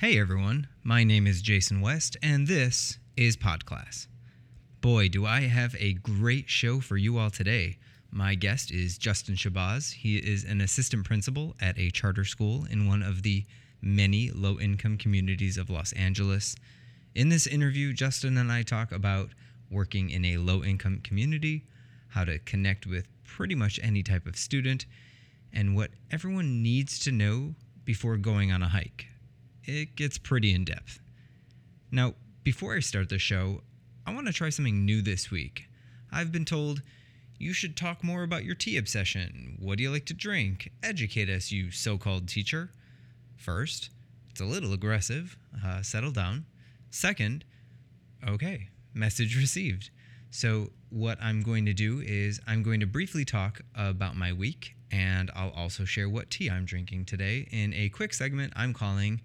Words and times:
Hey 0.00 0.18
everyone, 0.18 0.66
my 0.82 1.04
name 1.04 1.26
is 1.26 1.42
Jason 1.42 1.82
West, 1.82 2.16
and 2.22 2.46
this 2.46 2.98
is 3.18 3.36
Podclass. 3.36 4.06
Boy, 4.80 5.10
do 5.10 5.26
I 5.26 5.42
have 5.42 5.76
a 5.78 5.92
great 5.92 6.48
show 6.48 6.80
for 6.80 6.96
you 6.96 7.18
all 7.18 7.28
today. 7.28 7.76
My 8.10 8.34
guest 8.34 8.70
is 8.70 8.96
Justin 8.96 9.34
Shabazz. 9.34 9.92
He 9.92 10.16
is 10.16 10.42
an 10.44 10.62
assistant 10.62 11.04
principal 11.04 11.54
at 11.60 11.78
a 11.78 11.90
charter 11.90 12.24
school 12.24 12.64
in 12.70 12.88
one 12.88 13.02
of 13.02 13.22
the 13.22 13.44
many 13.82 14.30
low 14.30 14.58
income 14.58 14.96
communities 14.96 15.58
of 15.58 15.68
Los 15.68 15.92
Angeles. 15.92 16.56
In 17.14 17.28
this 17.28 17.46
interview, 17.46 17.92
Justin 17.92 18.38
and 18.38 18.50
I 18.50 18.62
talk 18.62 18.92
about 18.92 19.28
working 19.70 20.08
in 20.08 20.24
a 20.24 20.38
low 20.38 20.64
income 20.64 21.02
community, 21.04 21.66
how 22.08 22.24
to 22.24 22.38
connect 22.38 22.86
with 22.86 23.06
pretty 23.22 23.54
much 23.54 23.78
any 23.82 24.02
type 24.02 24.26
of 24.26 24.36
student, 24.36 24.86
and 25.52 25.76
what 25.76 25.90
everyone 26.10 26.62
needs 26.62 26.98
to 27.00 27.12
know 27.12 27.54
before 27.84 28.16
going 28.16 28.50
on 28.50 28.62
a 28.62 28.68
hike. 28.68 29.08
It 29.64 29.96
gets 29.96 30.18
pretty 30.18 30.54
in 30.54 30.64
depth. 30.64 31.00
Now, 31.90 32.14
before 32.42 32.76
I 32.76 32.80
start 32.80 33.08
the 33.08 33.18
show, 33.18 33.62
I 34.06 34.14
want 34.14 34.26
to 34.26 34.32
try 34.32 34.50
something 34.50 34.84
new 34.84 35.02
this 35.02 35.30
week. 35.30 35.68
I've 36.10 36.32
been 36.32 36.44
told 36.44 36.82
you 37.38 37.52
should 37.52 37.76
talk 37.76 38.04
more 38.04 38.22
about 38.22 38.44
your 38.44 38.54
tea 38.54 38.76
obsession. 38.76 39.56
What 39.60 39.78
do 39.78 39.82
you 39.82 39.90
like 39.90 40.06
to 40.06 40.14
drink? 40.14 40.70
Educate 40.82 41.28
us, 41.28 41.50
you 41.50 41.70
so 41.70 41.96
called 41.98 42.28
teacher. 42.28 42.70
First, 43.36 43.90
it's 44.30 44.40
a 44.40 44.44
little 44.44 44.72
aggressive. 44.72 45.36
Uh, 45.64 45.82
settle 45.82 46.10
down. 46.10 46.44
Second, 46.90 47.44
okay, 48.26 48.68
message 48.94 49.36
received. 49.40 49.90
So, 50.30 50.70
what 50.90 51.18
I'm 51.22 51.42
going 51.42 51.66
to 51.66 51.72
do 51.72 52.00
is 52.00 52.40
I'm 52.46 52.62
going 52.62 52.80
to 52.80 52.86
briefly 52.86 53.24
talk 53.24 53.60
about 53.74 54.16
my 54.16 54.32
week 54.32 54.74
and 54.90 55.30
I'll 55.34 55.50
also 55.50 55.84
share 55.84 56.08
what 56.08 56.30
tea 56.30 56.50
I'm 56.50 56.64
drinking 56.64 57.04
today 57.04 57.48
in 57.50 57.72
a 57.74 57.88
quick 57.90 58.12
segment 58.12 58.52
I'm 58.56 58.74
calling 58.74 59.20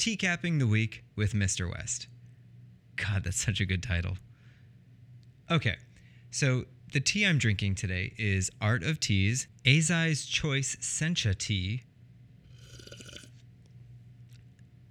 Tea 0.00 0.16
Capping 0.16 0.56
the 0.56 0.66
Week 0.66 1.04
with 1.14 1.34
Mr. 1.34 1.70
West. 1.70 2.06
God, 2.96 3.22
that's 3.22 3.44
such 3.44 3.60
a 3.60 3.66
good 3.66 3.82
title. 3.82 4.16
Okay, 5.50 5.76
so 6.30 6.64
the 6.94 7.00
tea 7.00 7.26
I'm 7.26 7.36
drinking 7.36 7.74
today 7.74 8.14
is 8.16 8.50
Art 8.62 8.82
of 8.82 8.98
Teas 8.98 9.46
Azai's 9.66 10.24
Choice 10.24 10.76
Sencha 10.76 11.36
Tea. 11.36 11.82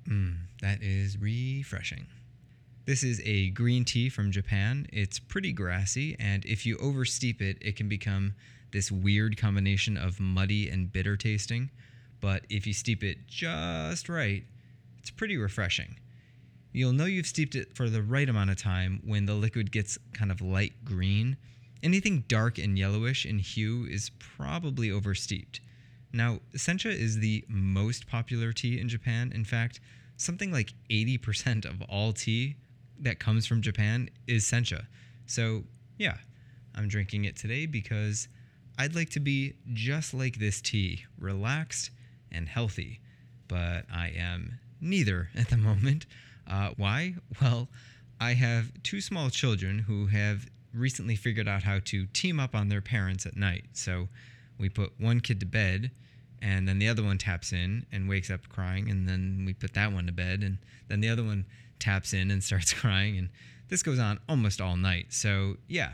Mmm, 0.08 0.36
that 0.62 0.84
is 0.84 1.18
refreshing. 1.18 2.06
This 2.86 3.02
is 3.02 3.20
a 3.26 3.50
green 3.50 3.86
tea 3.86 4.10
from 4.10 4.32
Japan. 4.32 4.86
It's 4.94 5.18
pretty 5.18 5.54
grassy, 5.54 6.16
and 6.20 6.46
if 6.46 6.68
you 6.68 6.78
oversteep 6.78 7.42
it, 7.42 7.58
it 7.62 7.76
can 7.76 7.90
become 7.90 8.36
this 8.72 8.92
weird 8.92 9.38
combination 9.38 9.98
of 9.98 10.20
muddy 10.20 10.70
and 10.70 10.92
bitter 10.92 11.18
tasting. 11.18 11.72
But 12.22 12.44
if 12.48 12.68
you 12.68 12.74
steep 12.74 13.04
it 13.04 13.26
just 13.26 14.08
right, 14.08 14.44
it's 15.00 15.10
pretty 15.10 15.38
refreshing. 15.38 15.98
You'll 16.72 16.94
know 16.94 17.06
you've 17.06 17.26
steeped 17.26 17.56
it 17.56 17.76
for 17.76 17.90
the 17.90 18.04
right 18.04 18.30
amount 18.30 18.52
of 18.52 18.58
time 18.58 19.02
when 19.04 19.26
the 19.26 19.34
liquid 19.34 19.72
gets 19.72 19.98
kind 20.14 20.32
of 20.32 20.42
light 20.42 20.74
green. 20.86 21.38
Anything 21.82 22.26
dark 22.28 22.58
and 22.58 22.78
yellowish 22.78 23.26
in 23.26 23.40
hue 23.40 23.88
is 23.90 24.12
probably 24.20 24.92
oversteeped. 24.92 25.62
Now, 26.14 26.40
sencha 26.56 26.92
is 26.92 27.20
the 27.20 27.46
most 27.48 28.08
popular 28.08 28.52
tea 28.52 28.80
in 28.80 28.90
Japan. 28.90 29.32
In 29.34 29.46
fact, 29.46 29.80
something 30.18 30.52
like 30.52 30.74
80% 30.90 31.66
of 31.66 31.82
all 31.84 32.14
tea 32.14 32.56
that 33.00 33.20
comes 33.20 33.46
from 33.46 33.62
Japan 33.62 34.10
is 34.28 34.44
sencha. 34.44 34.86
So, 35.26 35.64
yeah, 35.98 36.18
I'm 36.76 36.88
drinking 36.88 37.26
it 37.26 37.36
today 37.36 37.66
because 37.66 38.28
I'd 38.78 38.96
like 38.96 39.10
to 39.12 39.20
be 39.20 39.54
just 39.74 40.14
like 40.14 40.40
this 40.40 40.62
tea, 40.62 41.06
relaxed 41.18 41.92
and 42.32 42.48
healthy. 42.48 43.00
But 43.48 43.86
I 43.92 44.14
am 44.16 44.60
neither 44.82 45.30
at 45.36 45.50
the 45.50 45.58
moment. 45.58 46.06
Uh, 46.48 46.72
why? 46.78 47.16
Well, 47.42 47.70
I 48.20 48.34
have 48.34 48.72
two 48.84 49.02
small 49.02 49.30
children 49.30 49.80
who 49.80 50.08
have 50.08 50.48
recently 50.74 51.16
figured 51.16 51.48
out 51.48 51.64
how 51.64 51.80
to 51.86 52.06
team 52.08 52.40
up 52.40 52.56
on 52.56 52.70
their 52.70 52.82
parents 52.82 53.26
at 53.26 53.36
night. 53.36 53.66
So 53.74 54.10
we 54.58 54.70
put 54.70 55.00
one 55.00 55.20
kid 55.20 55.40
to 55.40 55.46
bed, 55.46 55.92
and 56.42 56.68
then 56.68 56.80
the 56.80 56.90
other 56.90 57.04
one 57.04 57.18
taps 57.18 57.54
in 57.54 57.86
and 57.92 58.10
wakes 58.10 58.30
up 58.30 58.50
crying, 58.50 58.90
and 58.90 59.08
then 59.08 59.44
we 59.46 59.54
put 59.54 59.74
that 59.74 59.92
one 59.92 60.06
to 60.06 60.12
bed, 60.12 60.44
and 60.44 60.58
then 60.88 61.02
the 61.02 61.10
other 61.10 61.24
one 61.24 61.46
taps 61.80 62.14
in 62.14 62.30
and 62.32 62.44
starts 62.50 62.74
crying, 62.74 63.18
and 63.18 63.30
this 63.70 63.84
goes 63.84 64.00
on 64.00 64.20
almost 64.28 64.60
all 64.60 64.76
night. 64.76 65.08
So 65.10 65.58
yeah, 65.68 65.94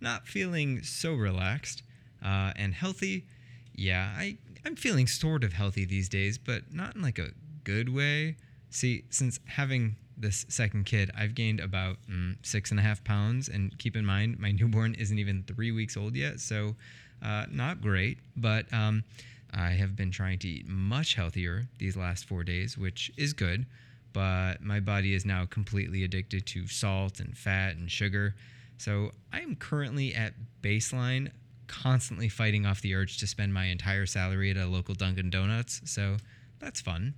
not 0.00 0.26
feeling 0.26 0.82
so 0.82 1.14
relaxed 1.14 1.82
uh, 2.24 2.52
and 2.56 2.74
healthy. 2.74 3.26
Yeah, 3.74 4.12
I 4.16 4.36
I'm 4.64 4.76
feeling 4.76 5.06
sort 5.06 5.42
of 5.44 5.54
healthy 5.54 5.84
these 5.84 6.08
days, 6.08 6.38
but 6.38 6.72
not 6.72 6.94
in 6.94 7.02
like 7.02 7.18
a 7.18 7.30
good 7.64 7.94
way. 7.94 8.36
See, 8.70 9.04
since 9.10 9.38
having 9.46 9.96
this 10.16 10.46
second 10.48 10.86
kid, 10.86 11.10
I've 11.16 11.34
gained 11.34 11.60
about 11.60 11.96
mm, 12.10 12.36
six 12.42 12.70
and 12.70 12.80
a 12.80 12.82
half 12.82 13.02
pounds. 13.04 13.48
And 13.48 13.76
keep 13.78 13.96
in 13.96 14.04
mind, 14.04 14.38
my 14.38 14.50
newborn 14.60 14.94
isn't 14.94 15.18
even 15.18 15.44
three 15.44 15.72
weeks 15.72 15.96
old 15.96 16.14
yet, 16.14 16.40
so 16.40 16.74
uh, 17.22 17.46
not 17.50 17.80
great. 17.80 18.18
But 18.36 18.72
um, 18.72 19.04
I 19.52 19.70
have 19.70 19.96
been 19.96 20.10
trying 20.10 20.38
to 20.40 20.48
eat 20.48 20.66
much 20.66 21.14
healthier 21.14 21.64
these 21.78 21.96
last 21.96 22.26
four 22.26 22.44
days, 22.44 22.78
which 22.78 23.10
is 23.16 23.32
good. 23.32 23.66
But 24.12 24.62
my 24.62 24.80
body 24.80 25.14
is 25.14 25.24
now 25.24 25.46
completely 25.46 26.04
addicted 26.04 26.46
to 26.46 26.66
salt 26.66 27.20
and 27.20 27.36
fat 27.36 27.76
and 27.76 27.90
sugar. 27.90 28.34
So 28.76 29.12
I 29.32 29.40
am 29.40 29.56
currently 29.56 30.14
at 30.14 30.34
baseline, 30.62 31.30
constantly 31.66 32.28
fighting 32.28 32.66
off 32.66 32.82
the 32.82 32.94
urge 32.94 33.18
to 33.18 33.26
spend 33.26 33.54
my 33.54 33.66
entire 33.66 34.06
salary 34.06 34.50
at 34.50 34.56
a 34.56 34.66
local 34.66 34.94
Dunkin' 34.94 35.30
Donuts. 35.30 35.80
So 35.84 36.16
that's 36.58 36.80
fun. 36.80 37.14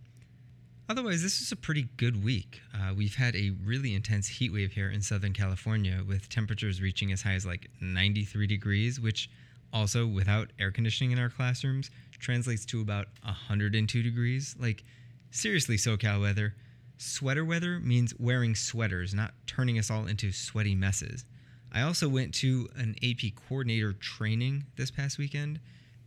Otherwise, 0.87 1.23
this 1.23 1.41
is 1.41 1.51
a 1.51 1.57
pretty 1.57 1.89
good 1.97 2.23
week. 2.23 2.61
Uh, 2.75 2.93
we've 2.95 3.15
had 3.15 3.35
a 3.35 3.53
really 3.65 3.95
intense 3.95 4.29
heat 4.29 4.53
wave 4.53 4.73
here 4.73 4.91
in 4.91 5.01
Southern 5.01 5.33
California 5.33 6.03
with 6.07 6.29
temperatures 6.29 6.83
reaching 6.83 7.11
as 7.11 7.23
high 7.23 7.33
as 7.33 7.47
like 7.47 7.71
93 7.81 8.47
degrees, 8.47 9.01
which 9.01 9.31
also, 9.73 10.07
without 10.07 10.53
air 10.59 10.71
conditioning 10.71 11.11
in 11.11 11.19
our 11.19 11.31
classrooms, 11.31 11.91
translates 12.19 12.67
to 12.67 12.83
about 12.83 13.07
102 13.25 14.03
degrees. 14.03 14.55
Like, 14.59 14.85
seriously, 15.31 15.77
SoCal 15.77 16.21
weather. 16.21 16.55
Sweater 16.99 17.45
weather 17.45 17.81
means 17.81 18.15
wearing 18.19 18.55
sweaters, 18.55 19.15
not 19.15 19.33
turning 19.47 19.79
us 19.79 19.91
all 19.91 20.07
into 20.07 20.33
sweaty 20.33 20.75
messes. 20.75 21.25
I 21.73 21.81
also 21.81 22.09
went 22.09 22.35
to 22.35 22.69
an 22.77 22.95
AP 23.03 23.35
coordinator 23.35 23.95
training 23.95 24.65
this 24.77 24.91
past 24.91 25.19
weekend, 25.19 25.59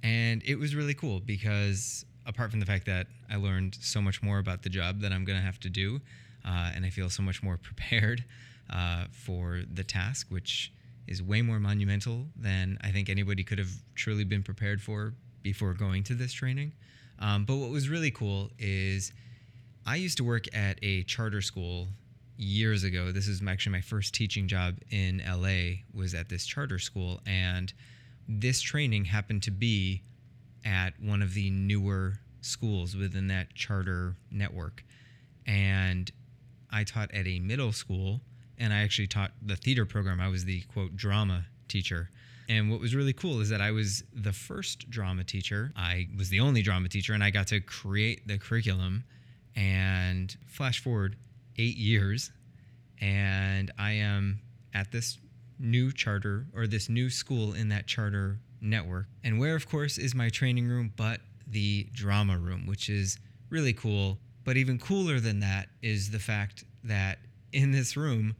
and 0.02 0.42
it 0.46 0.56
was 0.56 0.76
really 0.76 0.94
cool 0.94 1.20
because 1.20 2.06
apart 2.28 2.52
from 2.52 2.60
the 2.60 2.66
fact 2.66 2.86
that 2.86 3.08
I 3.32 3.38
learned 3.38 3.78
so 3.82 4.02
much 4.02 4.22
more 4.22 4.40
about 4.40 4.64
the 4.64 4.70
job 4.70 5.02
that 5.02 5.12
I'm 5.12 5.26
going 5.26 5.40
to 5.40 5.46
have 5.46 5.60
to 5.62 5.70
do, 5.70 6.02
uh, 6.46 6.72
and 6.76 6.86
I 6.86 6.90
feel 6.90 7.10
so 7.10 7.24
much 7.24 7.42
more 7.42 7.58
prepared 7.62 8.24
uh, 8.70 9.06
for 9.12 9.62
the 9.74 9.84
task, 9.84 10.28
which 10.30 10.72
is 11.08 11.24
way 11.24 11.42
more 11.42 11.60
monumental 11.60 12.26
than 12.36 12.78
I 12.82 12.92
think 12.92 13.10
anybody 13.10 13.44
could 13.44 13.60
have 13.60 13.72
truly 13.96 14.26
been 14.26 14.44
prepared 14.44 14.82
for 14.82 15.14
before 15.42 15.74
going 15.74 16.04
to 16.04 16.14
this 16.14 16.34
training. 16.34 16.74
Um, 17.20 17.46
but 17.46 17.56
what 17.56 17.70
was 17.70 17.90
really 17.90 18.12
cool 18.12 18.52
is 18.60 19.14
I 19.86 19.96
used 19.96 20.18
to 20.18 20.24
work 20.24 20.54
at 20.54 20.78
a 20.84 21.04
charter 21.04 21.42
school 21.42 21.88
years 22.36 22.84
ago. 22.84 23.12
This 23.12 23.28
is 23.28 23.42
actually 23.48 23.72
my 23.72 23.82
first 23.82 24.14
teaching 24.14 24.48
job 24.48 24.76
in 24.92 25.24
LA 25.26 25.84
was 25.94 26.14
at 26.14 26.30
this 26.30 26.46
charter 26.46 26.78
school 26.78 27.22
and 27.26 27.74
this 28.28 28.62
training 28.62 29.06
happened 29.06 29.44
to 29.44 29.52
be 29.52 30.02
at 30.68 31.00
one 31.00 31.22
of 31.22 31.34
the 31.34 31.50
newer 31.50 32.20
schools 32.42 32.96
within 32.96 33.30
that 33.30 33.56
charter 33.56 34.18
network. 34.30 34.84
And 35.46 36.12
I 36.70 36.84
taught 36.84 37.14
at 37.14 37.26
a 37.26 37.40
middle 37.40 37.72
school 37.72 38.20
and 38.58 38.74
I 38.74 38.82
actually 38.82 39.08
taught 39.08 39.32
the 39.42 39.56
theater 39.56 39.86
program. 39.86 40.20
I 40.20 40.28
was 40.28 40.44
the 40.44 40.62
quote 40.74 40.96
drama 40.96 41.46
teacher. 41.70 42.10
And 42.50 42.70
what 42.70 42.80
was 42.80 42.94
really 42.96 43.14
cool 43.14 43.40
is 43.40 43.50
that 43.50 43.62
I 43.62 43.72
was 43.72 44.04
the 44.14 44.34
first 44.34 44.90
drama 44.90 45.24
teacher. 45.24 45.72
I 45.76 46.08
was 46.18 46.30
the 46.30 46.42
only 46.42 46.62
drama 46.62 46.90
teacher 46.90 47.14
and 47.14 47.24
I 47.24 47.30
got 47.30 47.48
to 47.48 47.62
create 47.62 48.28
the 48.28 48.38
curriculum. 48.38 49.06
And 49.56 50.36
flash 50.48 50.84
forward 50.84 51.16
eight 51.58 51.78
years, 51.78 52.32
and 53.02 53.72
I 53.80 53.94
am 53.94 54.40
at 54.74 54.92
this 54.92 55.18
new 55.60 55.92
charter 55.92 56.46
or 56.54 56.68
this 56.68 56.90
new 56.90 57.10
school 57.10 57.54
in 57.54 57.70
that 57.70 57.88
charter 57.88 58.40
network. 58.62 59.08
And 59.24 59.40
where, 59.40 59.56
of 59.56 59.70
course, 59.70 59.98
is 59.98 60.16
my 60.16 60.30
training 60.30 60.68
room, 60.68 60.94
but 60.96 61.22
the 61.46 61.88
drama 61.94 62.38
room, 62.38 62.66
which 62.66 62.90
is 62.90 63.18
really 63.50 63.74
cool. 63.74 64.20
But 64.44 64.58
even 64.58 64.80
cooler 64.80 65.20
than 65.20 65.40
that 65.42 65.70
is 65.82 66.12
the 66.12 66.20
fact 66.20 66.64
that 66.84 67.20
in 67.52 67.72
this 67.72 67.98
room, 67.98 68.36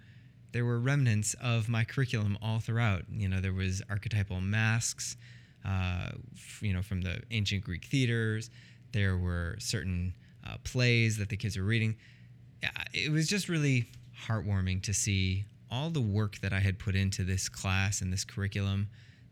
there 0.52 0.66
were 0.66 0.80
remnants 0.80 1.36
of 1.42 1.70
my 1.70 1.84
curriculum 1.84 2.38
all 2.42 2.60
throughout. 2.60 3.04
You 3.12 3.28
know, 3.28 3.42
there 3.42 3.54
was 3.54 3.82
archetypal 3.90 4.42
masks, 4.42 5.18
uh, 5.66 6.10
you 6.62 6.74
know, 6.74 6.82
from 6.82 7.02
the 7.02 7.22
ancient 7.32 7.64
Greek 7.64 7.86
theaters. 7.86 8.50
There 8.94 9.18
were 9.18 9.56
certain 9.60 10.14
uh, 10.48 10.56
plays 10.64 11.18
that 11.18 11.30
the 11.30 11.38
kids 11.38 11.58
were 11.58 11.64
reading. 11.64 11.96
It 12.94 13.12
was 13.12 13.28
just 13.28 13.50
really 13.50 13.88
heartwarming 14.28 14.82
to 14.84 14.94
see 14.94 15.46
all 15.70 15.90
the 15.90 16.02
work 16.02 16.40
that 16.40 16.54
I 16.54 16.60
had 16.60 16.80
put 16.80 16.96
into 16.96 17.24
this 17.24 17.50
class 17.50 18.02
and 18.02 18.12
this 18.12 18.24
curriculum 18.24 18.88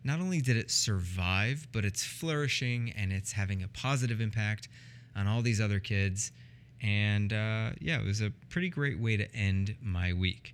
not 0.06 0.20
only 0.20 0.40
did 0.40 0.56
it 0.56 0.70
survive, 0.70 1.68
but 1.72 1.84
it's 1.84 2.04
flourishing 2.04 2.94
and 2.96 3.12
it's 3.12 3.32
having 3.32 3.64
a 3.64 3.68
positive 3.68 4.22
impact 4.22 4.70
on 5.16 5.28
all 5.28 5.42
these 5.42 5.60
other 5.60 5.80
kids. 5.80 6.32
And 6.82 7.34
uh, 7.34 7.72
yeah, 7.82 8.00
it 8.00 8.06
was 8.06 8.22
a 8.22 8.32
pretty 8.50 8.70
great 8.70 9.00
way 9.00 9.18
to 9.18 9.36
end 9.36 9.76
my 9.82 10.14
week. 10.14 10.54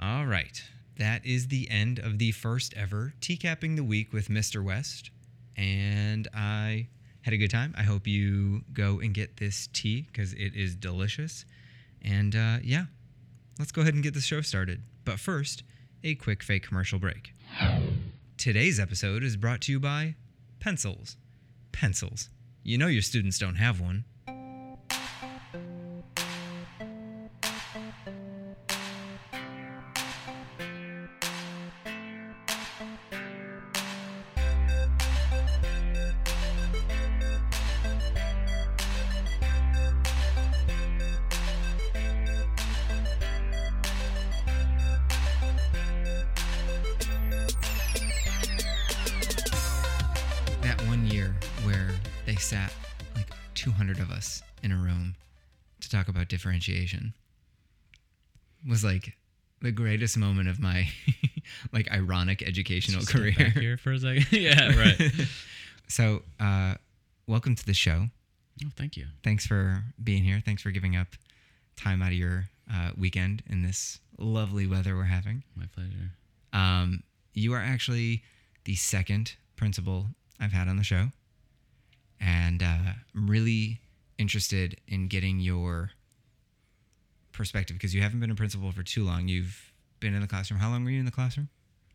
All 0.00 0.26
right. 0.26 0.60
That 0.98 1.24
is 1.24 1.46
the 1.46 1.70
end 1.70 2.00
of 2.00 2.18
the 2.18 2.32
first 2.32 2.74
ever 2.74 3.14
Teacapping 3.20 3.76
the 3.76 3.84
Week 3.84 4.12
with 4.12 4.28
Mr. 4.28 4.62
West. 4.62 5.10
And 5.56 6.26
I 6.34 6.88
had 7.22 7.32
a 7.32 7.36
good 7.36 7.50
time. 7.50 7.74
I 7.78 7.82
hope 7.82 8.08
you 8.08 8.62
go 8.72 8.98
and 8.98 9.14
get 9.14 9.36
this 9.36 9.68
tea 9.72 10.02
because 10.02 10.32
it 10.32 10.56
is 10.56 10.74
delicious. 10.74 11.44
And 12.02 12.34
uh, 12.34 12.56
yeah, 12.64 12.86
let's 13.60 13.70
go 13.70 13.82
ahead 13.82 13.94
and 13.94 14.02
get 14.02 14.14
the 14.14 14.20
show 14.20 14.40
started. 14.40 14.82
But 15.04 15.20
first, 15.20 15.62
a 16.02 16.16
quick 16.16 16.42
fake 16.42 16.66
commercial 16.66 16.98
break. 16.98 17.32
Today's 18.42 18.80
episode 18.80 19.22
is 19.22 19.36
brought 19.36 19.60
to 19.60 19.70
you 19.70 19.78
by 19.78 20.16
Pencils. 20.58 21.16
Pencils. 21.70 22.28
You 22.64 22.76
know 22.76 22.88
your 22.88 23.00
students 23.00 23.38
don't 23.38 23.54
have 23.54 23.80
one. 23.80 24.04
Differentiation 56.42 57.14
was 58.68 58.82
like 58.82 59.12
the 59.60 59.70
greatest 59.70 60.18
moment 60.18 60.48
of 60.48 60.58
my 60.58 60.88
like 61.72 61.88
ironic 61.92 62.42
educational 62.42 63.02
Step 63.02 63.20
career. 63.20 63.50
here 63.50 63.76
for 63.76 63.92
a 63.92 63.98
second. 64.00 64.26
yeah, 64.32 64.76
right. 64.76 65.12
so, 65.88 66.22
uh, 66.40 66.74
welcome 67.28 67.54
to 67.54 67.64
the 67.64 67.74
show. 67.74 68.06
Oh, 68.64 68.70
thank 68.76 68.96
you. 68.96 69.06
Thanks 69.22 69.46
for 69.46 69.84
being 70.02 70.24
here. 70.24 70.42
Thanks 70.44 70.62
for 70.62 70.72
giving 70.72 70.96
up 70.96 71.06
time 71.76 72.02
out 72.02 72.08
of 72.08 72.18
your 72.18 72.48
uh, 72.72 72.90
weekend 72.98 73.44
in 73.48 73.62
this 73.62 74.00
lovely 74.18 74.66
weather 74.66 74.96
we're 74.96 75.04
having. 75.04 75.44
My 75.54 75.66
pleasure. 75.72 76.10
Um, 76.52 77.04
you 77.34 77.52
are 77.52 77.62
actually 77.62 78.24
the 78.64 78.74
second 78.74 79.36
principal 79.54 80.06
I've 80.40 80.52
had 80.52 80.66
on 80.66 80.76
the 80.76 80.82
show, 80.82 81.06
and 82.20 82.64
uh, 82.64 82.94
I'm 83.14 83.30
really 83.30 83.78
interested 84.18 84.80
in 84.88 85.06
getting 85.06 85.38
your 85.38 85.92
perspective 87.32 87.76
because 87.76 87.94
you 87.94 88.02
haven't 88.02 88.20
been 88.20 88.30
a 88.30 88.34
principal 88.34 88.70
for 88.72 88.82
too 88.82 89.04
long. 89.04 89.28
You've 89.28 89.72
been 90.00 90.14
in 90.14 90.20
the 90.20 90.26
classroom. 90.28 90.60
How 90.60 90.70
long 90.70 90.84
were 90.84 90.90
you 90.90 90.98
in 91.00 91.04
the 91.06 91.10
classroom? 91.12 91.48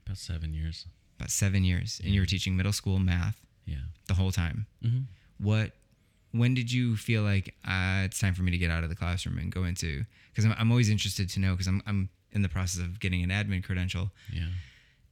About 0.06 0.18
seven 0.18 0.54
years. 0.54 0.86
About 1.19 1.31
seven 1.31 1.63
years, 1.63 2.00
and 2.04 2.13
you 2.13 2.19
were 2.22 2.25
teaching 2.28 2.56
middle 2.56 2.72
school 2.74 3.00
math 3.00 3.42
Yeah. 3.66 3.78
the 4.07 4.13
whole 4.13 4.31
time. 4.31 4.68
Mm-hmm. 4.84 5.00
What? 5.39 5.72
When 6.31 6.54
did 6.54 6.72
you 6.72 6.95
feel 6.95 7.24
like 7.24 7.56
uh, 7.66 8.04
it's 8.06 8.19
time 8.19 8.34
for 8.36 8.44
me 8.44 8.51
to 8.51 8.57
get 8.57 8.69
out 8.69 8.84
of 8.84 8.89
the 8.89 8.95
classroom 8.95 9.38
and 9.39 9.51
go 9.51 9.63
into? 9.63 10.04
Because 10.31 10.45
I'm, 10.45 10.54
I'm 10.60 10.69
always 10.72 10.89
interested 10.89 11.30
to 11.30 11.40
know 11.40 11.51
because 11.54 11.68
I'm 11.68 11.81
I'm 11.88 12.10
in 12.33 12.42
the 12.44 12.50
process 12.50 12.81
of 12.81 13.00
getting 13.00 13.24
an 13.24 13.30
admin 13.30 13.63
credential, 13.63 14.12
Yeah. 14.31 14.48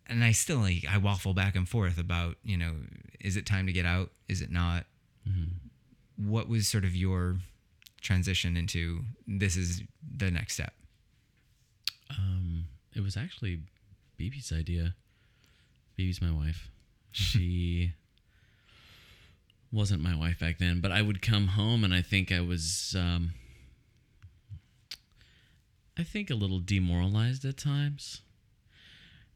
and 0.07 0.23
I 0.23 0.31
still 0.33 0.59
like 0.59 0.85
I 0.89 0.97
waffle 0.99 1.33
back 1.33 1.55
and 1.55 1.67
forth 1.67 1.97
about 1.97 2.35
you 2.43 2.57
know 2.57 2.73
is 3.19 3.35
it 3.37 3.45
time 3.47 3.65
to 3.65 3.73
get 3.73 3.85
out? 3.85 4.11
Is 4.29 4.41
it 4.41 4.51
not? 4.51 4.85
Mm-hmm. 5.27 6.29
What 6.29 6.47
was 6.47 6.67
sort 6.67 6.85
of 6.85 6.95
your 6.95 7.37
transition 8.05 8.55
into 8.55 9.01
this 9.27 9.57
is 9.57 9.81
the 10.15 10.31
next 10.31 10.53
step? 10.53 10.73
Um, 12.09 12.65
it 12.95 13.01
was 13.01 13.17
actually 13.17 13.61
BB's 14.19 14.53
idea. 14.53 14.95
BB's 15.97 16.21
my 16.21 16.31
wife. 16.31 16.69
She 17.11 17.93
wasn't 19.71 20.03
my 20.03 20.15
wife 20.15 20.39
back 20.39 20.59
then, 20.59 20.79
but 20.79 20.91
I 20.91 21.01
would 21.01 21.21
come 21.21 21.47
home 21.47 21.83
and 21.83 21.93
I 21.93 22.01
think 22.01 22.31
I 22.31 22.41
was, 22.41 22.95
um, 22.97 23.33
I 25.97 26.03
think 26.03 26.29
a 26.29 26.35
little 26.35 26.59
demoralized 26.59 27.43
at 27.43 27.57
times. 27.57 28.21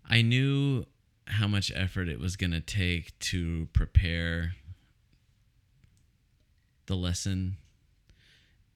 I 0.08 0.22
knew 0.22 0.86
how 1.26 1.48
much 1.48 1.72
effort 1.76 2.08
it 2.08 2.20
was 2.20 2.36
going 2.36 2.52
to 2.52 2.62
take 2.62 3.18
to 3.20 3.68
prepare 3.74 4.54
the 6.88 6.96
lesson 6.96 7.58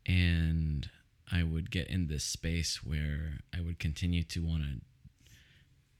and 0.05 0.89
I 1.31 1.43
would 1.43 1.71
get 1.71 1.87
in 1.87 2.07
this 2.07 2.23
space 2.23 2.83
where 2.83 3.39
I 3.55 3.61
would 3.61 3.79
continue 3.79 4.23
to 4.23 4.39
want 4.41 4.63
to 4.63 4.81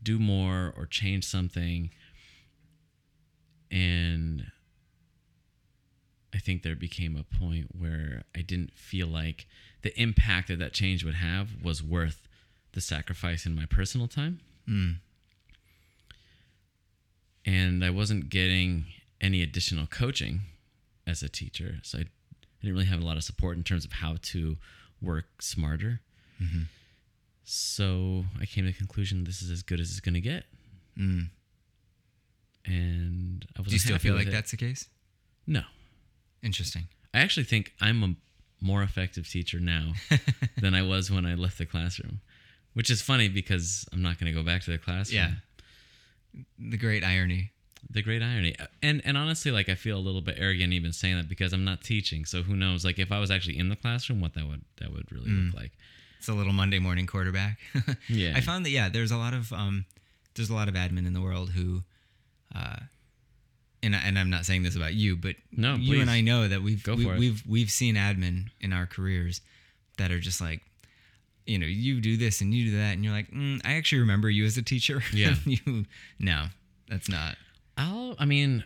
do 0.02 0.20
more 0.20 0.74
or 0.78 0.86
change 0.86 1.24
something. 1.24 1.90
And 3.72 4.52
I 6.34 6.40
think 6.40 6.62
there 6.64 6.76
became 6.76 7.16
a 7.16 7.38
point 7.38 7.70
where 7.78 8.24
I 8.36 8.42
didn't 8.42 8.74
feel 8.74 9.08
like 9.08 9.48
the 9.82 10.00
impact 10.00 10.50
that 10.50 10.60
that 10.60 10.74
change 10.74 11.04
would 11.04 11.16
have 11.16 11.64
was 11.64 11.82
worth 11.82 12.28
the 12.74 12.82
sacrifice 12.82 13.46
in 13.46 13.56
my 13.56 13.66
personal 13.66 14.08
time. 14.08 14.40
Mm. 14.68 14.96
And 17.46 17.84
I 17.84 17.90
wasn't 17.90 18.30
getting 18.30 18.86
any 19.22 19.42
additional 19.42 19.86
coaching 19.86 20.42
as 21.06 21.24
a 21.24 21.30
teacher. 21.30 21.80
So 21.84 22.00
I 22.00 22.06
didn't 22.64 22.76
really 22.76 22.88
have 22.88 23.02
a 23.02 23.06
lot 23.06 23.18
of 23.18 23.24
support 23.24 23.58
in 23.58 23.64
terms 23.64 23.86
of 23.86 23.92
how 23.92 24.16
to 24.22 24.58
work 25.02 25.42
smarter. 25.42 26.00
Mhm. 26.42 26.68
So 27.44 28.26
I 28.40 28.46
came 28.46 28.66
to 28.66 28.72
the 28.72 28.78
conclusion 28.78 29.26
this 29.26 29.42
is 29.42 29.52
as 29.52 29.62
good 29.62 29.80
as 29.80 29.92
it's 29.92 30.00
going 30.00 30.14
to 30.14 30.22
get. 30.22 30.46
Mm. 30.98 31.30
And 32.66 33.46
I 33.58 33.62
was 33.62 33.68
Do 33.68 33.74
you 33.76 33.80
still 33.80 33.98
feel 33.98 34.16
like 34.16 34.30
that's 34.32 34.52
the 34.52 34.58
case? 34.58 34.88
No. 35.46 35.64
Interesting. 36.42 36.88
I 37.14 37.20
actually 37.20 37.44
think 37.44 37.74
I'm 37.82 38.04
a 38.04 38.16
more 38.62 38.82
effective 38.82 39.28
teacher 39.30 39.60
now 39.60 39.94
than 40.62 40.74
I 40.74 40.82
was 40.82 41.12
when 41.12 41.26
I 41.26 41.36
left 41.36 41.58
the 41.58 41.66
classroom, 41.66 42.22
which 42.74 42.90
is 42.90 43.02
funny 43.02 43.28
because 43.28 43.86
I'm 43.92 44.02
not 44.02 44.18
going 44.20 44.34
to 44.34 44.38
go 44.38 44.44
back 44.46 44.62
to 44.64 44.72
the 44.72 44.78
classroom. 44.78 45.36
Yeah. 46.34 46.44
The 46.58 46.78
great 46.78 47.04
irony. 47.04 47.52
The 47.90 48.02
great 48.02 48.22
irony. 48.24 48.56
And 48.82 49.02
and 49.06 49.18
honestly, 49.18 49.52
like 49.52 49.70
I 49.70 49.76
feel 49.76 49.98
a 49.98 50.02
little 50.02 50.22
bit 50.22 50.36
arrogant 50.40 50.74
even 50.74 50.94
saying 50.94 51.18
that 51.18 51.30
because 51.30 51.54
I'm 51.54 51.64
not 51.66 51.84
teaching. 51.84 52.26
So 52.26 52.42
who 52.44 52.56
knows? 52.56 52.84
Like 52.84 52.98
if 53.00 53.12
I 53.12 53.20
was 53.20 53.30
actually 53.32 53.58
in 53.60 53.70
the 53.70 53.76
classroom, 53.76 54.20
what 54.22 54.34
that 54.36 54.48
would 54.48 54.62
that 54.80 54.92
would 54.92 55.12
really 55.12 55.30
Mm. 55.30 55.48
look 55.48 55.62
like. 55.62 55.72
It's 56.20 56.28
a 56.30 56.34
little 56.34 56.54
Monday 56.54 56.80
morning 56.80 57.06
quarterback. 57.06 57.60
Yeah. 58.08 58.34
I 58.36 58.42
found 58.42 58.66
that 58.66 58.70
yeah, 58.72 58.90
there's 58.90 59.12
a 59.12 59.18
lot 59.18 59.34
of 59.34 59.52
um, 59.54 59.86
there's 60.36 60.50
a 60.50 60.56
lot 60.56 60.68
of 60.70 60.74
admin 60.76 61.06
in 61.06 61.14
the 61.14 61.22
world 61.22 61.52
who, 61.52 61.84
uh, 62.56 62.78
and 63.84 63.96
I- 63.96 64.00
and 64.00 64.18
I'm 64.18 64.30
not 64.30 64.46
saying 64.46 64.64
this 64.64 64.76
about 64.76 64.94
you, 64.94 65.16
but 65.18 65.36
No, 65.52 65.76
you 65.76 66.00
and. 66.02 66.10
I 66.10 66.22
know 66.22 66.48
that 66.48 66.64
we've 66.64 66.86
we, 66.88 67.08
it. 67.10 67.20
we've 67.20 67.44
we've 67.46 67.70
seen 67.70 67.96
admin 67.96 68.50
in 68.62 68.72
our 68.74 68.86
careers 68.88 69.42
that 69.98 70.10
are 70.12 70.20
just 70.20 70.40
like, 70.42 70.62
you 71.46 71.60
know, 71.60 71.66
you 71.68 72.00
do 72.02 72.16
this 72.18 72.40
and 72.42 72.54
you 72.54 72.72
do 72.72 72.78
that, 72.78 72.94
and 72.94 73.04
you're 73.04 73.14
like, 73.14 73.30
mm, 73.30 73.60
I 73.66 73.74
actually 73.74 74.00
remember 74.00 74.30
you 74.30 74.46
as 74.46 74.58
a 74.58 74.62
teacher. 74.64 75.04
Yeah. 75.14 75.36
you 75.46 75.86
no, 76.18 76.46
that's 76.90 77.10
not. 77.10 77.36
I'll 77.78 78.16
I 78.20 78.26
mean, 78.26 78.64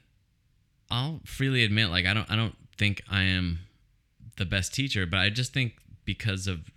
I'll 0.89 1.21
freely 1.25 1.63
admit 1.63 1.89
like 1.89 2.05
I 2.05 2.13
don't 2.13 2.29
I 2.31 2.35
don't 2.35 2.55
think 2.77 3.01
I 3.09 3.23
am 3.23 3.59
the 4.37 4.45
best 4.45 4.73
teacher, 4.73 5.05
but 5.05 5.17
I 5.19 5.29
just 5.29 5.53
think 5.53 5.73
because 6.05 6.47
of 6.47 6.69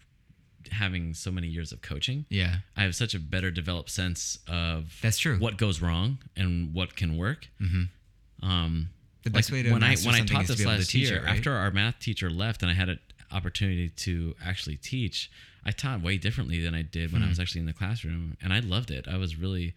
having 0.71 1.15
so 1.15 1.31
many 1.31 1.47
years 1.49 1.73
of 1.73 1.83
coaching, 1.83 2.27
Yeah, 2.29 2.57
I 2.77 2.83
have 2.83 2.95
such 2.95 3.15
a 3.15 3.19
better 3.19 3.51
developed 3.51 3.91
sense 3.91 4.39
of 4.49 4.99
That's 5.03 5.19
true. 5.19 5.39
what 5.39 5.57
goes 5.57 5.81
wrong 5.83 6.19
and 6.37 6.73
what 6.75 6.97
can 6.97 7.17
work. 7.17 7.49
Mm-hmm. 7.61 8.49
Um, 8.49 8.91
The 9.25 9.31
best 9.31 9.51
way 9.53 9.63
to 9.63 9.73
when 9.73 9.83
I 9.83 9.97
when 9.97 10.15
I 10.15 10.21
taught 10.25 10.47
this 10.47 10.57
be 10.57 10.63
able 10.63 10.73
to 10.73 10.79
last 10.79 10.95
year, 10.95 11.17
it, 11.17 11.25
right? 11.25 11.37
after 11.37 11.53
our 11.53 11.71
math 11.71 11.99
teacher 11.99 12.31
left 12.31 12.63
and 12.63 12.71
I 12.71 12.75
had 12.75 12.89
an 12.89 13.01
opportunity 13.33 13.89
to 13.91 14.35
actually 14.45 14.77
teach, 14.77 15.31
I 15.65 15.73
taught 15.73 16.01
way 16.03 16.17
differently 16.19 16.63
than 16.63 16.75
I 16.75 16.83
did 16.83 17.13
when 17.13 17.23
I 17.23 17.27
Hmm. 17.27 17.31
was 17.31 17.41
actually 17.41 17.61
in 17.61 17.67
the 17.67 17.73
classroom, 17.73 18.37
and 18.41 18.53
I 18.53 18.61
loved 18.61 18.91
it. 18.91 19.07
I 19.09 19.17
was 19.17 19.37
really 19.37 19.75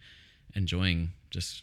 enjoying 0.54 1.12
just 1.30 1.62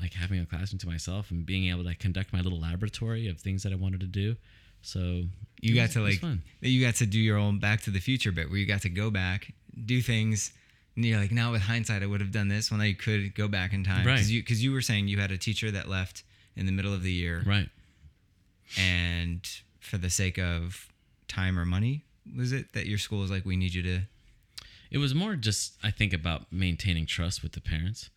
like 0.00 0.14
having 0.14 0.40
a 0.40 0.46
classroom 0.46 0.78
to 0.80 0.86
myself 0.88 1.30
and 1.30 1.44
being 1.44 1.68
able 1.70 1.84
to 1.84 1.94
conduct 1.94 2.32
my 2.32 2.40
little 2.40 2.60
laboratory 2.60 3.28
of 3.28 3.38
things 3.40 3.62
that 3.62 3.72
I 3.72 3.76
wanted 3.76 4.00
to 4.00 4.06
do. 4.06 4.36
So 4.82 5.24
you 5.60 5.74
got 5.74 5.82
was- 5.82 5.92
to 5.94 6.00
like 6.28 6.38
you 6.62 6.80
got 6.84 6.94
to 6.96 7.06
do 7.06 7.18
your 7.18 7.36
own 7.38 7.58
back 7.58 7.82
to 7.82 7.90
the 7.90 8.00
future 8.00 8.32
bit 8.32 8.48
where 8.48 8.58
you 8.58 8.66
got 8.66 8.82
to 8.82 8.88
go 8.88 9.10
back 9.10 9.52
do 9.84 10.00
things 10.00 10.52
and 10.96 11.04
you're 11.04 11.18
like 11.20 11.30
now 11.32 11.52
with 11.52 11.62
hindsight 11.62 12.02
i 12.02 12.06
would 12.06 12.20
have 12.20 12.32
done 12.32 12.48
this 12.48 12.70
when 12.72 12.80
i 12.80 12.92
could 12.92 13.34
go 13.34 13.46
back 13.46 13.72
in 13.72 13.84
time 13.84 14.04
Right. 14.06 14.14
because 14.16 14.32
you, 14.32 14.42
you 14.70 14.72
were 14.72 14.80
saying 14.82 15.06
you 15.08 15.18
had 15.18 15.30
a 15.30 15.38
teacher 15.38 15.70
that 15.70 15.88
left 15.88 16.22
in 16.56 16.66
the 16.66 16.72
middle 16.72 16.92
of 16.92 17.02
the 17.02 17.12
year 17.12 17.42
right. 17.46 17.68
and 18.78 19.46
for 19.80 19.98
the 19.98 20.10
sake 20.10 20.38
of 20.38 20.88
time 21.28 21.58
or 21.58 21.64
money 21.64 22.02
was 22.36 22.52
it 22.52 22.72
that 22.72 22.86
your 22.86 22.98
school 22.98 23.20
was 23.20 23.30
like 23.30 23.44
we 23.44 23.56
need 23.56 23.74
you 23.74 23.82
to 23.82 24.00
It 24.90 24.98
was 24.98 25.14
more 25.14 25.36
just 25.36 25.74
I 25.82 25.90
think 25.90 26.12
about 26.12 26.50
maintaining 26.52 27.06
trust 27.06 27.42
with 27.42 27.52
the 27.52 27.60
parents. 27.60 28.10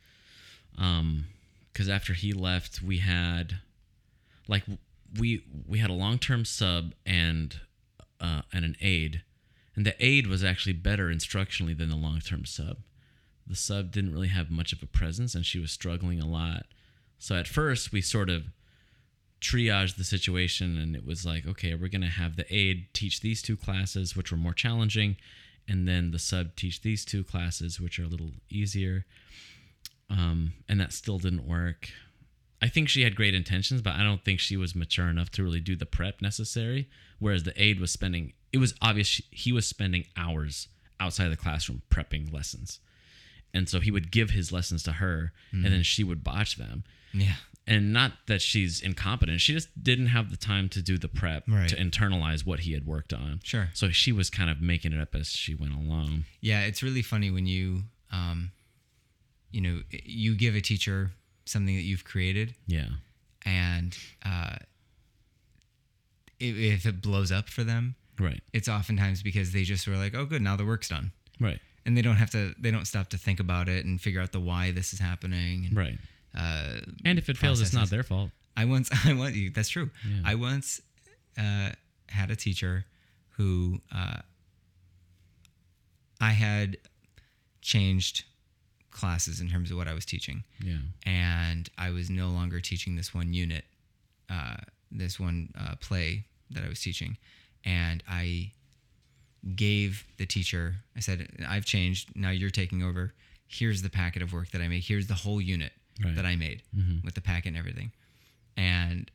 Um 0.77 1.25
cuz 1.74 1.89
after 1.89 2.13
he 2.13 2.34
left, 2.34 2.82
we 2.82 3.00
had 3.00 3.60
like 4.48 4.63
we 5.18 5.44
we 5.68 5.80
had 5.80 5.89
a 5.89 5.94
long-term 5.94 6.46
sub 6.46 6.94
and 7.06 7.60
uh, 8.20 8.42
and 8.51 8.65
an 8.65 8.75
aide, 8.82 9.22
and 9.75 9.86
the 9.86 9.96
aide 10.03 10.27
was 10.27 10.44
actually 10.44 10.74
better 10.74 11.08
instructionally 11.08 11.77
than 11.77 11.89
the 11.89 11.96
long 11.96 12.20
term 12.20 12.46
sub. 12.46 12.77
The 13.46 13.56
sub 13.56 13.92
didn't 13.92 14.13
really 14.13 14.30
have 14.30 14.50
much 14.50 14.72
of 14.72 14.82
a 14.82 14.88
presence, 14.88 15.36
and 15.36 15.46
she 15.46 15.60
was 15.60 15.72
struggling 15.72 16.22
a 16.22 16.27
lot. 16.27 16.65
So 17.20 17.36
at 17.36 17.48
first, 17.48 17.92
we 17.92 18.01
sort 18.01 18.30
of 18.30 18.46
triaged 19.42 19.98
the 19.98 20.06
situation, 20.06 20.77
and 20.77 20.96
it 20.96 21.06
was 21.06 21.25
like, 21.25 21.46
okay, 21.46 21.75
we're 21.75 21.89
gonna 21.89 22.08
have 22.08 22.38
the 22.38 22.53
aide 22.53 22.88
teach 22.94 23.20
these 23.20 23.42
two 23.42 23.58
classes, 23.58 24.15
which 24.15 24.32
were 24.32 24.38
more 24.38 24.53
challenging, 24.53 25.18
and 25.68 25.88
then 25.88 26.12
the 26.12 26.20
sub 26.20 26.56
teach 26.56 26.82
these 26.82 27.03
two 27.03 27.24
classes, 27.24 27.80
which 27.80 28.00
are 28.00 28.06
a 28.06 28.08
little 28.08 28.32
easier. 28.50 29.06
Um, 30.13 30.53
and 30.70 30.79
that 30.79 30.93
still 30.93 31.17
didn't 31.17 31.48
work. 31.48 31.89
I 32.62 32.67
think 32.70 32.88
she 32.88 33.01
had 33.01 33.15
great 33.15 33.34
intentions, 33.34 33.82
but 33.82 33.96
I 33.96 34.03
don't 34.03 34.24
think 34.24 34.39
she 34.39 34.55
was 34.55 34.75
mature 34.75 35.08
enough 35.08 35.29
to 35.32 35.43
really 35.43 35.60
do 35.60 35.75
the 35.75 35.86
prep 35.88 36.22
necessary. 36.22 36.88
Whereas 37.20 37.43
the 37.43 37.62
aide 37.62 37.79
was 37.79 37.91
spending, 37.91 38.34
it 38.53 38.60
was 38.60 38.74
obvious 38.82 39.08
she, 39.08 39.24
he 39.32 39.51
was 39.51 39.65
spending 39.65 40.05
hours 40.15 40.67
outside 41.00 41.29
the 41.29 41.36
classroom 41.36 41.82
prepping 41.89 42.32
lessons. 42.32 42.79
And 43.53 43.67
so 43.67 43.79
he 43.79 43.91
would 43.91 44.12
give 44.12 44.29
his 44.29 44.51
lessons 44.51 44.84
to 44.84 44.93
her 44.93 45.32
and 45.51 45.65
then 45.65 45.84
she 45.84 46.03
would 46.03 46.24
botch 46.24 46.55
them. 46.58 46.84
Yeah. 47.13 47.36
And 47.67 47.93
not 47.93 48.13
that 48.27 48.41
she's 48.41 48.82
incompetent, 48.82 49.41
she 49.41 49.53
just 49.53 49.70
didn't 49.82 50.08
have 50.08 50.29
the 50.32 50.38
time 50.38 50.70
to 50.70 50.82
do 50.82 50.98
the 50.98 51.08
prep 51.08 51.43
Right. 51.48 51.70
to 51.70 51.75
internalize 51.75 52.46
what 52.46 52.62
he 52.62 52.74
had 52.74 52.86
worked 52.86 53.13
on. 53.13 53.39
Sure. 53.43 53.70
So 53.74 53.89
she 53.89 54.12
was 54.12 54.29
kind 54.29 54.50
of 54.50 54.60
making 54.62 54.91
it 54.93 55.00
up 55.00 55.15
as 55.15 55.27
she 55.29 55.53
went 55.55 55.74
along. 55.74 56.25
Yeah, 56.41 56.62
it's 56.62 56.82
really 56.84 57.01
funny 57.01 57.29
when 57.32 57.46
you, 57.46 57.84
um, 58.12 58.51
you 59.53 59.62
know, 59.62 59.81
you 59.91 60.36
give 60.36 60.55
a 60.55 60.62
teacher 60.62 61.12
something 61.45 61.75
that 61.75 61.83
you've 61.83 62.03
created, 62.03 62.55
Yeah. 62.67 62.89
and 63.45 63.98
uh, 64.25 64.55
if 66.39 66.86
it 66.86 67.01
blows 67.01 67.31
up 67.31 67.48
for 67.50 67.63
them, 67.63 67.95
Right. 68.19 68.41
it's 68.51 68.67
oftentimes 68.67 69.24
because 69.24 69.51
they 69.53 69.63
just 69.63 69.88
were 69.88 69.95
like, 69.98 70.13
"Oh, 70.15 70.25
good, 70.25 70.41
now 70.41 70.55
the 70.55 70.65
work's 70.65 70.89
done," 70.89 71.12
Right. 71.39 71.60
and 71.86 71.95
they 71.98 72.01
don't 72.01 72.17
have 72.17 72.29
to. 72.31 72.53
They 72.60 72.72
don't 72.72 72.86
stop 72.86 73.10
to 73.10 73.17
think 73.17 73.39
about 73.39 73.69
it 73.69 73.86
and 73.86 74.00
figure 74.01 74.22
out 74.22 74.31
the 74.31 74.39
why 74.39 74.72
this 74.72 74.93
is 74.93 75.00
happening. 75.00 75.65
And, 75.67 75.77
Right. 75.77 76.00
Uh, 76.36 76.81
And 77.05 77.17
if 77.19 77.29
it 77.29 77.38
fails, 77.38 77.62
it's 77.62 77.74
not 77.74 77.89
their 77.89 78.03
fault. 78.03 78.31
I 78.57 78.65
once, 78.65 78.89
I 79.05 79.13
once, 79.13 79.38
that's 79.53 79.69
true. 79.69 79.89
Yeah. 80.07 80.22
I 80.25 80.36
once 80.36 80.81
uh, 81.38 81.72
had 82.07 82.31
a 82.31 82.36
teacher 82.36 82.86
who 83.38 83.81
uh, 83.91 84.22
I 86.19 86.31
had 86.31 86.77
changed 87.62 88.25
classes 88.93 89.41
in 89.41 89.50
terms 89.50 89.71
of 89.71 89.77
what 89.77 89.88
I 89.88 89.93
was 89.93 90.05
teaching, 90.05 90.43
Yeah. 90.63 90.77
and 91.05 91.69
I 91.77 91.89
was 91.89 92.09
no 92.09 92.29
longer 92.29 92.59
teaching 92.62 92.95
this 92.95 93.13
one 93.13 93.33
unit, 93.33 93.65
uh, 94.29 94.57
this 94.91 95.19
one 95.19 95.50
uh, 95.59 95.75
play 95.81 96.25
that 96.51 96.63
I 96.63 96.69
was 96.69 96.79
teaching, 96.79 97.17
and 97.65 98.03
I 98.07 98.51
gave 99.55 100.05
the 100.17 100.25
teacher. 100.25 100.75
I 100.95 101.00
said, 101.01 101.27
"I've 101.47 101.65
changed. 101.65 102.15
Now 102.15 102.29
you're 102.29 102.50
taking 102.50 102.81
over. 102.83 103.13
Here's 103.47 103.81
the 103.81 103.89
packet 103.89 104.21
of 104.21 104.31
work 104.33 104.51
that 104.51 104.62
I 104.62 104.67
made. 104.67 104.83
Here's 104.83 105.07
the 105.07 105.13
whole 105.15 105.41
unit 105.41 105.73
Right. 106.03 106.15
that 106.15 106.25
I 106.25 106.35
made 106.35 106.63
with 107.03 107.13
the 107.15 107.21
packet 107.21 107.50
and 107.50 107.57
everything." 107.57 107.91
And 108.55 109.09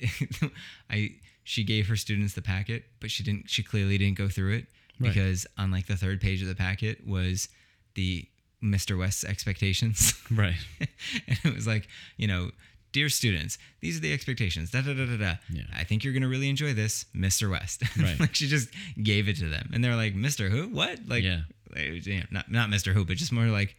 I, 0.90 1.16
she 1.44 1.64
gave 1.64 1.88
her 1.88 1.96
students 1.96 2.34
the 2.34 2.42
packet, 2.42 2.84
but 3.00 3.10
she 3.10 3.22
didn't. 3.22 3.50
She 3.50 3.62
clearly 3.62 3.98
didn't 3.98 4.16
go 4.18 4.28
through 4.28 4.54
it 4.54 4.66
Right. 5.00 5.12
because 5.12 5.46
on 5.56 5.70
like 5.70 5.86
the 5.86 5.96
third 5.96 6.20
page 6.20 6.40
of 6.42 6.48
the 6.48 6.54
packet 6.54 7.06
was 7.06 7.48
the 7.94 8.26
Mr. 8.62 8.98
West's 8.98 9.24
expectations. 9.24 10.14
Right. 10.30 10.56
and 10.80 11.38
it 11.44 11.54
was 11.54 11.66
like, 11.66 11.88
you 12.16 12.26
know, 12.26 12.50
dear 12.92 13.08
students, 13.08 13.56
these 13.80 13.96
are 13.96 14.00
the 14.00 14.12
expectations. 14.12 14.70
Da 14.70 14.82
da 14.82 14.92
da 14.94 15.06
da 15.06 15.16
da. 15.16 15.34
Yeah. 15.50 15.62
I 15.76 15.84
think 15.84 16.04
you're 16.04 16.12
gonna 16.12 16.28
really 16.28 16.48
enjoy 16.48 16.74
this, 16.74 17.04
Mr. 17.14 17.50
West. 17.50 17.82
Right. 17.98 18.18
like 18.20 18.34
she 18.34 18.46
just 18.48 18.68
gave 19.02 19.28
it 19.28 19.36
to 19.36 19.48
them, 19.48 19.70
and 19.72 19.82
they're 19.84 19.96
like, 19.96 20.14
Mr. 20.14 20.50
Who? 20.50 20.68
What? 20.68 21.00
Like, 21.06 21.22
Yeah. 21.24 21.42
like, 21.74 22.04
you 22.06 22.18
know, 22.20 22.26
not 22.30 22.50
not 22.50 22.68
Mr. 22.70 22.92
Who, 22.92 23.04
but 23.04 23.16
just 23.16 23.32
more 23.32 23.46
like, 23.46 23.76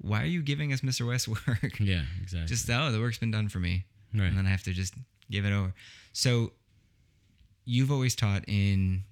why 0.00 0.22
are 0.22 0.26
you 0.26 0.42
giving 0.42 0.72
us 0.72 0.80
Mr. 0.80 1.06
West 1.06 1.26
work? 1.48 1.78
Yeah. 1.80 2.02
Exactly. 2.22 2.46
just 2.48 2.68
oh, 2.70 2.90
the 2.92 3.00
work's 3.00 3.18
been 3.18 3.30
done 3.30 3.48
for 3.48 3.58
me, 3.60 3.84
Right. 4.14 4.26
and 4.26 4.36
then 4.38 4.46
I 4.46 4.50
have 4.50 4.62
to 4.64 4.72
just 4.72 4.94
give 5.30 5.44
it 5.44 5.52
over. 5.52 5.72
So, 6.12 6.52
you've 7.64 7.90
always 7.90 8.14
taught 8.14 8.44
in. 8.48 9.04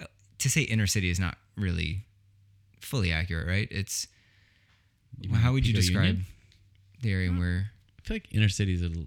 uh, 0.00 0.06
To 0.38 0.50
say 0.50 0.62
inner 0.62 0.86
city 0.86 1.10
is 1.10 1.18
not 1.20 1.36
really 1.56 2.04
fully 2.82 3.12
accurate, 3.12 3.46
right? 3.48 3.68
It's 3.70 4.06
You 5.20 5.34
how 5.34 5.52
would 5.52 5.66
you 5.66 5.72
describe 5.74 6.06
Union? 6.06 6.24
the 7.00 7.12
area 7.12 7.30
where 7.30 7.70
I 7.98 8.02
feel 8.06 8.14
like 8.16 8.28
inner 8.32 8.48
city 8.48 8.74
is 8.74 8.82
a 8.82 8.88
little, 8.88 9.06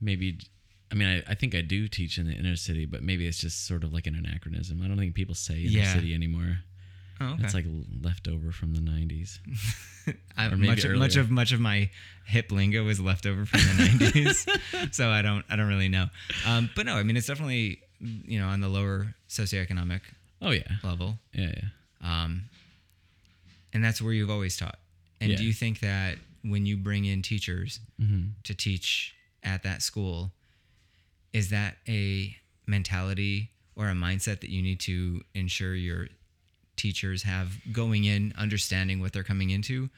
maybe. 0.00 0.38
I 0.92 0.94
mean, 0.96 1.08
I, 1.26 1.32
I 1.32 1.34
think 1.34 1.54
I 1.54 1.60
do 1.60 1.88
teach 1.88 2.18
in 2.18 2.26
the 2.26 2.32
inner 2.34 2.56
city, 2.56 2.86
but 2.86 3.02
maybe 3.02 3.26
it's 3.26 3.38
just 3.38 3.66
sort 3.66 3.82
of 3.84 3.92
like 3.92 4.06
an 4.06 4.14
anachronism. 4.14 4.80
I 4.84 4.86
don't 4.88 4.98
think 4.98 5.14
people 5.14 5.34
say 5.34 5.60
inner 5.62 5.70
Yeah. 5.70 5.92
city 5.94 6.14
anymore. 6.14 6.58
Oh, 7.20 7.32
okay. 7.34 7.44
It's 7.44 7.54
like 7.54 7.66
left 8.02 8.26
over 8.28 8.50
from 8.52 8.74
the 8.74 8.80
'90s. 8.80 9.38
I, 10.36 10.46
or 10.46 10.56
maybe 10.56 10.66
much, 10.66 10.86
much 10.86 11.16
of 11.16 11.30
much 11.30 11.52
of 11.52 11.60
my 11.60 11.88
hip 12.26 12.50
lingo 12.52 12.86
is 12.88 13.00
left 13.00 13.24
over 13.24 13.46
from 13.46 13.60
the 13.60 13.66
'90s, 13.84 14.94
so 14.94 15.08
I 15.10 15.22
don't 15.22 15.44
I 15.48 15.56
don't 15.56 15.68
really 15.68 15.88
know. 15.88 16.06
Um, 16.46 16.70
but 16.74 16.86
no, 16.86 16.94
I 16.96 17.02
mean 17.04 17.16
it's 17.16 17.26
definitely 17.28 17.80
you 18.00 18.38
know 18.40 18.48
on 18.48 18.60
the 18.60 18.68
lower 18.68 19.14
socioeconomic 19.28 20.00
Oh 20.42 20.50
yeah. 20.50 20.62
level, 20.82 21.18
Yeah. 21.32 21.52
Yeah. 21.56 21.68
Um, 22.04 22.42
and 23.72 23.82
that's 23.84 24.00
where 24.00 24.12
you've 24.12 24.30
always 24.30 24.56
taught. 24.56 24.78
And 25.20 25.30
Yeah. 25.32 25.38
do 25.38 25.44
you 25.44 25.52
think 25.52 25.80
that 25.80 26.18
when 26.42 26.66
you 26.66 26.76
bring 26.76 27.04
in 27.04 27.22
teachers 27.22 27.80
Mm-hmm. 28.00 28.28
to 28.44 28.54
teach 28.54 29.14
at 29.42 29.62
that 29.62 29.82
school, 29.82 30.32
is 31.32 31.48
that 31.50 31.76
a 31.88 32.36
mentality 32.66 33.50
or 33.76 33.88
a 33.88 33.94
mindset 33.94 34.40
that 34.40 34.50
you 34.50 34.62
need 34.62 34.78
to 34.80 35.22
ensure 35.34 35.74
your 35.74 36.08
teachers 36.76 37.22
have 37.24 37.48
going 37.72 38.04
in, 38.04 38.32
understanding 38.36 39.00
what 39.00 39.12
they're 39.12 39.24
coming 39.24 39.50
into, 39.50 39.88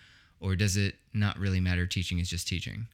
or 0.41 0.57
does 0.57 0.77
it 0.77 0.95
not 1.13 1.39
really 1.39 1.61
matter? 1.61 1.87
Teaching 1.87 2.19
is 2.19 2.29
just 2.31 2.47
teaching. 2.49 2.87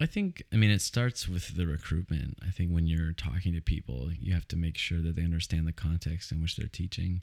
I 0.00 0.06
think, 0.06 0.44
I 0.52 0.56
mean, 0.56 0.70
it 0.70 0.80
starts 0.80 1.28
with 1.28 1.56
the 1.56 1.66
recruitment. 1.66 2.38
I 2.46 2.50
think 2.50 2.70
when 2.70 2.86
you're 2.86 3.12
talking 3.12 3.52
to 3.54 3.60
people, 3.60 4.10
you 4.12 4.32
have 4.32 4.46
to 4.48 4.56
make 4.56 4.78
sure 4.78 5.00
that 5.00 5.16
they 5.16 5.24
understand 5.24 5.66
the 5.66 5.72
context 5.72 6.30
in 6.30 6.40
which 6.40 6.56
they're 6.56 6.68
teaching. 6.68 7.22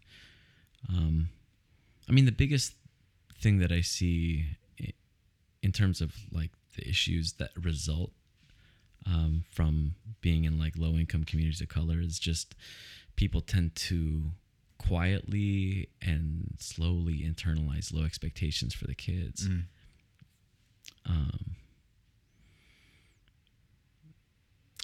Um, 0.90 1.30
I 2.10 2.12
mean, 2.12 2.26
the 2.26 2.32
biggest 2.32 2.74
thing 3.40 3.60
that 3.60 3.72
I 3.72 3.82
see 3.82 4.46
in 5.64 5.72
terms 5.72 6.02
of 6.02 6.14
like 6.32 6.52
the 6.76 6.88
issues 6.88 7.34
that 7.34 7.50
result 7.60 8.12
um, 9.08 9.46
from 9.50 9.96
being 10.22 10.44
in 10.44 10.60
like 10.60 10.74
low 10.78 10.94
income 10.94 11.24
communities 11.24 11.62
of 11.62 11.70
color 11.70 12.00
is 12.00 12.20
just 12.20 12.56
people 13.16 13.42
tend 13.42 13.76
to 13.76 14.26
quietly 14.78 15.90
and 16.02 16.56
slowly 16.60 17.20
internalize 17.20 17.94
low 17.94 18.04
expectations 18.04 18.74
for 18.74 18.86
the 18.86 18.94
kids. 18.94 19.46
Um, 21.08 21.56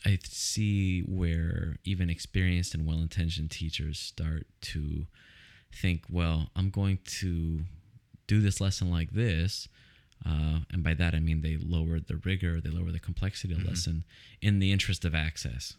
I 0.05 0.17
see 0.23 1.01
where 1.01 1.77
even 1.83 2.09
experienced 2.09 2.73
and 2.73 2.85
well 2.85 2.99
intentioned 2.99 3.51
teachers 3.51 3.99
start 3.99 4.47
to 4.61 5.05
think, 5.73 6.03
well, 6.09 6.49
I'm 6.55 6.69
going 6.69 6.99
to 7.19 7.61
do 8.27 8.41
this 8.41 8.59
lesson 8.59 8.89
like 8.91 9.11
this. 9.11 9.67
Uh, 10.25 10.59
and 10.71 10.83
by 10.83 10.93
that, 10.93 11.13
I 11.13 11.19
mean 11.19 11.41
they 11.41 11.57
lower 11.57 11.99
the 11.99 12.17
rigor, 12.17 12.61
they 12.61 12.69
lower 12.69 12.91
the 12.91 12.99
complexity 12.99 13.53
of 13.53 13.63
the 13.63 13.69
lesson 13.69 14.03
in 14.41 14.59
the 14.59 14.71
interest 14.71 15.03
of 15.03 15.15
access, 15.15 15.73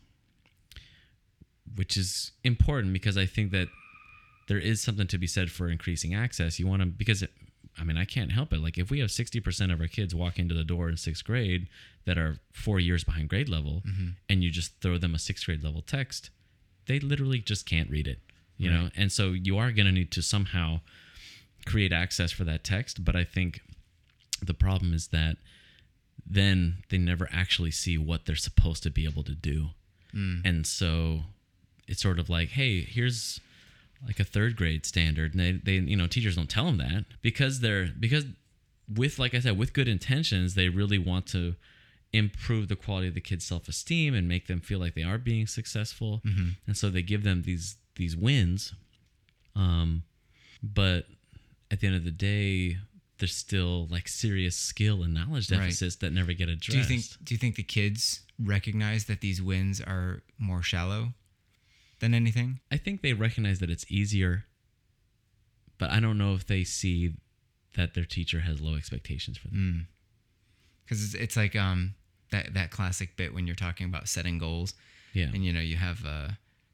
which 1.76 1.97
is 1.97 2.33
important 2.43 2.93
because 2.93 3.17
I 3.17 3.26
think 3.26 3.52
that 3.52 3.69
there 4.49 4.59
is 4.59 4.81
something 4.81 5.07
to 5.07 5.19
be 5.19 5.29
said 5.29 5.50
for 5.50 5.69
increasing 5.69 6.12
access. 6.14 6.59
You 6.59 6.67
want 6.67 6.83
to, 6.83 6.87
because 6.87 7.23
it, 7.23 7.31
I 7.79 7.85
mean, 7.85 7.97
I 7.97 8.05
can't 8.05 8.33
help 8.33 8.52
it. 8.52 8.61
Like, 8.61 8.79
if 8.79 8.91
we 8.91 9.00
have 9.00 9.09
60% 9.09 9.73
of 9.73 9.81
our 9.81 9.87
kids 9.87 10.14
walk 10.14 10.38
into 10.38 10.55
the 10.55 10.64
door 10.64 10.88
in 10.88 10.97
sixth 10.97 11.25
grade 11.25 11.69
that 12.05 12.19
are 12.19 12.38
four 12.52 12.79
years 12.79 13.05
behind 13.05 13.29
grade 13.29 13.49
level, 13.49 13.83
mm-hmm. 13.87 14.11
and 14.29 14.43
you 14.43 14.50
just 14.50 14.81
throw 14.81 14.99
them 14.99 15.14
a 15.14 15.19
sixth 15.19 15.47
grade 15.47 15.64
level 15.64 15.83
text, 15.83 16.31
they 16.87 17.00
literally 17.00 17.38
just 17.38 17.64
can't 17.64 17.91
read 17.91 18.07
it, 18.07 18.19
you 18.59 18.71
know? 18.71 18.91
And 18.97 19.11
so 19.11 19.31
you 19.31 19.57
are 19.59 19.73
going 19.73 19.87
to 19.87 19.93
need 19.93 20.11
to 20.12 20.23
somehow 20.23 20.81
create 21.64 21.93
access 21.93 22.33
for 22.33 22.45
that 22.45 22.64
text. 22.64 23.05
But 23.05 23.17
I 23.17 23.25
think 23.25 23.61
the 24.43 24.55
problem 24.55 24.93
is 24.93 25.09
that 25.09 25.37
then 26.26 26.79
they 26.91 26.99
never 26.99 27.29
actually 27.33 27.71
see 27.71 27.97
what 27.97 28.26
they're 28.26 28.37
supposed 28.37 28.83
to 28.83 28.91
be 28.91 29.05
able 29.05 29.23
to 29.25 29.35
do. 29.35 29.69
Mm. 30.14 30.43
And 30.45 30.67
so 30.67 31.21
it's 31.88 32.02
sort 32.02 32.19
of 32.19 32.29
like, 32.29 32.50
hey, 32.50 32.81
here's 32.81 33.41
like 34.06 34.18
a 34.21 34.25
third 34.25 34.56
grade 34.56 34.85
standard. 34.87 35.35
And 35.35 35.40
they, 35.40 35.52
they 35.52 35.75
you 35.85 35.97
know, 35.97 36.06
teachers 36.06 36.37
don't 36.37 36.50
tell 36.50 36.64
them 36.66 36.78
that 36.78 37.04
because 37.23 37.61
they're, 37.61 37.87
because 37.99 38.25
with, 38.92 39.18
like 39.18 39.35
I 39.35 39.40
said, 39.40 39.56
with 39.59 39.73
good 39.73 39.88
intentions, 39.88 40.54
they 40.54 40.68
really 40.68 40.99
want 40.99 41.26
to 41.28 41.54
improve 42.12 42.68
the 42.68 42.76
quality 42.76 43.09
of 43.09 43.14
the 43.14 43.21
kids' 43.21 43.44
self 43.47 43.68
esteem 43.68 44.14
and 44.14 44.28
make 44.28 44.47
them 44.47 44.61
feel 44.61 44.78
like 44.78 44.94
they 44.94 45.02
are 45.02 45.18
being 45.18 45.47
successful. 45.47 46.21
And 46.66 46.76
so 46.76 46.90
they 46.90 47.02
give 47.02 47.23
them 47.25 47.42
these, 47.42 47.76
these 47.97 48.16
wins. 48.16 48.75
Um, 49.56 50.02
but 50.62 51.06
at 51.71 51.80
the 51.80 51.87
end 51.87 51.97
of 51.97 52.04
the 52.04 52.11
day, 52.11 52.78
there's 53.18 53.35
still 53.37 53.87
like 53.87 54.09
serious 54.09 54.56
skill 54.56 55.02
and 55.02 55.14
knowledge 55.14 55.50
Right. 55.50 55.59
deficits 55.61 55.97
that 55.97 56.12
never 56.12 56.32
get 56.32 56.49
addressed. 56.49 56.71
Do 56.71 56.78
you 56.78 56.85
think? 56.85 57.04
Do 57.25 57.35
you 57.35 57.38
think 57.38 57.54
the 57.54 57.62
kids 57.62 58.23
recognize 58.42 59.04
that 59.04 59.21
these 59.21 59.40
wins 59.40 59.80
are 59.80 60.23
more 60.38 60.62
shallow 60.62 61.12
than 62.02 62.12
anything? 62.12 62.61
I 62.71 62.76
think 62.76 63.00
they 63.00 63.14
recognize 63.14 63.59
that 63.61 63.71
it's 63.71 63.87
easier, 63.90 64.44
but 65.78 65.90
I 65.90 66.00
don't 66.00 66.18
know 66.18 66.35
if 66.35 66.47
they 66.47 66.64
see 66.64 67.14
that 67.76 67.94
their 67.94 68.04
teacher 68.04 68.40
has 68.40 68.61
low 68.61 68.75
expectations 68.76 69.38
for 69.38 69.49
them. 69.49 69.88
Because 70.85 71.02
it's, 71.02 71.14
it's 71.14 71.37
like 71.37 71.56
um 71.56 71.94
that 72.30 72.52
that 72.54 72.71
classic 72.71 73.16
bit 73.16 73.32
when 73.35 73.47
you're 73.47 73.56
talking 73.56 73.87
about 73.87 74.09
setting 74.09 74.37
goals, 74.38 74.75
Yeah. 75.14 75.30
and 75.32 75.44
you 75.44 75.52
know 75.52 75.61
you 75.61 75.76
have 75.76 76.04
uh 76.04 76.28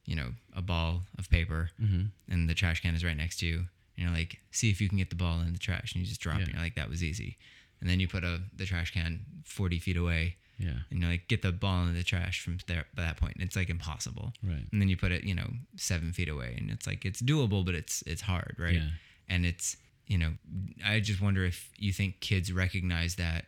you 0.04 0.16
know 0.16 0.30
a 0.56 0.62
ball 0.62 1.02
of 1.18 1.30
paper, 1.30 1.70
hmm 1.78 2.06
and 2.28 2.49
the 2.49 2.54
trash 2.54 2.80
can 2.82 2.94
is 2.97 3.04
right 3.04 3.16
next 3.16 3.38
to 3.40 3.47
you, 3.47 3.56
and 3.58 3.66
you're 3.97 4.11
like, 4.11 4.38
see 4.50 4.70
if 4.70 4.80
you 4.80 4.88
can 4.88 4.99
get 4.99 5.11
the 5.11 5.16
ball 5.16 5.40
in 5.40 5.52
the 5.52 5.58
trash, 5.58 5.92
and 5.94 6.02
you 6.02 6.08
just 6.08 6.20
drop 6.20 6.38
it. 6.40 6.44
And 6.44 6.52
you're 6.54 6.62
like, 6.62 6.75
that 6.75 6.88
was 6.88 7.04
easy, 7.04 7.37
and 7.80 7.88
then 7.88 8.00
you 8.00 8.08
put 8.08 8.25
a 8.25 8.40
the 8.56 8.64
trash 8.66 8.92
can 8.92 9.20
40 9.44 9.78
feet 9.78 9.97
away, 9.97 10.37
Yeah. 10.59 10.81
and 10.91 11.00
you're 11.00 11.11
like, 11.11 11.29
get 11.29 11.43
the 11.43 11.53
ball 11.53 11.87
in 11.87 11.95
the 11.95 12.03
trash 12.03 12.41
from 12.43 12.59
there 12.67 12.87
by 12.95 13.03
that 13.03 13.17
point. 13.17 13.37
It's 13.38 13.55
like 13.57 13.71
impossible. 13.71 14.33
Right. 14.43 14.67
And 14.73 14.81
then 14.83 14.88
you 14.88 14.97
put 14.97 15.12
it, 15.12 15.23
you 15.25 15.35
know, 15.35 15.49
seven 15.77 16.12
feet 16.12 16.29
away, 16.29 16.55
and 16.59 16.71
it's 16.71 16.87
like 16.87 17.05
it's 17.05 17.23
doable, 17.23 17.65
but 17.65 17.75
it's 17.75 18.03
it's 18.07 18.23
hard, 18.23 18.57
right? 18.59 18.75
Yeah. 18.75 18.88
And 19.29 19.47
it's 19.47 19.77
you 20.07 20.19
know, 20.19 20.33
I 20.85 21.00
just 21.00 21.21
wonder 21.21 21.45
if 21.45 21.71
you 21.77 21.93
think 21.93 22.21
kids 22.21 22.50
recognize 22.53 23.17
that 23.17 23.45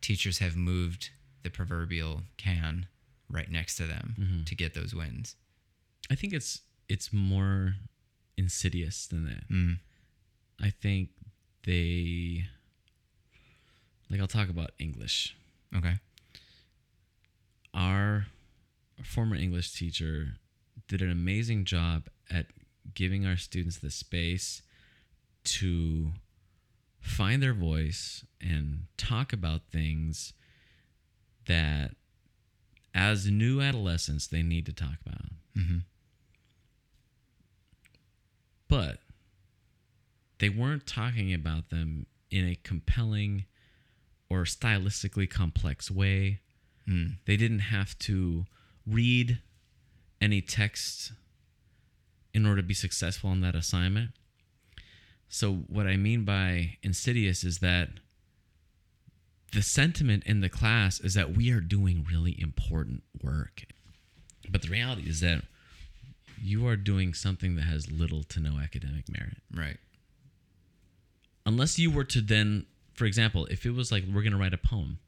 teachers 0.00 0.38
have 0.38 0.56
moved 0.56 1.10
the 1.42 1.50
proverbial 1.50 2.22
can 2.38 2.86
right 3.30 3.50
next 3.50 3.76
to 3.76 3.86
them 3.86 4.16
Mhm. 4.18 4.46
to 4.46 4.54
get 4.54 4.72
those 4.74 4.94
wins. 4.94 5.36
I 6.10 6.14
think 6.14 6.32
it's 6.32 6.62
it's 6.88 7.12
more 7.12 7.74
insidious 8.36 9.06
than 9.06 9.26
that. 9.26 9.48
Mm. 9.50 9.78
I 10.60 10.70
think 10.70 11.10
they 11.64 12.46
like 14.10 14.20
I'll 14.20 14.26
talk 14.26 14.48
about 14.48 14.70
English. 14.78 15.36
Okay. 15.76 15.98
Our 17.74 18.26
former 19.02 19.36
English 19.36 19.72
teacher 19.72 20.34
did 20.88 21.02
an 21.02 21.10
amazing 21.10 21.64
job 21.64 22.08
at 22.30 22.46
giving 22.94 23.26
our 23.26 23.36
students 23.36 23.78
the 23.78 23.90
space 23.90 24.62
to 25.44 26.12
find 27.00 27.42
their 27.42 27.54
voice 27.54 28.24
and 28.40 28.84
talk 28.96 29.32
about 29.32 29.62
things 29.70 30.32
that 31.46 31.92
as 32.94 33.26
new 33.26 33.60
adolescents 33.60 34.26
they 34.26 34.42
need 34.42 34.66
to 34.66 34.72
talk 34.72 34.96
about. 35.06 35.26
Mm-hmm. 35.56 35.78
but 38.68 38.98
they 40.38 40.48
weren't 40.48 40.86
talking 40.86 41.34
about 41.34 41.70
them 41.70 42.06
in 42.30 42.46
a 42.46 42.54
compelling 42.62 43.44
or 44.30 44.44
stylistically 44.44 45.28
complex 45.28 45.90
way. 45.90 46.40
Mm. 46.88 47.16
They 47.26 47.36
didn't 47.36 47.58
have 47.60 47.98
to 48.00 48.46
read 48.86 49.38
any 50.20 50.40
text 50.40 51.12
in 52.32 52.46
order 52.46 52.62
to 52.62 52.66
be 52.66 52.74
successful 52.74 53.30
on 53.30 53.40
that 53.40 53.54
assignment. 53.54 54.10
So, 55.28 55.64
what 55.68 55.86
I 55.86 55.96
mean 55.96 56.24
by 56.24 56.78
insidious 56.82 57.44
is 57.44 57.58
that 57.58 57.88
the 59.52 59.62
sentiment 59.62 60.24
in 60.24 60.40
the 60.40 60.48
class 60.48 61.00
is 61.00 61.14
that 61.14 61.36
we 61.36 61.50
are 61.50 61.60
doing 61.60 62.06
really 62.10 62.40
important 62.40 63.02
work. 63.22 63.64
But 64.50 64.62
the 64.62 64.68
reality 64.68 65.08
is 65.08 65.20
that 65.20 65.42
you 66.40 66.66
are 66.66 66.76
doing 66.76 67.14
something 67.14 67.56
that 67.56 67.62
has 67.62 67.90
little 67.90 68.22
to 68.24 68.40
no 68.40 68.58
academic 68.58 69.08
merit. 69.08 69.38
Right. 69.54 69.78
Unless 71.44 71.78
you 71.78 71.90
were 71.90 72.04
to 72.04 72.20
then, 72.20 72.66
for 72.94 73.04
example, 73.04 73.46
if 73.46 73.66
it 73.66 73.74
was 73.74 73.90
like 73.90 74.04
we're 74.06 74.22
going 74.22 74.32
to 74.32 74.38
write 74.38 74.54
a 74.54 74.58
poem, 74.58 74.98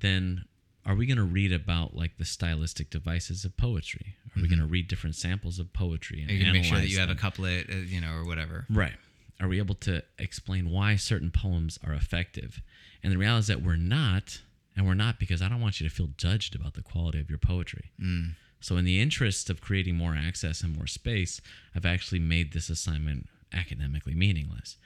then 0.00 0.44
are 0.90 0.96
we 0.96 1.06
going 1.06 1.18
to 1.18 1.22
read 1.22 1.52
about 1.52 1.94
like 1.94 2.18
the 2.18 2.24
stylistic 2.24 2.90
devices 2.90 3.44
of 3.44 3.56
poetry? 3.56 4.16
Are 4.36 4.42
we 4.42 4.48
going 4.48 4.58
to 4.58 4.66
read 4.66 4.88
different 4.88 5.14
samples 5.14 5.60
of 5.60 5.72
poetry 5.72 6.22
and 6.22 6.30
You 6.32 6.42
can 6.42 6.52
make 6.52 6.64
sure 6.64 6.78
that 6.78 6.88
you 6.88 6.98
have 6.98 7.10
a 7.10 7.14
couplet, 7.14 7.70
uh, 7.70 7.76
you 7.76 8.00
know, 8.00 8.12
or 8.12 8.24
whatever. 8.24 8.66
Right. 8.68 8.94
Are 9.40 9.46
we 9.46 9.58
able 9.58 9.76
to 9.76 10.02
explain 10.18 10.68
why 10.68 10.96
certain 10.96 11.30
poems 11.30 11.78
are 11.86 11.92
effective? 11.92 12.60
And 13.04 13.12
the 13.12 13.18
reality 13.18 13.38
is 13.38 13.46
that 13.46 13.62
we're 13.62 13.76
not, 13.76 14.40
and 14.76 14.84
we're 14.84 14.94
not 14.94 15.20
because 15.20 15.40
I 15.40 15.48
don't 15.48 15.60
want 15.60 15.80
you 15.80 15.88
to 15.88 15.94
feel 15.94 16.08
judged 16.16 16.56
about 16.56 16.74
the 16.74 16.82
quality 16.82 17.20
of 17.20 17.30
your 17.30 17.38
poetry. 17.38 17.92
Mm. 18.02 18.32
So, 18.60 18.76
in 18.76 18.84
the 18.84 19.00
interest 19.00 19.48
of 19.48 19.60
creating 19.60 19.94
more 19.94 20.16
access 20.16 20.60
and 20.60 20.76
more 20.76 20.88
space, 20.88 21.40
I've 21.74 21.86
actually 21.86 22.18
made 22.18 22.52
this 22.52 22.68
assignment 22.68 23.28
academically 23.52 24.14
meaningless. 24.14 24.76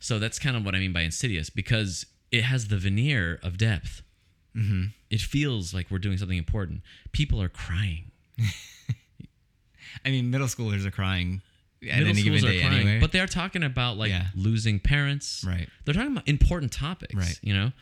So, 0.00 0.18
that's 0.18 0.38
kind 0.38 0.56
of 0.56 0.64
what 0.64 0.74
I 0.74 0.78
mean 0.78 0.94
by 0.94 1.02
insidious 1.02 1.50
because 1.50 2.06
it 2.32 2.44
has 2.44 2.68
the 2.68 2.78
veneer 2.78 3.38
of 3.42 3.58
depth. 3.58 4.02
Mm-hmm. 4.56 4.84
It 5.10 5.20
feels 5.20 5.74
like 5.74 5.90
we're 5.90 5.98
doing 5.98 6.16
something 6.18 6.38
important. 6.38 6.82
People 7.12 7.40
are 7.42 7.48
crying. 7.48 8.10
I 10.04 10.10
mean, 10.10 10.30
middle 10.30 10.46
schoolers 10.48 10.84
are 10.84 10.90
crying 10.90 11.40
at 11.82 11.98
Middle 11.98 12.08
any 12.10 12.22
given 12.22 12.38
schools 12.40 12.50
are 12.50 12.54
day 12.56 12.60
crying, 12.62 12.80
anyway. 12.80 13.00
but 13.00 13.12
they're 13.12 13.26
talking 13.26 13.62
about 13.62 13.96
like 13.96 14.10
Yeah. 14.10 14.28
losing 14.34 14.80
parents. 14.80 15.44
right. 15.46 15.68
They're 15.84 15.94
talking 15.94 16.12
about 16.12 16.28
important 16.28 16.72
topics. 16.72 17.14
Right. 17.14 17.38
You 17.42 17.54
know? 17.54 17.72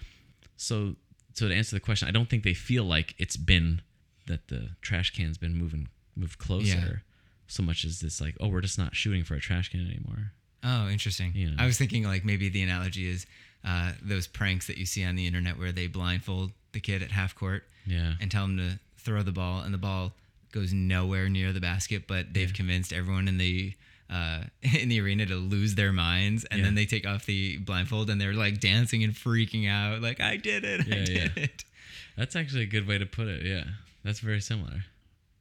So 0.56 0.96
so 1.34 1.48
to 1.48 1.54
answer 1.54 1.74
the 1.76 1.80
question, 1.80 2.08
I 2.08 2.10
don't 2.10 2.28
think 2.28 2.42
they 2.44 2.54
feel 2.54 2.84
like 2.84 3.14
it's 3.18 3.36
been 3.36 3.80
that 4.26 4.48
the 4.48 4.70
trash 4.82 5.10
can's 5.10 5.38
been 5.38 5.54
moving 5.56 5.88
moved 6.14 6.38
closer 6.38 7.02
so 7.46 7.62
much 7.62 7.84
as 7.84 8.00
this 8.00 8.20
like, 8.20 8.36
oh, 8.40 8.48
we're 8.48 8.60
just 8.60 8.78
not 8.78 8.94
shooting 8.94 9.24
for 9.24 9.34
a 9.34 9.40
trash 9.40 9.70
can 9.70 9.80
anymore. 9.80 10.32
Oh, 10.62 10.88
interesting. 10.88 11.32
Yeah. 11.34 11.50
I 11.58 11.66
was 11.66 11.76
thinking 11.78 12.04
like 12.04 12.24
maybe 12.24 12.48
the 12.48 12.62
analogy 12.62 13.08
is 13.08 13.26
uh, 13.64 13.92
those 14.02 14.26
pranks 14.26 14.66
that 14.66 14.76
you 14.78 14.86
see 14.86 15.04
on 15.04 15.14
the 15.16 15.26
internet 15.26 15.58
where 15.58 15.72
they 15.72 15.86
blindfold 15.86 16.52
the 16.72 16.80
kid 16.80 17.02
at 17.02 17.10
half 17.12 17.34
court 17.34 17.64
Yeah. 17.86 18.14
and 18.20 18.30
tell 18.30 18.44
him 18.44 18.56
to 18.56 18.78
throw 18.98 19.22
the 19.22 19.32
ball, 19.32 19.60
and 19.62 19.72
the 19.74 19.78
ball 19.78 20.12
goes 20.52 20.72
nowhere 20.72 21.28
near 21.28 21.52
the 21.52 21.60
basket, 21.60 22.06
but 22.06 22.32
they've 22.34 22.48
Yeah. 22.50 22.54
convinced 22.56 22.92
everyone 22.92 23.28
in 23.28 23.38
the 23.38 23.74
uh, 24.10 24.44
in 24.78 24.88
the 24.90 25.00
arena 25.00 25.24
to 25.24 25.36
lose 25.36 25.74
their 25.74 25.92
minds, 25.92 26.44
and 26.50 26.58
Yeah. 26.58 26.66
then 26.66 26.74
they 26.74 26.84
take 26.86 27.06
off 27.06 27.24
the 27.24 27.56
blindfold 27.58 28.10
and 28.10 28.20
they're 28.20 28.34
like 28.34 28.60
dancing 28.60 29.02
and 29.04 29.14
freaking 29.14 29.66
out, 29.70 30.02
like 30.02 30.20
I 30.20 30.36
did 30.36 30.64
it, 30.64 30.80
I 30.82 30.84
did 31.04 31.08
yeah. 31.08 31.28
it. 31.44 31.64
That's 32.16 32.36
actually 32.36 32.64
a 32.64 32.66
good 32.66 32.86
way 32.86 32.98
to 32.98 33.06
put 33.06 33.26
it. 33.28 33.46
Yeah. 33.46 33.64
That's 34.04 34.20
very 34.20 34.40
similar. 34.42 34.84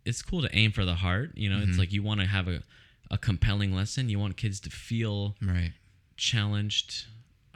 It's 0.06 0.22
cool 0.22 0.42
to 0.44 0.56
aim 0.56 0.72
for 0.72 0.86
the 0.86 0.96
heart. 0.96 1.32
You 1.36 1.50
know, 1.50 1.58
Mm-hmm. 1.58 1.70
it's 1.72 1.80
like 1.80 1.92
you 1.92 2.02
want 2.02 2.22
to 2.22 2.28
have 2.28 2.48
a, 2.48 2.64
a 3.10 3.18
compelling 3.18 3.76
lesson. 3.76 4.08
You 4.08 4.20
want 4.20 4.38
kids 4.38 4.60
to 4.62 4.70
feel 4.70 5.36
Right. 5.42 5.74
challenged. 6.16 7.06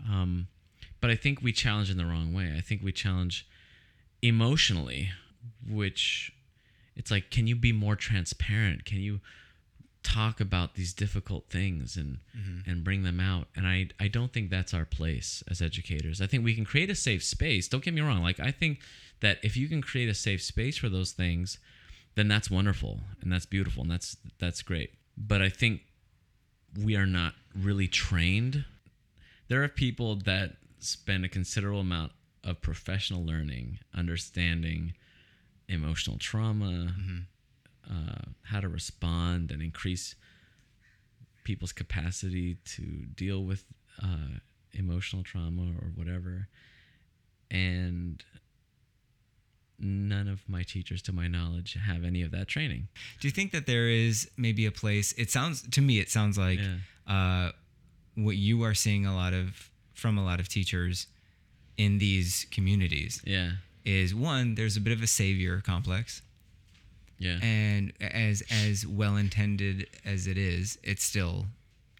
Um, 0.10 0.48
but 1.02 1.10
I 1.10 1.16
think 1.16 1.42
we 1.42 1.52
challenge 1.52 1.90
in 1.92 1.98
the 1.98 2.06
wrong 2.06 2.34
way. 2.34 2.54
I 2.58 2.62
think 2.62 2.82
we 2.84 2.92
challenge 2.92 3.48
emotionally, 4.22 5.12
which 5.68 6.32
it's 6.96 7.12
like, 7.12 7.30
can 7.30 7.48
you 7.48 7.56
be 7.56 7.72
more 7.72 7.96
transparent? 7.96 8.86
Can 8.86 9.00
you 9.00 9.20
talk 10.04 10.40
about 10.40 10.76
these 10.76 10.94
difficult 10.94 11.50
things 11.50 11.98
and 11.98 12.20
mm-hmm. 12.38 12.70
and 12.70 12.84
bring 12.84 13.04
them 13.04 13.20
out? 13.20 13.48
And 13.56 13.68
I 13.68 13.90
I 14.00 14.08
don't 14.08 14.32
think 14.32 14.50
that's 14.50 14.74
our 14.74 14.86
place 14.86 15.44
as 15.50 15.62
educators. 15.62 16.22
I 16.22 16.28
think 16.28 16.44
we 16.44 16.56
can 16.56 16.66
create 16.66 16.90
a 16.90 16.96
safe 16.96 17.24
space. 17.24 17.68
Don't 17.68 17.84
get 17.84 17.94
me 17.94 18.02
wrong. 18.02 18.24
Like 18.24 18.40
I 18.40 18.52
think 18.52 18.80
that 19.22 19.40
if 19.44 19.58
you 19.58 19.68
can 19.68 19.82
create 19.82 20.10
a 20.10 20.14
safe 20.14 20.42
space 20.42 20.78
for 20.78 20.90
those 20.90 21.12
things, 21.12 21.58
then 22.16 22.28
that's 22.28 22.50
wonderful 22.50 23.00
and 23.22 23.32
that's 23.32 23.46
beautiful 23.46 23.84
and 23.84 23.92
that's 23.92 24.18
that's 24.40 24.62
great. 24.62 24.92
But 25.18 25.42
I 25.42 25.50
think 25.50 25.82
we 26.84 26.96
are 26.96 27.06
not 27.06 27.34
really 27.56 27.88
trained. 27.88 28.66
There 29.48 29.64
are 29.64 29.68
people 29.68 30.16
that 30.26 30.56
spend 30.80 31.26
a 31.26 31.30
considerable 31.30 31.80
amount 31.82 32.12
of 32.44 32.62
professional 32.62 33.26
learning, 33.26 33.80
understanding 33.96 34.94
emotional 35.68 36.18
trauma, 36.18 36.94
uh, 37.90 38.22
how 38.44 38.60
to 38.60 38.68
respond 38.70 39.52
and 39.52 39.62
increase 39.62 40.16
people's 41.44 41.72
capacity 41.72 42.58
to 42.66 42.82
deal 43.16 43.44
with 43.44 43.66
uh, 44.02 44.40
emotional 44.74 45.24
trauma 45.24 45.64
or 45.82 45.92
whatever. 45.96 46.48
And 47.50 48.24
none 49.80 50.28
of 50.28 50.48
my 50.48 50.64
teachers, 50.64 51.02
to 51.04 51.12
my 51.12 51.28
knowledge, 51.28 51.78
have 51.84 52.04
any 52.04 52.22
of 52.22 52.32
that 52.32 52.48
training. 52.48 52.88
Do 53.20 53.28
you 53.28 53.32
think 53.32 53.52
that 53.52 53.66
there 53.66 53.88
is 53.90 54.30
maybe 54.38 54.66
a 54.66 54.72
place? 54.72 55.12
It 55.14 55.30
sounds 55.32 55.68
to 55.70 55.82
me, 55.82 56.00
it 56.00 56.10
sounds 56.10 56.38
like 56.38 56.60
Yeah. 56.60 56.78
uh, 57.08 57.52
what 58.16 58.38
you 58.38 58.64
are 58.64 58.74
seeing 58.74 59.06
a 59.06 59.16
lot 59.16 59.34
of 59.34 59.70
from 59.96 60.18
a 60.18 60.24
lot 60.24 60.40
of 60.40 60.48
teachers 60.48 61.08
in 61.78 61.98
these 61.98 62.46
communities 62.52 63.22
Yeah. 63.26 63.54
is 63.84 64.14
one. 64.14 64.56
There's 64.56 64.78
a 64.78 64.82
bit 64.82 64.94
of 64.94 65.02
a 65.02 65.08
savior 65.08 65.62
complex, 65.62 66.22
Yeah. 67.18 67.40
and 67.42 67.92
as 68.02 68.42
as 68.50 68.86
well 68.86 69.16
intended 69.18 69.88
as 70.06 70.28
it 70.28 70.38
is, 70.38 70.78
it's 70.84 71.04
still, 71.04 71.48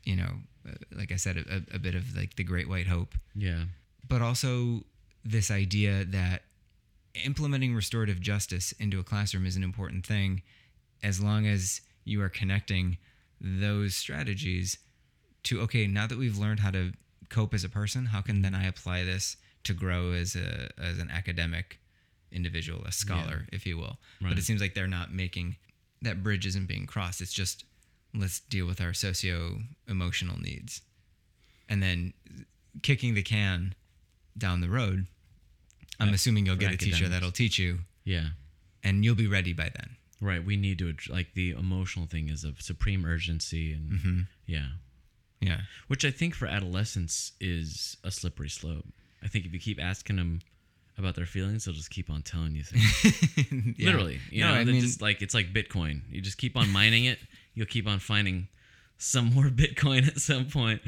you 0.04 0.16
know, 0.16 0.34
uh, 0.68 0.74
like 0.96 1.12
I 1.12 1.16
said, 1.18 1.38
a, 1.38 1.64
a 1.76 1.80
bit 1.80 1.96
of 1.96 2.16
like 2.16 2.36
the 2.36 2.44
great 2.44 2.68
white 2.70 2.88
hope 2.88 3.16
yeah. 3.36 3.66
but 4.08 4.22
also 4.22 4.84
this 5.24 5.50
idea 5.52 6.06
that 6.06 6.44
implementing 7.24 7.74
restorative 7.74 8.20
justice 8.20 8.72
into 8.74 9.00
a 9.00 9.04
classroom 9.04 9.46
is 9.46 9.56
an 9.56 9.64
important 9.64 10.06
thing 10.06 10.42
as 11.02 11.22
long 11.22 11.46
as 11.48 11.82
you 12.04 12.22
are 12.22 12.30
connecting 12.30 12.98
those 13.40 13.96
strategies 13.96 14.78
to 15.44 15.62
okay 15.62 15.88
now 15.88 16.06
that 16.08 16.18
we've 16.18 16.38
learned 16.38 16.60
how 16.60 16.72
to 16.72 16.92
cope 17.30 17.54
as 17.54 17.64
a 17.64 17.70
person 17.70 18.08
how 18.08 18.22
can 18.22 18.42
then 18.42 18.54
i 18.56 18.66
apply 18.66 19.04
this 19.04 19.38
to 19.64 19.74
grow 19.74 20.12
as 20.14 20.36
a 20.36 20.70
as 20.80 21.00
an 21.00 21.10
academic 21.10 21.80
individual, 22.32 22.84
a 22.86 22.92
scholar, 22.92 23.48
if 23.54 23.66
you 23.66 23.78
will. 23.78 23.98
But 24.22 24.38
it 24.38 24.44
seems 24.44 24.60
like 24.60 24.74
they're 24.74 24.88
not 24.88 25.14
making 25.14 25.56
that 26.02 26.22
bridge 26.22 26.46
isn't 26.46 26.68
being 26.68 26.86
crossed. 26.86 27.22
It's 27.22 27.32
just 27.34 27.64
let's 28.14 28.42
deal 28.42 28.66
with 28.68 28.82
our 28.82 28.94
socio 28.94 29.60
emotional 29.88 30.38
needs, 30.40 30.82
and 31.70 31.82
then 31.82 32.14
kicking 32.82 33.14
the 33.14 33.24
can 33.24 33.74
down 34.38 34.60
the 34.62 34.70
road. 34.70 35.08
I'm 36.00 36.08
Right. 36.08 36.16
assuming 36.16 36.46
you'll 36.46 36.56
For 36.56 36.62
get 36.62 36.74
a 36.74 36.78
teacher 36.78 37.08
that'll 37.08 37.32
teach 37.32 37.58
you, 37.58 37.80
Yeah. 38.04 38.32
and 38.84 39.04
you'll 39.06 39.16
be 39.16 39.28
ready 39.28 39.54
by 39.54 39.70
then. 39.70 39.96
Right. 40.20 40.44
We 40.44 40.58
need 40.58 40.78
to 40.80 40.94
like 41.10 41.34
the 41.36 41.52
emotional 41.52 42.06
thing 42.06 42.28
is 42.30 42.44
of 42.44 42.62
supreme 42.62 43.06
urgency 43.06 43.72
and 43.74 43.92
Mm-hmm. 43.92 44.22
yeah, 44.46 44.70
Yeah. 45.42 45.62
which 45.88 46.04
I 46.06 46.12
think 46.12 46.34
for 46.34 46.48
adolescents 46.48 47.34
is 47.40 47.98
a 48.04 48.10
slippery 48.12 48.50
slope. 48.50 48.86
I 49.24 49.28
think 49.28 49.46
if 49.46 49.54
you 49.54 49.60
keep 49.60 49.82
asking 49.82 50.16
them 50.16 50.40
about 50.98 51.16
their 51.16 51.26
feelings, 51.26 51.66
they'll 51.66 51.76
just 51.76 51.90
keep 51.90 52.10
on 52.10 52.22
telling 52.22 52.56
you 52.56 52.64
things. 52.64 53.44
Yeah. 53.78 53.86
Literally, 53.88 54.20
you 54.32 54.42
No, 54.44 54.54
know, 54.54 54.60
I 54.62 54.64
mean- 54.64 54.82
just 54.82 55.02
like 55.02 55.22
it's 55.22 55.34
like 55.34 55.54
Bitcoin. 55.54 56.02
You 56.10 56.22
just 56.22 56.38
keep 56.38 56.56
on 56.58 56.70
mining 56.72 57.06
it, 57.06 57.20
you'll 57.54 57.66
keep 57.68 57.88
on 57.88 58.00
finding 58.00 58.48
some 58.98 59.34
more 59.34 59.46
Bitcoin 59.50 60.08
at 60.08 60.20
some 60.20 60.46
point, 60.46 60.82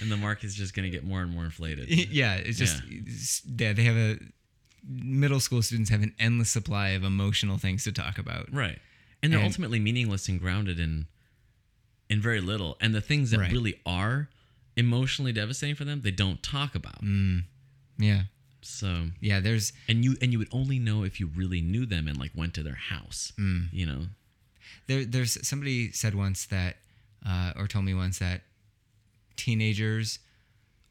and 0.00 0.10
the 0.12 0.16
market's 0.16 0.54
just 0.54 0.74
going 0.74 0.84
to 0.84 0.90
get 0.90 1.04
more 1.04 1.22
and 1.22 1.32
more 1.32 1.44
inflated. 1.44 1.88
yeah, 2.10 2.34
it's 2.34 2.58
just 2.58 2.82
it's- 2.84 3.42
yeah. 3.58 3.72
They 3.72 3.84
have 3.84 3.96
a 3.96 4.18
middle 4.88 5.40
school 5.40 5.62
students 5.62 5.90
have 5.90 6.02
an 6.02 6.14
endless 6.18 6.50
supply 6.50 6.90
of 6.90 7.02
emotional 7.04 7.58
things 7.58 7.84
to 7.84 7.92
talk 7.92 8.18
about. 8.18 8.52
Right. 8.52 8.78
And 9.22 9.32
they're 9.32 9.40
And- 9.40 9.46
ultimately 9.48 9.78
meaningless 9.80 10.28
and 10.28 10.38
grounded 10.40 10.78
in 10.80 11.06
in 12.10 12.20
very 12.20 12.40
little. 12.42 12.76
And 12.80 12.94
the 12.94 13.00
things 13.00 13.30
that 13.30 13.38
Right. 13.40 13.50
really 13.52 13.80
are 13.86 14.28
emotionally 14.76 15.32
devastating 15.32 15.74
for 15.76 15.84
them, 15.86 16.02
they 16.02 16.10
don't 16.10 16.42
talk 16.42 16.74
about. 16.74 17.02
Mm. 17.02 17.44
Yeah, 17.98 18.24
So 18.62 19.10
yeah. 19.20 19.40
There's 19.40 19.72
and 19.88 20.04
you 20.04 20.16
and 20.20 20.32
you 20.32 20.38
would 20.38 20.48
only 20.52 20.78
know 20.78 21.04
if 21.04 21.18
you 21.20 21.26
really 21.28 21.60
knew 21.62 21.86
them 21.86 22.06
and 22.08 22.18
like 22.18 22.32
went 22.34 22.52
to 22.54 22.62
their 22.62 22.74
house. 22.74 23.32
Mm. 23.38 23.68
You 23.72 23.86
know? 23.86 24.02
there. 24.86 25.04
There's 25.04 25.38
somebody 25.46 25.92
said 25.92 26.14
once 26.14 26.44
that, 26.46 26.76
uh, 27.24 27.52
or 27.56 27.66
told 27.66 27.84
me 27.84 27.94
once 27.94 28.18
that 28.18 28.42
teenagers 29.36 30.18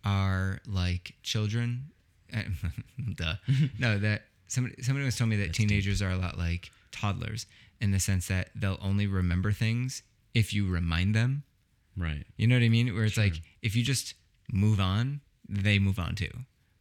are 0.05 0.59
like 0.65 1.13
children. 1.23 1.85
Duh. 3.15 3.35
no, 3.79 3.97
that 3.99 4.23
somebody 4.47 4.81
somebody 4.83 5.05
was 5.05 5.17
telling 5.17 5.31
me 5.31 5.35
that 5.37 5.47
That's 5.47 5.57
deep. 5.57 5.67
teenagers 5.69 6.01
are 6.01 6.11
a 6.11 6.17
lot 6.17 6.37
like 6.37 6.71
toddlers 6.91 7.45
in 7.81 7.91
the 7.91 7.99
sense 7.99 8.27
that 8.27 8.49
they'll 8.55 8.77
only 8.81 9.07
remember 9.07 9.51
things 9.51 10.03
if 10.33 10.53
you 10.53 10.67
remind 10.69 11.15
them. 11.15 11.43
Right. 11.97 12.25
You 12.37 12.47
know 12.47 12.55
what 12.55 12.63
I 12.63 12.69
mean? 12.69 12.93
Where 12.93 13.05
it's 13.05 13.17
like 13.17 13.41
if 13.61 13.75
you 13.75 13.83
just 13.83 14.13
move 14.51 14.79
on, 14.79 15.21
they 15.47 15.79
move 15.79 15.99
on 15.99 16.15
too. 16.15 16.31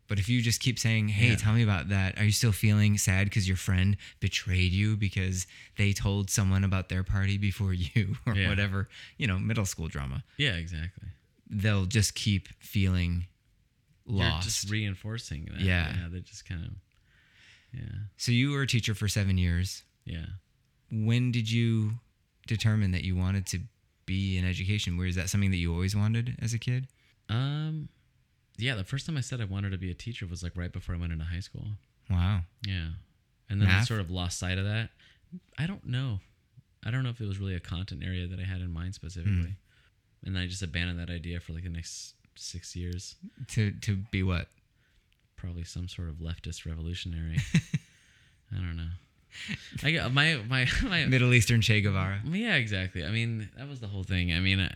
But 0.07 0.19
if 0.19 0.29
you 0.29 0.41
just 0.41 0.61
keep 0.61 0.79
saying, 0.79 1.09
"Hey, 1.09 1.31
Yeah. 1.31 1.37
tell 1.37 1.53
me 1.53 1.63
about 1.63 1.89
that. 1.91 2.19
Are 2.19 2.25
you 2.25 2.33
still 2.33 2.53
feeling 2.53 2.97
sad 2.97 3.25
because 3.25 3.47
your 3.47 3.59
friend 3.59 3.97
betrayed 4.21 4.73
you 4.73 4.97
because 4.97 5.47
they 5.77 5.93
told 5.93 6.31
someone 6.31 6.65
about 6.65 6.89
their 6.89 7.03
party 7.05 7.37
before 7.37 7.73
you 7.95 8.17
or 8.25 8.35
Yeah. 8.35 8.49
whatever, 8.49 8.89
you 9.19 9.27
know, 9.27 9.39
middle 9.39 9.67
school 9.67 9.89
drama." 9.89 10.25
Yeah, 10.39 10.55
exactly. 10.55 11.09
They'll 11.51 11.85
just 11.87 12.15
keep 12.15 12.49
feeling 12.59 13.27
You're 14.07 14.19
lost. 14.21 14.45
just 14.49 14.71
reinforcing 14.71 15.47
that. 15.53 15.61
Yeah. 15.61 15.95
Yeah, 15.95 16.09
they're 16.11 16.21
just 16.21 16.47
kind 16.49 16.65
of 16.65 16.71
Yeah. 17.79 17.99
so 18.17 18.33
you 18.33 18.51
were 18.53 18.63
a 18.63 18.67
teacher 18.67 18.95
for 18.95 19.09
7 19.09 19.37
years. 19.37 19.83
Yeah. 20.07 20.27
When 20.91 21.33
did 21.33 21.51
you 21.51 22.01
determine 22.49 22.91
that 22.91 23.05
you 23.05 23.15
wanted 23.15 23.47
to 23.47 23.61
be 24.07 24.37
in 24.39 24.45
education? 24.45 24.97
Where 24.97 25.07
is 25.07 25.15
that 25.15 25.29
something 25.29 25.51
that 25.51 25.59
you 25.59 25.73
always 25.73 25.95
wanted 25.95 26.37
as 26.43 26.53
a 26.55 26.59
kid? 26.59 26.89
Um 27.29 27.89
yeah, 28.57 28.75
the 28.75 28.85
first 28.85 29.07
time 29.07 29.17
I 29.17 29.21
said 29.21 29.41
I 29.41 29.45
wanted 29.45 29.71
to 29.71 29.79
be 29.79 29.91
a 29.91 29.95
teacher 29.95 30.27
was 30.27 30.43
like 30.43 30.57
right 30.57 30.73
before 30.73 30.95
I 30.95 30.99
went 30.99 31.13
into 31.13 31.25
high 31.25 31.41
school. 31.41 31.65
Wow. 32.11 32.41
Yeah. 32.67 32.89
And 33.49 33.63
then 33.63 33.69
I 33.69 33.83
sort 33.85 34.01
of 34.01 34.11
lost 34.11 34.39
sight 34.39 34.59
of 34.59 34.65
that. 34.65 34.91
I 35.57 35.67
don't 35.67 35.87
know. 35.87 36.21
I 36.85 36.91
don't 36.91 37.03
know 37.03 37.11
if 37.11 37.21
it 37.21 37.27
was 37.27 37.39
really 37.39 37.55
a 37.55 37.61
content 37.61 38.03
area 38.05 38.27
that 38.27 38.39
I 38.39 38.45
had 38.45 38.61
in 38.61 38.73
mind 38.73 38.95
specifically. 38.95 39.57
And 40.25 40.35
then 40.35 40.43
I 40.43 40.47
just 40.47 40.63
abandoned 40.63 40.99
that 40.99 41.11
idea 41.11 41.41
for 41.41 41.53
like 41.53 41.65
the 41.65 41.71
next 41.71 42.15
six 42.35 42.75
years. 42.75 43.17
To 43.49 43.71
to 43.83 43.97
be 44.11 44.23
what? 44.23 44.49
Probably 45.37 45.65
some 45.65 45.89
sort 45.89 46.09
of 46.09 46.17
leftist 46.17 46.67
revolutionary. 46.67 47.39
I 48.53 48.57
don't 48.57 48.77
know. 48.77 48.89
I 49.83 49.91
got 49.93 50.13
my 50.13 50.37
my 50.49 50.67
my 50.85 51.05
Middle 51.07 51.33
Eastern 51.35 51.61
Che 51.61 51.81
Guevara. 51.81 52.21
yeah 52.25 52.55
exactly. 52.57 53.05
I 53.05 53.11
mean 53.11 53.49
that 53.57 53.69
was 53.69 53.81
the 53.81 53.89
whole 53.89 54.05
thing. 54.05 54.33
I 54.33 54.41
mean 54.41 54.61
I, 54.61 54.73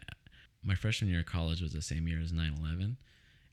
my 0.65 0.75
freshman 0.75 1.11
year 1.11 1.21
of 1.21 1.27
college 1.27 1.61
was 1.61 1.73
the 1.73 1.83
same 1.83 2.07
year 2.09 2.21
as 2.21 2.33
9/11, 2.33 2.97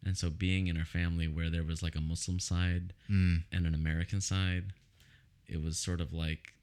and 0.05 0.17
so 0.17 0.29
being 0.29 0.67
in 0.67 0.77
a 0.77 0.85
family 0.85 1.27
where 1.27 1.49
there 1.49 1.63
was 1.63 1.81
like 1.83 1.95
a 1.95 2.01
Muslim 2.01 2.39
side 2.39 2.93
Mm. 3.09 3.43
and 3.51 3.65
an 3.65 3.73
American 3.73 4.21
side, 4.21 4.65
it 5.47 5.63
was 5.63 5.77
sort 5.77 5.99
of 6.01 6.13
like 6.13 6.53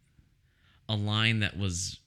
a 0.89 0.95
line 0.95 1.41
that 1.41 1.57
was 1.59 1.99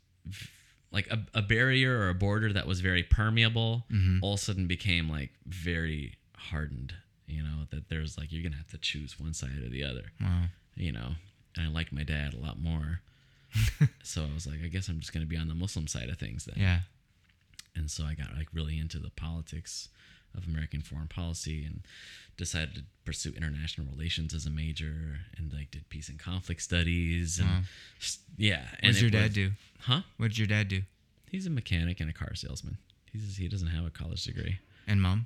like 0.92 1.08
a, 1.12 1.20
a 1.34 1.42
barrier 1.42 2.00
or 2.00 2.10
a 2.10 2.14
border 2.16 2.54
that 2.54 2.66
was 2.66 2.80
very 2.80 3.04
permeable 3.04 3.86
Mhm. 3.92 4.20
all 4.22 4.34
of 4.36 4.40
a 4.40 4.44
sudden 4.44 4.68
became 4.68 5.10
like 5.10 5.32
very 5.46 6.14
hardened 6.38 6.94
you 7.28 7.44
know 7.44 7.68
that 7.72 7.90
there's 7.90 8.18
like 8.18 8.32
you're 8.32 8.42
gonna 8.42 8.56
have 8.56 8.70
to 8.72 8.78
choose 8.78 9.20
one 9.20 9.34
side 9.34 9.60
or 9.62 9.70
the 9.70 9.84
other 9.84 10.06
Wow. 10.22 10.46
you 10.76 10.92
know 10.94 11.16
and 11.58 11.68
i 11.68 11.70
liked 11.70 11.92
my 11.92 12.04
dad 12.04 12.34
a 12.34 12.38
lot 12.40 12.60
more 12.60 13.02
so 14.04 14.24
i 14.24 14.34
was 14.34 14.46
like 14.48 14.58
i 14.64 14.68
guess 14.68 14.88
i'm 14.88 15.00
just 15.00 15.14
gonna 15.14 15.26
be 15.26 15.38
on 15.38 15.48
the 15.48 15.56
muslim 15.56 15.88
side 15.88 16.10
of 16.10 16.18
things 16.18 16.46
then 16.46 16.56
Yeah. 16.58 16.80
and 17.76 17.90
so 17.90 18.04
I 18.06 18.14
got 18.14 18.36
like 18.38 18.48
really 18.54 18.78
into 18.80 19.00
the 19.00 19.10
politics 19.12 19.90
of 20.38 20.46
American 20.48 20.82
foreign 20.82 21.08
policy 21.08 21.66
and 21.66 21.82
decided 22.38 22.76
to 22.76 22.84
pursue 23.04 23.34
international 23.36 23.88
relations 23.92 24.34
as 24.34 24.46
a 24.46 24.50
major 24.52 25.22
and 25.38 25.52
like 25.52 25.72
did 25.72 25.90
peace 25.90 26.08
and 26.10 26.20
conflict 26.20 26.62
studies 26.62 27.40
and 27.40 27.50
Wow. 27.50 27.62
yeah. 28.38 28.62
What 28.62 28.80
and 28.84 28.94
did 28.94 29.02
your 29.02 29.10
dad 29.12 29.24
was- 29.30 29.34
do? 29.34 29.52
Huh? 29.82 30.02
What 30.18 30.28
did 30.30 30.38
your 30.38 30.48
dad 30.48 30.68
do? 30.68 30.82
He's 31.32 31.48
a 31.48 31.50
mechanic 31.50 32.00
and 32.00 32.10
a 32.10 32.14
car 32.14 32.36
salesman. 32.36 32.78
He's 33.12 33.38
he 33.38 33.48
doesn't 33.48 33.70
have 33.70 33.86
a 33.86 33.90
college 33.90 34.24
degree. 34.24 34.60
And 34.88 35.02
mom? 35.02 35.26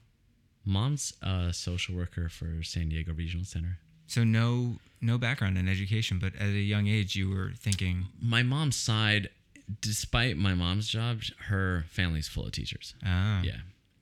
Mom's 0.65 1.13
a 1.21 1.51
social 1.53 1.95
worker 1.95 2.29
for 2.29 2.63
San 2.63 2.87
Diego 2.89 3.13
Regional 3.13 3.45
Center. 3.45 3.79
So 4.07 4.23
no 4.23 4.77
no 5.01 5.17
background 5.17 5.57
in 5.57 5.67
education, 5.67 6.17
but 6.19 6.33
at 6.35 6.47
a 6.47 6.51
young 6.51 6.87
age 6.87 7.15
you 7.15 7.29
were 7.29 7.51
thinking, 7.57 8.05
My 8.21 8.41
mom's 8.43 8.75
side, 8.77 9.29
despite 9.81 10.37
my 10.37 10.53
mom's 10.53 10.87
job, 10.87 11.21
her 11.49 11.85
family's 11.89 12.27
full 12.29 12.45
of 12.45 12.51
teachers. 12.53 12.95
ah, 13.05 13.41
Yeah. 13.43 13.57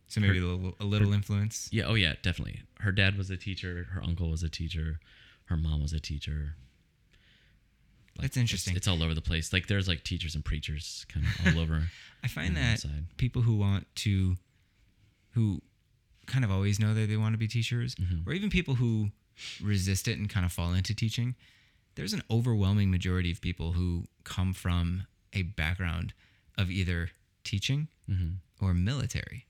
So 0.08 0.20
maybe 0.20 0.40
a 0.40 0.42
little, 0.46 0.76
a 0.80 0.84
little 0.84 1.14
influence. 1.14 1.70
Yeah, 1.72 1.86
oh 1.86 1.94
yeah, 1.96 2.14
definitely. 2.22 2.62
Her 2.82 2.92
dad 2.92 3.18
was 3.18 3.30
a 3.30 3.38
teacher, 3.38 3.88
her 3.94 4.04
uncle 4.04 4.30
was 4.30 4.44
a 4.44 4.50
teacher, 4.50 5.00
her 5.46 5.56
mom 5.58 5.82
was 5.82 5.94
a 5.94 6.00
teacher. 6.02 6.56
Like, 8.18 8.24
That's 8.24 8.38
interesting. 8.38 8.76
It's, 8.76 8.86
it's 8.86 8.88
all 8.88 9.02
over 9.02 9.14
the 9.14 9.22
place. 9.22 9.54
Like 9.54 9.68
there's 9.68 9.88
like 9.88 10.04
teachers 10.04 10.36
and 10.36 10.44
preachers 10.44 11.06
kind 11.10 11.26
of 11.26 11.56
all 11.56 11.62
over. 11.64 11.84
I 12.24 12.28
find 12.28 12.56
that 12.58 12.84
people 13.18 13.42
who 13.42 13.56
want 13.56 13.88
to, 13.98 14.36
who 15.32 15.62
kind 16.28 16.44
of 16.44 16.52
always 16.52 16.80
know 16.80 16.94
that 16.94 17.08
they 17.08 17.18
want 17.18 17.34
to 17.34 17.38
be 17.40 17.48
teachers, 17.48 17.96
Mm-hmm. 17.96 18.30
or 18.30 18.34
even 18.34 18.50
people 18.50 18.76
who 18.76 19.10
resist 19.62 20.08
it 20.08 20.18
and 20.18 20.30
kind 20.30 20.46
of 20.46 20.52
fall 20.52 20.74
into 20.74 20.94
teaching, 20.96 21.36
there's 21.96 22.14
an 22.14 22.24
overwhelming 22.30 22.90
majority 22.92 23.32
of 23.32 23.42
people 23.42 23.74
who 23.74 24.06
come 24.24 24.54
from 24.54 25.04
a 25.34 25.44
background 25.44 26.14
of 26.58 26.70
either 26.72 27.10
teaching 27.44 27.88
hmm 28.08 28.32
or 28.62 28.74
military. 28.74 29.46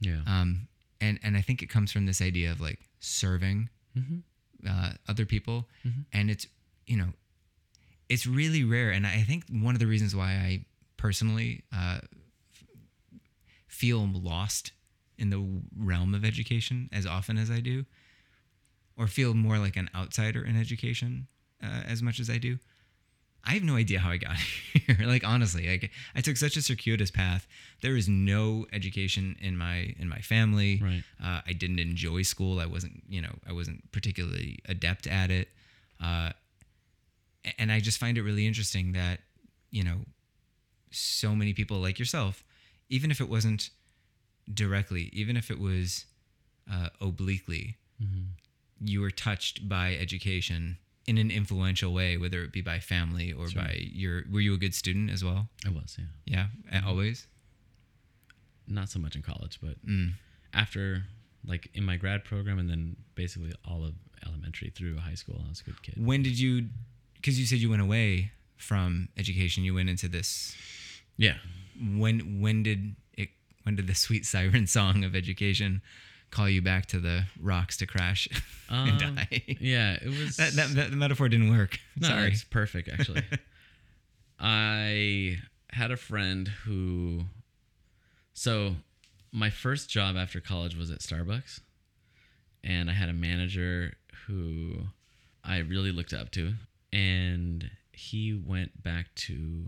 Yeah. 0.00 0.20
Um, 0.26 0.68
and 1.00 1.18
and 1.22 1.36
I 1.36 1.40
think 1.42 1.62
it 1.62 1.66
comes 1.68 1.90
from 1.92 2.06
this 2.06 2.20
idea 2.22 2.52
of 2.52 2.60
like 2.60 2.80
serving 3.00 3.68
hmm 3.94 4.18
uh, 4.68 4.92
other 5.08 5.24
people, 5.24 5.68
Mhm. 5.86 6.04
and 6.12 6.30
it's 6.30 6.46
you 6.86 6.96
know, 6.96 7.12
it's 8.08 8.26
really 8.26 8.64
rare. 8.64 8.90
And 8.90 9.06
I 9.06 9.22
think 9.22 9.44
one 9.50 9.74
of 9.74 9.78
the 9.80 9.86
reasons 9.86 10.14
why 10.16 10.32
I 10.32 10.64
personally 10.96 11.62
uh, 11.72 12.00
feel 13.66 14.06
lost 14.12 14.72
in 15.16 15.30
the 15.30 15.62
realm 15.76 16.14
of 16.14 16.24
education 16.24 16.88
as 16.92 17.06
often 17.06 17.36
as 17.38 17.50
I 17.50 17.60
do, 17.60 17.84
or 18.98 19.06
feel 19.06 19.32
more 19.32 19.58
like 19.58 19.76
an 19.76 19.88
outsider 19.94 20.44
in 20.44 20.60
education 20.60 21.28
uh, 21.62 21.82
as 21.86 22.02
much 22.02 22.18
as 22.20 22.28
I 22.28 22.38
do. 22.38 22.58
I 23.44 23.52
have 23.52 23.62
no 23.62 23.76
idea 23.76 24.00
how 24.00 24.10
I 24.10 24.16
got 24.18 24.36
here. 24.74 25.06
like 25.06 25.26
honestly, 25.26 25.68
like 25.68 25.90
I 26.14 26.20
took 26.20 26.36
such 26.36 26.56
a 26.56 26.62
circuitous 26.62 27.10
path. 27.10 27.46
There 27.80 27.96
is 27.96 28.08
no 28.08 28.66
education 28.72 29.36
in 29.40 29.56
my 29.56 29.94
in 29.98 30.08
my 30.08 30.18
family. 30.18 30.80
Right. 30.82 31.02
Uh, 31.22 31.40
I 31.46 31.52
didn't 31.52 31.78
enjoy 31.78 32.22
school. 32.22 32.58
I 32.60 32.66
wasn't, 32.66 33.04
you 33.08 33.22
know, 33.22 33.32
I 33.48 33.52
wasn't 33.52 33.90
particularly 33.92 34.58
adept 34.66 35.06
at 35.06 35.30
it. 35.30 35.48
Uh, 36.02 36.32
and 37.58 37.72
I 37.72 37.80
just 37.80 37.98
find 37.98 38.18
it 38.18 38.22
really 38.22 38.46
interesting 38.46 38.92
that, 38.92 39.20
you 39.70 39.84
know, 39.84 40.00
so 40.90 41.34
many 41.34 41.54
people 41.54 41.78
like 41.78 41.98
yourself, 41.98 42.44
even 42.90 43.10
if 43.10 43.20
it 43.20 43.28
wasn't 43.28 43.70
directly, 44.52 45.08
even 45.12 45.36
if 45.36 45.50
it 45.50 45.58
was 45.58 46.04
uh, 46.70 46.88
obliquely, 47.00 47.76
hmm 47.98 48.24
you 48.80 49.00
were 49.00 49.10
touched 49.10 49.68
by 49.68 49.94
education 49.96 50.78
in 51.06 51.18
an 51.18 51.30
influential 51.30 51.92
way, 51.92 52.16
whether 52.16 52.42
it 52.44 52.52
be 52.52 52.60
by 52.60 52.78
family 52.78 53.32
or 53.32 53.48
Sure. 53.48 53.62
by 53.62 53.72
your. 53.92 54.24
Were 54.30 54.40
you 54.40 54.54
a 54.54 54.58
good 54.58 54.74
student 54.74 55.10
as 55.10 55.24
well? 55.24 55.48
I 55.66 55.70
was, 55.70 55.96
yeah. 56.26 56.48
Yeah, 56.70 56.82
always. 56.84 57.26
Not 58.66 58.90
so 58.90 58.98
much 58.98 59.16
in 59.16 59.22
college, 59.22 59.58
but 59.62 59.84
Mm. 59.86 60.12
after 60.52 61.04
like 61.44 61.70
in 61.72 61.84
my 61.84 61.96
grad 61.96 62.24
program 62.24 62.58
and 62.58 62.68
then 62.68 62.96
basically 63.14 63.52
all 63.64 63.84
of 63.84 63.94
elementary 64.26 64.70
through 64.70 64.98
high 64.98 65.14
school. 65.14 65.42
I 65.46 65.48
was 65.48 65.60
a 65.60 65.64
good 65.64 65.82
kid. 65.82 65.94
When 65.96 66.22
did 66.22 66.38
you? 66.38 66.68
Because 67.14 67.38
you 67.40 67.46
said 67.46 67.58
you 67.58 67.70
went 67.70 67.80
away 67.82 68.32
from 68.56 69.08
education. 69.16 69.64
You 69.64 69.74
went 69.74 69.88
into 69.88 70.08
this. 70.08 70.56
Yeah. 71.16 71.38
When 71.80 72.40
when 72.40 72.62
did 72.62 72.96
it? 73.14 73.30
When 73.62 73.76
did 73.76 73.86
the 73.86 73.94
sweet 73.94 74.26
siren 74.26 74.66
song 74.78 75.04
of 75.04 75.14
education 75.16 75.80
call 76.30 76.48
you 76.48 76.60
back 76.62 76.86
to 76.86 76.98
the 77.00 77.24
rocks 77.40 77.76
to 77.78 77.86
crash 77.86 78.28
and 78.68 79.02
Um, 79.02 79.14
die? 79.16 79.56
Yeah, 79.60 79.94
it 79.94 80.08
was 80.08 80.36
That, 80.36 80.52
that, 80.54 80.74
that 80.74 80.92
metaphor 80.92 81.28
didn't 81.28 81.50
work. 81.56 81.78
No, 82.00 82.08
Sorry. 82.08 82.28
it's 82.28 82.44
perfect 82.44 82.88
actually. 82.88 83.22
I 84.38 85.38
had 85.70 85.90
a 85.90 85.96
friend 85.96 86.48
who 86.64 87.24
so 88.34 88.76
my 89.32 89.50
first 89.50 89.90
job 89.90 90.16
after 90.16 90.40
college 90.40 90.76
was 90.76 90.90
at 90.90 91.00
Starbucks 91.00 91.60
and 92.62 92.88
I 92.88 92.92
had 92.92 93.08
a 93.08 93.12
manager 93.14 93.94
who 94.26 94.74
I 95.44 95.58
really 95.58 95.90
looked 95.92 96.12
up 96.12 96.30
to 96.32 96.54
and 96.92 97.70
he 97.92 98.32
went 98.32 98.82
back 98.82 99.14
to 99.16 99.66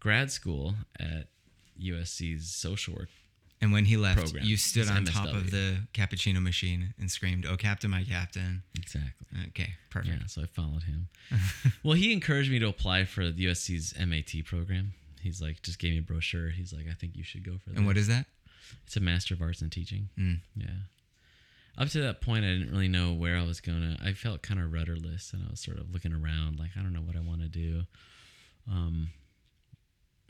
grad 0.00 0.30
school 0.30 0.74
at 0.98 1.26
USC's 1.80 2.50
social 2.54 2.94
work. 2.94 3.08
And 3.60 3.72
when 3.72 3.86
he 3.86 3.96
left, 3.96 4.20
program. 4.20 4.44
you 4.44 4.56
stood 4.56 4.82
It's 4.82 4.90
on 4.90 5.04
top 5.04 5.34
of 5.34 5.50
the 5.50 5.78
cappuccino 5.92 6.40
machine 6.40 6.94
and 6.98 7.10
screamed, 7.10 7.44
"Oh, 7.44 7.56
Captain, 7.56 7.90
my 7.90 8.04
Captain!" 8.04 8.62
Exactly. 8.76 9.26
Okay, 9.48 9.70
perfect. 9.90 10.20
Yeah, 10.20 10.26
so 10.26 10.42
I 10.42 10.46
followed 10.46 10.84
him. 10.84 11.08
well, 11.82 11.94
he 11.94 12.12
encouraged 12.12 12.50
me 12.50 12.58
to 12.60 12.68
apply 12.68 13.04
for 13.04 13.30
the 13.30 13.46
USC's 13.46 13.94
MAT 13.98 14.44
program. 14.44 14.94
He's 15.20 15.42
like, 15.42 15.62
just 15.62 15.78
gave 15.78 15.92
me 15.92 15.98
a 15.98 16.02
brochure. 16.02 16.50
He's 16.50 16.72
like, 16.72 16.86
I 16.88 16.94
think 16.94 17.16
you 17.16 17.24
should 17.24 17.44
go 17.44 17.58
for 17.58 17.70
that. 17.70 17.76
And 17.76 17.86
what 17.86 17.96
is 17.96 18.06
that? 18.08 18.26
It's 18.86 18.96
a 18.96 19.00
Master 19.00 19.34
of 19.34 19.42
Arts 19.42 19.60
in 19.60 19.70
Teaching. 19.70 20.08
Mm. 20.18 20.38
Yeah. 20.56 20.66
Up 21.76 21.88
to 21.90 22.00
that 22.02 22.20
point, 22.20 22.44
I 22.44 22.48
didn't 22.48 22.70
really 22.70 22.88
know 22.88 23.12
where 23.12 23.36
I 23.36 23.44
was 23.44 23.60
going 23.60 23.96
to. 23.96 24.04
I 24.04 24.12
felt 24.12 24.42
kind 24.42 24.60
of 24.60 24.72
rudderless 24.72 25.32
and 25.32 25.44
I 25.46 25.50
was 25.50 25.60
sort 25.60 25.78
of 25.78 25.92
looking 25.92 26.12
around 26.12 26.58
like, 26.58 26.70
I 26.78 26.82
don't 26.82 26.92
know 26.92 27.00
what 27.00 27.16
I 27.16 27.20
want 27.20 27.40
to 27.42 27.48
do. 27.48 27.82
Um, 28.70 29.10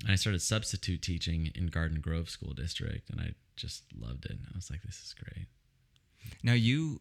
and 0.03 0.13
I 0.13 0.17
started 0.17 0.41
substitute 0.43 1.03
teaching 1.03 1.51
in 1.55 1.67
Garden 1.69 2.01
Grove 2.01 2.31
School 2.31 2.53
District 2.55 3.09
and 3.11 3.21
I 3.21 3.35
just 3.57 3.83
loved 3.99 4.25
it. 4.27 4.39
I 4.53 4.57
was 4.57 4.71
like, 4.71 4.83
this 4.83 4.97
is 5.03 5.15
great. 5.15 5.47
Now 6.43 6.53
you 6.53 7.01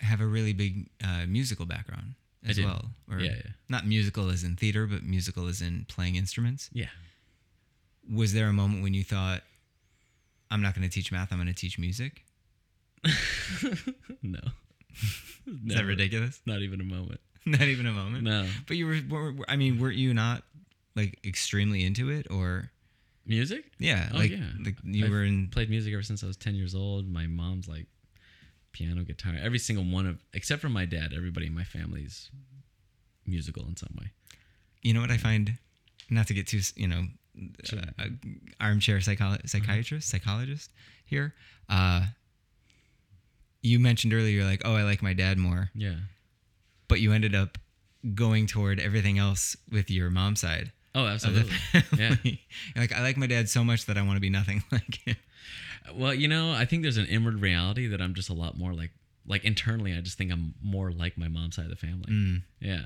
have 0.00 0.20
a 0.20 0.26
really 0.26 0.52
big 0.52 0.90
uh, 1.02 1.26
musical 1.26 1.66
background 1.66 2.14
as 2.48 2.60
well, 2.60 2.90
or 3.10 3.18
Yeah, 3.18 3.32
yeah. 3.34 3.50
not 3.68 3.84
musical 3.86 4.30
as 4.30 4.44
in 4.44 4.54
theater, 4.54 4.86
but 4.86 5.02
musical 5.02 5.48
as 5.48 5.60
in 5.60 5.86
playing 5.88 6.14
instruments. 6.16 6.70
Yeah. 6.72 6.86
Was 8.12 8.32
there 8.32 8.46
a 8.46 8.52
moment 8.52 8.82
when 8.84 8.94
you 8.94 9.02
thought, 9.02 9.42
"I'm 10.50 10.62
not 10.62 10.74
going 10.74 10.88
to 10.88 10.92
teach 10.94 11.10
math. 11.10 11.32
I'm 11.32 11.38
going 11.38 11.48
to 11.48 11.52
teach 11.54 11.78
music"? 11.78 12.24
no. 14.22 14.38
Is 15.46 15.74
that 15.74 15.84
ridiculous? 15.84 16.40
Not 16.46 16.60
even 16.60 16.80
a 16.80 16.84
moment. 16.84 17.20
not 17.46 17.62
even 17.62 17.86
a 17.86 17.92
moment. 17.92 18.24
No. 18.24 18.46
But 18.66 18.76
you 18.76 18.86
were, 18.86 18.98
were, 19.08 19.32
were- 19.32 19.44
I 19.48 19.56
mean, 19.56 19.78
weren't 19.80 19.96
you 19.96 20.14
not 20.14 20.42
like 20.96 21.18
extremely 21.24 21.84
into 21.84 22.10
it, 22.10 22.26
or 22.30 22.70
Music? 23.26 23.64
yeah, 23.78 24.08
Oh, 24.12 24.16
like, 24.18 24.30
yeah. 24.30 24.46
like 24.64 24.76
you 24.84 25.04
I've 25.04 25.10
were 25.10 25.22
in 25.24 25.48
Played 25.48 25.68
music 25.70 25.92
ever 25.92 26.02
since 26.02 26.22
I 26.24 26.26
was 26.26 26.36
10 26.36 26.54
years 26.54 26.74
old. 26.74 27.08
My 27.08 27.26
mom's 27.26 27.68
like 27.68 27.86
piano, 28.72 29.02
guitar, 29.02 29.34
every 29.40 29.58
single 29.58 29.84
one 29.84 30.06
of, 30.06 30.18
except 30.32 30.62
for 30.62 30.68
my 30.68 30.84
dad, 30.86 31.12
everybody 31.14 31.46
in 31.46 31.54
my 31.54 31.64
family's 31.64 32.30
musical 33.26 33.66
in 33.66 33.76
some 33.76 33.94
way. 34.00 34.10
You 34.82 34.94
know 34.94 35.00
what 35.00 35.10
I 35.10 35.16
find, 35.18 35.58
not 36.08 36.26
to 36.28 36.34
get 36.34 36.46
too, 36.46 36.60
you 36.76 36.88
know, 36.88 37.04
Sure. 37.64 37.80
uh, 37.98 38.06
armchair 38.60 38.98
psycholo- 38.98 39.46
psychiatrist, 39.48 40.08
psychologist 40.08 40.72
here. 41.04 41.34
Uh, 41.68 42.06
you 43.62 43.78
mentioned 43.78 44.12
earlier, 44.14 44.30
you're 44.36 44.44
like, 44.44 44.62
oh, 44.64 44.74
I 44.74 44.82
like 44.84 45.02
my 45.02 45.12
dad 45.12 45.38
more, 45.38 45.70
Yeah. 45.74 45.96
but 46.88 47.00
you 47.00 47.12
ended 47.12 47.34
up 47.34 47.58
going 48.14 48.46
toward 48.46 48.80
everything 48.80 49.18
else 49.18 49.56
with 49.70 49.90
your 49.90 50.10
mom's 50.10 50.40
side 50.40 50.72
Oh, 50.94 51.06
absolutely. 51.06 51.54
yeah. 51.96 52.14
like, 52.76 52.92
I 52.92 53.02
like 53.02 53.16
my 53.16 53.26
dad 53.26 53.48
so 53.48 53.62
much 53.62 53.86
that 53.86 53.96
I 53.98 54.02
want 54.02 54.16
to 54.16 54.20
be 54.20 54.30
nothing 54.30 54.62
like 54.72 54.96
him. 55.04 55.16
Well, 55.94 56.14
you 56.14 56.28
know, 56.28 56.52
I 56.52 56.64
think 56.64 56.82
there's 56.82 56.96
an 56.96 57.06
inward 57.06 57.40
reality 57.40 57.86
that 57.88 58.00
I'm 58.00 58.14
just 58.14 58.28
a 58.28 58.34
lot 58.34 58.58
more 58.58 58.72
like, 58.72 58.90
like 59.26 59.44
internally, 59.44 59.94
I 59.94 60.00
just 60.00 60.18
think 60.18 60.32
I'm 60.32 60.54
more 60.62 60.90
like 60.90 61.16
my 61.16 61.28
mom's 61.28 61.56
side 61.56 61.64
of 61.64 61.70
the 61.70 61.76
family. 61.76 62.10
Mm. 62.10 62.42
Yeah. 62.60 62.82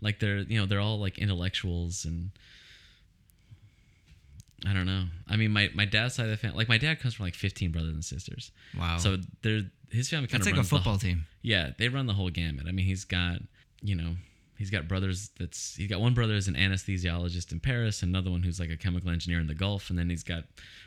Like 0.00 0.20
they're, 0.20 0.38
you 0.38 0.58
know, 0.58 0.66
they're 0.66 0.80
all 0.80 0.98
like 0.98 1.18
intellectuals 1.18 2.04
and 2.04 2.30
I 4.66 4.72
don't 4.72 4.86
know. 4.86 5.04
I 5.28 5.36
mean, 5.36 5.50
my, 5.50 5.70
my 5.74 5.84
dad's 5.84 6.14
side 6.14 6.24
of 6.24 6.30
the 6.30 6.36
family, 6.36 6.56
like 6.56 6.68
my 6.68 6.78
dad 6.78 7.00
comes 7.00 7.14
from 7.14 7.26
like 7.26 7.34
15 7.34 7.70
brothers 7.70 7.92
and 7.92 8.04
sisters. 8.04 8.50
Wow. 8.78 8.98
So 8.98 9.18
they're, 9.42 9.62
his 9.90 10.08
family 10.08 10.26
kind 10.26 10.42
That's 10.42 10.50
of 10.50 10.56
like 10.56 10.64
a 10.64 10.68
football 10.68 10.98
team. 10.98 11.26
Yeah, 11.42 11.70
they 11.78 11.88
run 11.88 12.06
the 12.06 12.14
whole 12.14 12.30
gamut. 12.30 12.66
I 12.66 12.72
mean, 12.72 12.86
he's 12.86 13.04
got, 13.04 13.38
you 13.80 13.94
know, 13.94 14.16
he's 14.56 14.70
got 14.70 14.86
brothers 14.88 15.30
that's 15.38 15.74
he's 15.76 15.88
got 15.88 16.00
one 16.00 16.14
brother 16.14 16.34
is 16.34 16.48
an 16.48 16.54
anesthesiologist 16.54 17.52
in 17.52 17.60
Paris, 17.60 18.02
another 18.02 18.30
one 18.30 18.42
who's 18.42 18.60
like 18.60 18.70
a 18.70 18.76
chemical 18.76 19.10
engineer 19.10 19.40
in 19.40 19.46
the 19.46 19.54
Gulf, 19.54 19.90
and 19.90 19.98
then 19.98 20.08
he's 20.10 20.22
got 20.22 20.44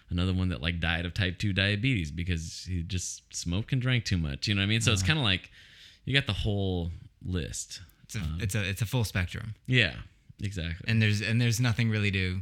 another 0.10 0.34
one 0.34 0.50
that 0.50 0.62
like 0.62 0.80
died 0.80 1.06
of 1.06 1.14
type 1.14 1.38
2 1.38 1.54
diabetes 1.54 2.12
because 2.12 2.66
he 2.70 2.82
just 2.84 3.22
smoked 3.36 3.74
and 3.74 3.82
drank 3.82 4.06
too 4.06 4.18
much. 4.18 4.48
You 4.48 4.56
know 4.56 4.62
what 4.62 4.66
I 4.66 4.68
mean? 4.70 4.82
So 4.82 4.92
it's 4.92 5.04
kind 5.04 5.20
of 5.20 5.26
like 5.26 5.52
you 6.06 6.14
got 6.14 6.28
the 6.28 6.34
whole 6.34 6.92
list. 7.26 7.82
It's 8.04 8.16
a, 8.16 8.20
Um, 8.20 8.38
it's 8.42 8.56
a, 8.56 8.64
it's 8.70 8.82
a 8.82 8.86
full 8.86 9.04
spectrum. 9.04 9.56
Yeah, 9.66 9.96
exactly. 10.42 10.86
and 10.90 11.02
there's 11.02 11.22
and 11.22 11.42
there's 11.42 11.60
nothing 11.60 11.90
really 11.90 12.12
to 12.12 12.42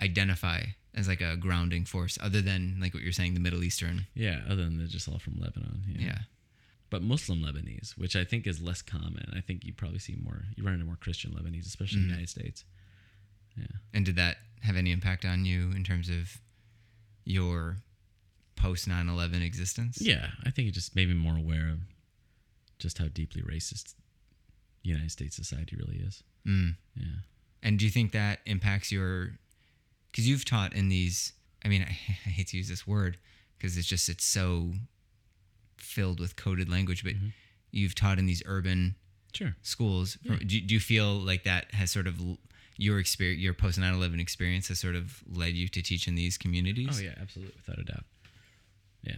identify 0.00 0.62
as 0.94 1.08
like 1.08 1.20
a 1.20 1.36
grounding 1.36 1.84
force 1.84 2.18
other 2.20 2.40
than 2.42 2.76
like 2.80 2.92
what 2.94 3.02
you're 3.02 3.12
saying 3.12 3.34
the 3.34 3.40
middle 3.40 3.62
eastern 3.64 4.06
yeah, 4.14 4.40
other 4.46 4.64
than 4.64 4.78
they're 4.78 4.86
just 4.86 5.08
all 5.08 5.18
from 5.18 5.38
Lebanon. 5.38 5.82
yeah, 5.98 6.18
But 6.92 7.02
Muslim 7.02 7.40
Lebanese, 7.42 7.92
which 7.98 8.14
I 8.14 8.24
think 8.24 8.46
is 8.46 8.60
less 8.60 8.82
common. 8.82 9.32
I 9.34 9.40
think 9.40 9.64
you 9.64 9.72
probably 9.72 9.98
see 9.98 10.14
more, 10.22 10.42
you 10.56 10.62
run 10.62 10.74
into 10.74 10.84
more 10.86 10.98
Christian 11.00 11.32
Lebanese, 11.32 11.66
especially 11.66 11.98
in 12.00 12.04
the 12.04 12.10
United 12.10 12.28
States. 12.28 12.64
Yeah. 13.58 13.66
and 13.92 14.04
did 14.06 14.16
that 14.16 14.36
have 14.62 14.76
any 14.76 14.92
impact 14.92 15.24
on 15.24 15.44
you 15.44 15.72
in 15.74 15.84
terms 15.84 16.08
of 16.08 16.38
your 17.24 17.76
post 18.56 18.88
9-11 18.88 19.44
existence 19.44 19.98
Yeah, 20.00 20.28
I 20.44 20.50
think 20.50 20.68
it 20.68 20.72
just 20.74 20.94
made 20.96 21.08
me 21.08 21.14
more 21.14 21.36
aware 21.36 21.68
of 21.70 21.78
just 22.78 22.98
how 22.98 23.08
deeply 23.08 23.42
racist 23.42 23.94
United 24.82 25.10
States 25.12 25.36
society 25.36 25.76
really 25.76 25.98
is. 25.98 26.22
mm. 26.46 26.74
Yeah. 26.96 27.06
and 27.62 27.78
do 27.78 27.84
you 27.84 27.90
think 27.90 28.12
that 28.12 28.40
impacts 28.46 28.90
your 28.92 29.38
because 30.10 30.26
you've 30.28 30.44
taught 30.44 30.72
in 30.74 30.88
these 30.88 31.32
i 31.64 31.68
mean 31.68 31.82
I, 31.82 31.86
I 32.26 32.30
hate 32.30 32.48
to 32.48 32.56
use 32.56 32.68
this 32.68 32.86
word 32.86 33.18
because 33.58 33.76
it's 33.76 33.86
just 33.88 34.08
it's 34.08 34.24
so 34.24 34.72
filled 35.82 36.20
with 36.20 36.36
coded 36.36 36.68
language 36.68 37.02
but 37.04 37.14
you've 37.70 37.94
taught 37.94 38.18
in 38.18 38.26
these 38.26 38.42
urban 38.46 38.94
Sure. 39.34 39.56
schools 39.62 40.18
from, 40.26 40.38
do, 40.38 40.60
do 40.60 40.74
you 40.74 40.80
feel 40.80 41.14
like 41.14 41.44
that 41.44 41.72
has 41.72 41.90
sort 41.90 42.06
of 42.06 42.20
your 42.76 42.98
experience 42.98 43.40
your 43.40 43.54
post 43.54 43.78
9-11 43.80 44.20
experience 44.20 44.68
has 44.68 44.78
sort 44.78 44.94
of 44.94 45.22
led 45.26 45.54
you 45.54 45.68
to 45.68 45.80
teach 45.82 46.06
in 46.06 46.14
these 46.14 46.36
communities 46.36 46.98
Oh 47.00 47.02
yeah, 47.02 47.14
absolutely, 47.20 47.54
without 47.66 47.78
a 47.78 47.84
doubt. 47.84 48.04
Yeah. 49.02 49.16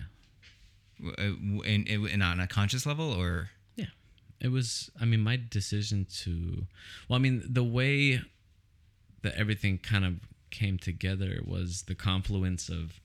W- 1.05 1.17
uh, 1.19 1.63
and, 1.69 1.89
and 1.89 2.23
on 2.23 2.39
a 2.41 2.47
conscious 2.47 2.87
level 2.87 3.11
or 3.13 3.51
Yeah. 3.77 3.87
It 4.41 4.49
was 4.53 4.89
I 5.01 5.05
mean 5.05 5.21
my 5.21 5.37
decision 5.51 6.07
to 6.23 6.67
well 7.09 7.19
I 7.19 7.21
mean 7.21 7.43
the 7.49 7.65
way 7.65 8.21
that 9.23 9.35
everything 9.35 9.79
kind 9.79 10.05
of 10.05 10.15
came 10.51 10.79
together 10.79 11.41
was 11.45 11.83
the 11.89 11.95
confluence 11.97 12.69
of 12.69 13.01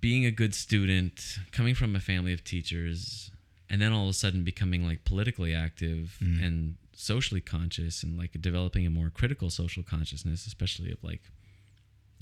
being 0.00 0.24
a 0.24 0.30
good 0.30 0.54
student, 0.54 1.38
coming 1.52 1.74
from 1.74 1.94
a 1.94 2.00
family 2.00 2.32
of 2.32 2.42
teachers, 2.44 3.30
and 3.68 3.80
then 3.80 3.92
all 3.92 4.04
of 4.04 4.10
a 4.10 4.14
sudden 4.14 4.44
becoming 4.44 4.84
like 4.86 5.04
politically 5.04 5.54
active 5.54 6.16
mm-hmm. 6.22 6.42
and 6.42 6.74
socially 6.94 7.40
conscious 7.40 8.02
and 8.02 8.18
like 8.18 8.32
developing 8.40 8.86
a 8.86 8.90
more 8.90 9.10
critical 9.10 9.48
social 9.50 9.82
consciousness, 9.82 10.46
especially 10.46 10.90
of 10.90 11.02
like 11.02 11.22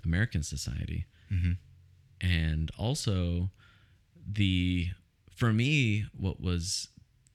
American 0.05 0.43
society. 0.43 1.07
Mm-hmm. 1.33 1.53
And 2.21 2.71
also 2.79 3.51
the 4.31 4.89
for 5.35 5.53
me 5.53 6.05
what 6.17 6.41
was 6.41 6.89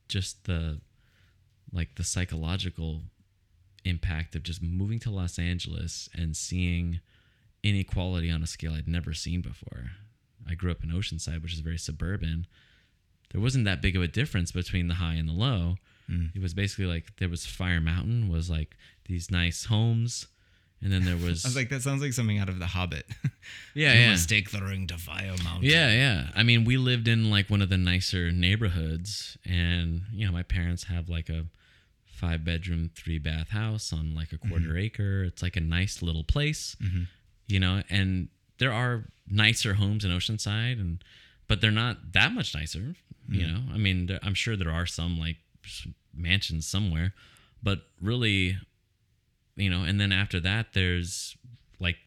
just 0.08 0.46
the 0.46 0.80
like 1.72 1.96
the 1.96 2.04
psychological 2.04 3.02
impact 3.84 4.36
of 4.36 4.44
just 4.44 4.62
moving 4.62 5.00
to 5.00 5.10
Los 5.10 5.40
Angeles 5.40 6.08
and 6.14 6.38
seeing 6.38 7.00
inequality 7.64 8.30
on 8.30 8.44
a 8.44 8.48
scale 8.48 8.74
I'd 8.74 8.88
never 8.88 9.14
seen 9.14 9.42
before. 9.42 9.92
I 10.50 10.56
grew 10.56 10.72
up 10.72 10.84
in 10.84 10.90
Oceanside, 10.90 11.42
which 11.42 11.54
is 11.54 11.60
very 11.60 11.78
suburban. 11.78 12.48
There 13.32 13.42
wasn't 13.42 13.66
that 13.66 13.82
big 13.82 13.96
of 13.96 14.02
a 14.02 14.08
difference 14.08 14.52
between 14.52 14.88
the 14.88 14.96
high 14.96 15.16
and 15.16 15.28
the 15.28 15.34
low. 15.34 15.78
Hmm. 16.08 16.28
It 16.36 16.42
was 16.42 16.54
basically 16.54 16.86
like 16.86 17.16
there 17.18 17.30
was 17.30 17.46
Fire 17.46 17.82
Mountain 17.82 18.30
was 18.30 18.50
like 18.50 18.76
these 19.06 19.32
nice 19.32 19.66
homes, 19.66 20.28
and 20.82 20.92
then 20.92 21.06
there 21.06 21.18
was, 21.26 21.46
i 21.46 21.48
was 21.48 21.56
like 21.56 21.70
that 21.70 21.82
sounds 21.82 22.02
like 22.02 22.14
something 22.14 22.38
out 22.38 22.50
of 22.50 22.60
the 22.60 22.68
hobbit 22.68 23.06
yeah, 23.74 23.94
You 23.94 24.00
yeah, 24.02 24.10
must 24.12 24.30
take 24.30 24.52
the 24.52 24.62
ring 24.62 24.88
to 24.88 24.98
fire 24.98 25.34
mountain 25.44 25.64
yeah, 25.64 25.92
yeah. 25.92 26.28
I 26.36 26.44
mean, 26.44 26.66
we 26.66 26.78
lived 26.78 27.08
in 27.08 27.30
like 27.30 27.50
one 27.50 27.62
of 27.62 27.70
the 27.70 27.78
nicer 27.78 28.32
neighborhoods, 28.32 29.38
and 29.46 30.02
you 30.12 30.26
know, 30.26 30.32
my 30.32 30.44
parents 30.44 30.86
have 30.86 31.10
like 31.10 31.30
a 31.30 31.46
five 32.06 32.46
bedroom, 32.46 32.90
three 32.96 33.20
bath 33.20 33.50
house 33.50 33.92
on 33.92 34.14
like 34.16 34.32
a 34.32 34.36
mm-hmm. 34.36 34.50
quarter 34.50 34.78
acre. 34.78 35.24
It's 35.24 35.42
like 35.42 35.56
a 35.56 35.62
nice 35.62 36.02
little 36.02 36.24
place, 36.24 36.76
mm-hmm. 36.82 37.04
you 37.48 37.60
know, 37.60 37.82
and 37.90 38.30
there 38.60 38.72
are 38.72 39.06
nicer 39.28 39.76
homes 39.76 40.04
in 40.06 40.12
Oceanside, 40.12 40.80
and 40.80 41.04
but 41.48 41.62
they're 41.62 41.72
not 41.72 42.14
that 42.14 42.32
much 42.34 42.54
nicer. 42.56 42.96
You 43.30 43.48
Hmm. 43.48 43.54
know, 43.54 43.74
I 43.74 43.78
mean, 43.78 44.06
there, 44.08 44.20
I'm 44.22 44.34
sure 44.34 44.56
there 44.58 44.72
are 44.72 44.86
some 44.86 45.18
like 45.20 45.38
mansions 46.14 46.68
somewhere, 46.68 47.14
but 47.62 47.84
really, 48.02 48.58
you 49.56 49.70
know, 49.70 49.84
and 49.84 50.00
then 50.00 50.12
after 50.12 50.40
that, 50.42 50.74
there's 50.74 51.36
like 51.80 51.98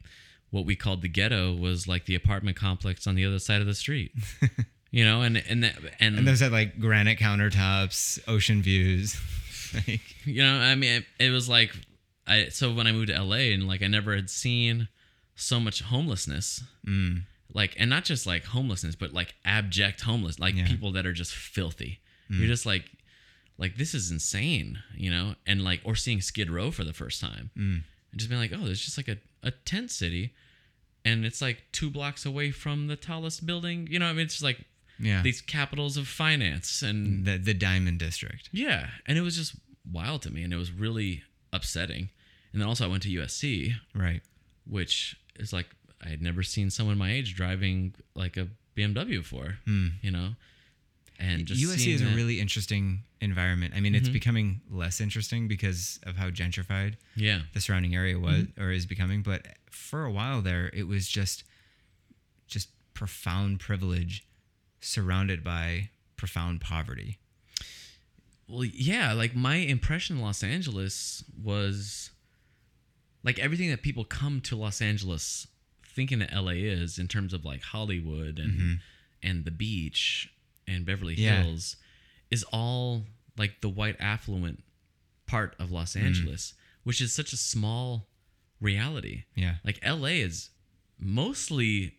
what 0.50 0.64
we 0.64 0.76
called 0.76 1.02
the 1.02 1.08
ghetto 1.08 1.54
was 1.54 1.88
like 1.88 2.06
the 2.06 2.14
apartment 2.14 2.56
complex 2.56 3.06
on 3.06 3.14
the 3.14 3.24
other 3.24 3.38
side 3.38 3.60
of 3.60 3.66
the 3.66 3.74
street. 3.74 4.12
you 4.90 5.04
know, 5.04 5.22
and 5.22 5.36
and 5.48 5.64
that, 5.64 5.76
and, 6.00 6.18
And 6.18 6.26
those 6.28 6.40
had 6.40 6.52
like 6.52 6.78
granite 6.78 7.18
countertops, 7.18 8.18
ocean 8.28 8.62
views. 8.62 9.16
like, 9.74 10.00
you 10.24 10.42
know, 10.42 10.54
I 10.58 10.74
mean, 10.74 11.02
it, 11.18 11.24
it 11.26 11.30
was 11.30 11.48
like 11.48 11.74
I 12.26 12.48
so 12.48 12.72
when 12.72 12.86
I 12.86 12.92
moved 12.92 13.08
to 13.08 13.20
LA 13.22 13.52
and 13.54 13.66
like 13.66 13.82
I 13.82 13.86
never 13.88 14.14
had 14.14 14.28
seen 14.30 14.88
so 15.36 15.60
much 15.60 15.82
homelessness. 15.82 16.64
mm, 16.86 17.22
like 17.54 17.74
and 17.78 17.88
not 17.88 18.04
just 18.04 18.26
like 18.26 18.44
homelessness 18.46 18.96
but 18.96 19.12
like 19.12 19.34
abject 19.44 20.00
homeless 20.02 20.38
like 20.40 20.54
Yeah. 20.54 20.64
Mm. 20.64 20.68
people 20.68 20.92
that 20.92 21.06
are 21.06 21.12
just 21.12 21.32
filthy 21.34 22.00
you're 22.28 22.48
just 22.48 22.66
like 22.66 22.90
like 23.56 23.76
this 23.76 23.94
is 23.94 24.10
insane 24.10 24.80
you 24.96 25.10
know 25.10 25.36
and 25.46 25.62
like 25.62 25.80
or 25.84 25.94
seeing 25.94 26.20
skid 26.20 26.50
row 26.50 26.72
for 26.72 26.82
the 26.82 26.92
first 26.92 27.20
time 27.20 27.50
mm, 27.56 27.82
and 28.10 28.16
just 28.16 28.28
being 28.28 28.40
like 28.40 28.52
oh 28.52 28.64
there's 28.64 28.84
just 28.84 28.98
like 28.98 29.06
a, 29.06 29.16
a 29.44 29.52
tent 29.52 29.92
city 29.92 30.32
and 31.04 31.24
it's 31.24 31.40
like 31.40 31.62
two 31.70 31.88
blocks 31.88 32.26
away 32.26 32.50
from 32.50 32.88
the 32.88 32.96
tallest 32.96 33.46
building 33.46 33.86
you 33.88 33.98
know 34.00 34.06
i 34.06 34.12
mean 34.12 34.22
it's 34.26 34.42
like 34.42 34.64
yeah. 34.98 35.22
these 35.22 35.40
capitals 35.40 35.96
of 35.96 36.08
finance 36.08 36.82
and 36.82 37.24
the 37.26 37.36
the 37.38 37.54
Diamond 37.54 37.98
District. 38.00 38.48
yeah 38.52 38.88
and 39.06 39.16
it 39.16 39.20
was 39.20 39.36
just 39.36 39.54
wild 39.92 40.22
to 40.22 40.32
me 40.32 40.42
and 40.42 40.52
it 40.52 40.56
was 40.56 40.72
really 40.72 41.22
upsetting 41.52 42.08
and 42.52 42.60
then 42.60 42.66
also 42.68 42.84
i 42.84 42.88
went 42.88 43.04
to 43.04 43.08
usc 43.10 43.70
Right. 43.94 44.22
which 44.68 45.14
is 45.38 45.52
like 45.52 45.66
I 46.04 46.08
had 46.08 46.22
never 46.22 46.42
seen 46.42 46.70
someone 46.70 46.98
my 46.98 47.12
age 47.12 47.34
driving 47.34 47.94
like 48.14 48.36
a 48.36 48.48
BMW 48.76 49.18
before, 49.18 49.58
hmm. 49.64 49.88
you 50.02 50.10
know, 50.10 50.30
and 51.18 51.46
just 51.46 51.62
USC 51.62 51.94
is 51.94 52.02
a 52.02 52.06
that- 52.06 52.16
really 52.16 52.40
interesting 52.40 53.00
environment. 53.20 53.74
I 53.74 53.80
mean, 53.80 53.94
it's 53.94 54.04
mm-hmm. 54.04 54.12
becoming 54.12 54.60
less 54.70 55.00
interesting 55.00 55.48
because 55.48 55.98
of 56.04 56.16
how 56.16 56.28
gentrified 56.30 56.94
yeah, 57.14 57.40
the 57.54 57.60
surrounding 57.60 57.94
area 57.94 58.18
was 58.18 58.42
mm-hmm. 58.42 58.62
or 58.62 58.70
is 58.70 58.86
becoming. 58.86 59.22
But 59.22 59.46
for 59.70 60.04
a 60.04 60.10
while 60.10 60.42
there, 60.42 60.70
it 60.74 60.86
was 60.86 61.08
just 61.08 61.44
just 62.46 62.68
profound 62.94 63.60
privilege 63.60 64.26
surrounded 64.80 65.42
by 65.42 65.90
profound 66.16 66.60
poverty. 66.60 67.18
well, 68.48 68.64
yeah. 68.64 69.12
Like 69.12 69.34
my 69.34 69.56
impression 69.56 70.16
of 70.16 70.22
Los 70.22 70.42
Angeles 70.42 71.24
was 71.42 72.10
like 73.26 73.40
everything 73.40 73.68
that 73.70 73.82
people 73.82 74.04
come 74.04 74.40
to 74.40 74.56
Los 74.56 74.80
Angeles 74.80 75.48
thinking 75.84 76.20
that 76.20 76.32
LA 76.32 76.52
is 76.52 76.98
in 76.98 77.08
terms 77.08 77.34
of 77.34 77.44
like 77.44 77.60
Hollywood 77.60 78.38
and 78.38 78.52
mm-hmm. 78.52 78.72
and 79.22 79.44
the 79.44 79.50
beach 79.50 80.32
and 80.66 80.86
Beverly 80.86 81.14
Yeah. 81.14 81.42
Hills 81.42 81.76
is 82.30 82.44
all 82.44 83.02
like 83.36 83.60
the 83.60 83.68
white 83.68 83.96
affluent 83.98 84.62
part 85.26 85.56
of 85.58 85.72
Los 85.72 85.94
mm. 85.94 86.02
Angeles, 86.02 86.54
which 86.84 87.00
is 87.00 87.12
such 87.12 87.32
a 87.32 87.36
small 87.36 88.06
reality. 88.60 89.24
Yeah. 89.34 89.56
Like 89.64 89.84
LA 89.84 90.20
is 90.22 90.50
mostly 90.98 91.96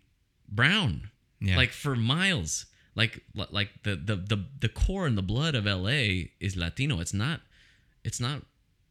brown. 0.48 1.12
Yeah. 1.42 1.58
Like 1.58 1.72
for 1.72 1.96
miles. 1.96 2.68
Like 2.96 3.22
like 3.36 3.84
the, 3.84 3.96
the 3.96 4.16
the 4.16 4.46
the 4.62 4.70
core 4.70 5.06
and 5.06 5.18
the 5.18 5.22
blood 5.22 5.56
of 5.56 5.66
LA 5.66 6.30
is 6.40 6.56
Latino. 6.56 7.00
It's 7.00 7.13
not 7.13 7.42
it's 8.04 8.20
not 8.20 8.44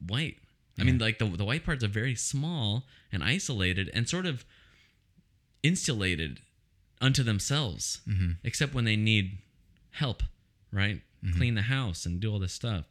white. 0.06 0.36
I 0.78 0.84
mean 0.84 0.98
like 0.98 1.18
the 1.18 1.24
the 1.26 1.44
white 1.44 1.64
parts 1.64 1.82
are 1.84 1.88
very 1.88 2.14
small 2.14 2.84
and 3.10 3.22
isolated 3.24 3.90
and 3.94 4.08
sort 4.08 4.26
of 4.26 4.44
insulated 5.62 6.40
unto 7.00 7.22
themselves. 7.22 8.00
Except 8.44 8.74
when 8.74 8.84
they 8.84 8.96
need 8.96 9.38
help, 9.92 10.22
right? 10.72 11.00
Clean 11.36 11.54
the 11.54 11.62
house 11.62 12.06
and 12.06 12.20
do 12.20 12.32
all 12.32 12.38
this 12.38 12.52
stuff. 12.52 12.84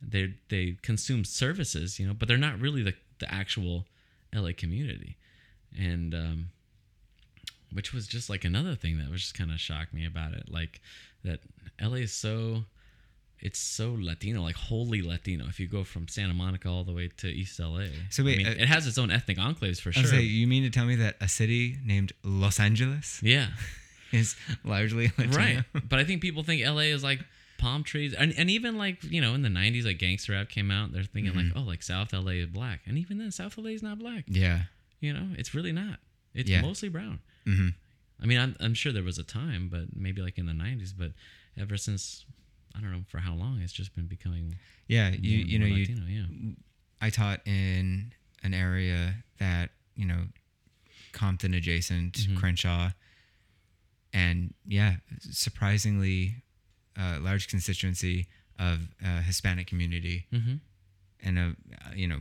They 0.00 0.34
they 0.48 0.76
consume 0.82 1.24
services, 1.24 1.98
you 1.98 2.06
know, 2.06 2.14
but 2.14 2.28
they're 2.28 2.38
not 2.38 2.60
really 2.60 2.82
the 2.82 2.94
the 3.18 3.32
actual 3.32 3.86
LA 4.34 4.50
community. 4.56 5.16
And 5.76 6.14
um 6.14 6.50
which 7.72 7.92
was 7.92 8.06
just 8.06 8.30
like 8.30 8.44
another 8.44 8.74
thing 8.74 8.96
that 8.98 9.10
was 9.10 9.20
just 9.20 9.34
kind 9.36 9.50
of 9.50 9.60
shocked 9.60 9.92
me 9.92 10.06
about 10.06 10.32
it 10.32 10.50
like 10.50 10.80
that 11.22 11.40
LA 11.80 11.96
is 11.96 12.12
so 12.12 12.64
it's 13.40 13.58
so 13.58 13.96
Latino 13.98 14.42
like 14.42 14.56
wholly 14.56 15.02
Latino. 15.02 15.46
If 15.48 15.60
you 15.60 15.68
go 15.68 15.84
from 15.84 16.08
Santa 16.08 16.34
Monica 16.34 16.68
all 16.68 16.84
the 16.84 16.92
way 16.92 17.08
to 17.18 17.28
East 17.28 17.58
LA 17.60 17.86
So 18.10 18.24
wait, 18.24 18.34
I 18.34 18.38
mean, 18.38 18.46
uh, 18.48 18.62
it 18.62 18.68
has 18.68 18.86
its 18.86 18.98
own 18.98 19.10
ethnic 19.10 19.38
enclaves 19.38 19.80
for 19.80 19.90
I 19.90 19.92
sure. 19.92 20.04
say, 20.04 20.22
you 20.22 20.46
mean 20.46 20.62
to 20.64 20.70
tell 20.70 20.86
me 20.86 20.96
that 20.96 21.16
a 21.20 21.28
city 21.28 21.76
named 21.84 22.12
Los 22.24 22.58
Angeles 22.60 23.20
yeah. 23.22 23.48
is 24.12 24.36
largely 24.64 25.12
Latino? 25.18 25.36
right. 25.36 25.64
But 25.88 25.98
I 25.98 26.04
think 26.04 26.20
people 26.22 26.42
think 26.42 26.64
LA 26.64 26.88
is 26.96 27.02
like 27.04 27.20
palm 27.58 27.82
trees. 27.84 28.14
And, 28.14 28.32
and 28.38 28.48
even 28.50 28.76
like 28.78 29.02
you 29.04 29.20
know 29.20 29.34
in 29.34 29.42
the 29.42 29.48
90s 29.48 29.84
like 29.84 29.98
gangster 29.98 30.32
rap 30.32 30.48
came 30.48 30.70
out. 30.70 30.92
They're 30.92 31.04
thinking 31.04 31.34
like 31.34 31.46
Mm-hmm. 31.46 31.58
oh 31.58 31.62
like 31.62 31.82
South 31.82 32.12
LA 32.12 32.32
is 32.32 32.46
black. 32.46 32.80
And 32.86 32.98
even 32.98 33.18
then 33.18 33.30
South 33.30 33.56
LA 33.58 33.70
is 33.70 33.82
not 33.82 33.98
black. 33.98 34.24
Yeah. 34.26 34.62
you 35.00 35.12
know 35.12 35.28
it's 35.38 35.54
really 35.54 35.72
not. 35.72 35.98
It's 36.34 36.48
Yeah. 36.50 36.60
mostly 36.62 36.88
brown. 36.88 37.20
Hmm 37.46 37.68
I 38.20 38.26
mean, 38.26 38.40
I'm, 38.40 38.56
I'm 38.58 38.74
sure 38.74 38.90
there 38.92 39.04
was 39.04 39.18
a 39.18 39.22
time, 39.22 39.68
but 39.70 39.94
maybe 39.94 40.20
like 40.22 40.38
in 40.38 40.46
the 40.46 40.52
90s, 40.52 40.92
but 40.98 41.12
ever 41.56 41.76
since, 41.76 42.24
I 42.78 42.80
don't 42.80 42.92
know 42.92 43.04
for 43.08 43.18
how 43.18 43.34
long, 43.34 43.60
it's 43.60 43.72
just 43.72 43.94
been 43.94 44.06
becoming 44.06 44.54
Yeah. 44.86 45.10
more 45.10 45.18
You 45.20 45.38
you 45.38 45.58
know 45.58 45.66
more 45.66 45.76
you 45.78 45.84
Latino, 45.96 46.06
yeah. 46.06 46.52
I 47.00 47.10
taught 47.10 47.40
in 47.46 48.12
an 48.42 48.54
area 48.54 49.16
that 49.38 49.70
you 49.96 50.06
know 50.06 50.26
Compton 51.12 51.54
adjacent, 51.54 52.12
Mm-hmm. 52.14 52.36
Crenshaw, 52.36 52.90
and 54.12 54.54
yeah, 54.66 54.96
surprisingly 55.20 56.42
uh, 56.98 57.18
large 57.20 57.48
constituency 57.48 58.26
of 58.58 58.88
uh, 59.04 59.22
Hispanic 59.22 59.66
community 59.66 60.26
Mm-hmm. 60.32 60.54
and 61.22 61.38
a 61.38 61.56
you 61.96 62.06
know 62.08 62.20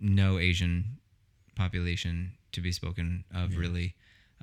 no 0.00 0.38
Asian 0.38 0.98
population 1.56 2.32
to 2.52 2.60
be 2.60 2.70
spoken 2.72 3.24
of 3.34 3.56
really 3.56 3.94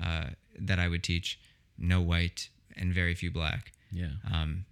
uh, 0.04 0.30
that 0.60 0.80
I 0.80 0.88
would 0.88 1.04
teach. 1.04 1.39
No 1.78 2.02
white 2.02 2.49
and 2.78 2.93
very 2.93 3.15
few 3.15 3.32
black. 3.32 3.71
Yeah. 3.91 4.12
Um, 4.32 4.65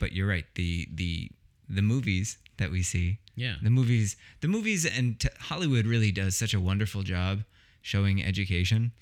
but 0.00 0.12
you're 0.12 0.26
right. 0.28 0.44
The 0.54 0.88
the 0.94 1.30
the 1.68 1.82
movies 1.82 2.38
that 2.58 2.70
we 2.70 2.82
see 2.82 3.18
Yeah. 3.36 3.56
the 3.62 3.70
movies 3.70 4.16
the 4.40 4.48
movies 4.48 4.84
and 4.86 5.18
t- 5.18 5.28
hollywood 5.40 5.86
really 5.86 6.12
does 6.12 6.36
such 6.36 6.52
a 6.54 6.60
wonderful 6.60 7.02
job 7.02 7.42
showing 7.82 8.22
education 8.22 8.92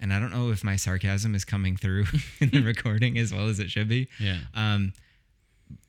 and 0.00 0.14
i 0.14 0.18
don't 0.20 0.30
know 0.32 0.50
if 0.50 0.62
my 0.64 0.76
sarcasm 0.76 1.34
is 1.34 1.44
coming 1.44 1.76
through 1.76 2.06
in 2.40 2.48
the 2.50 2.62
recording 2.62 3.18
as 3.18 3.34
well 3.34 3.48
as 3.48 3.58
it 3.60 3.70
should 3.70 3.88
be 3.88 4.08
Yeah. 4.20 4.38
um 4.54 4.92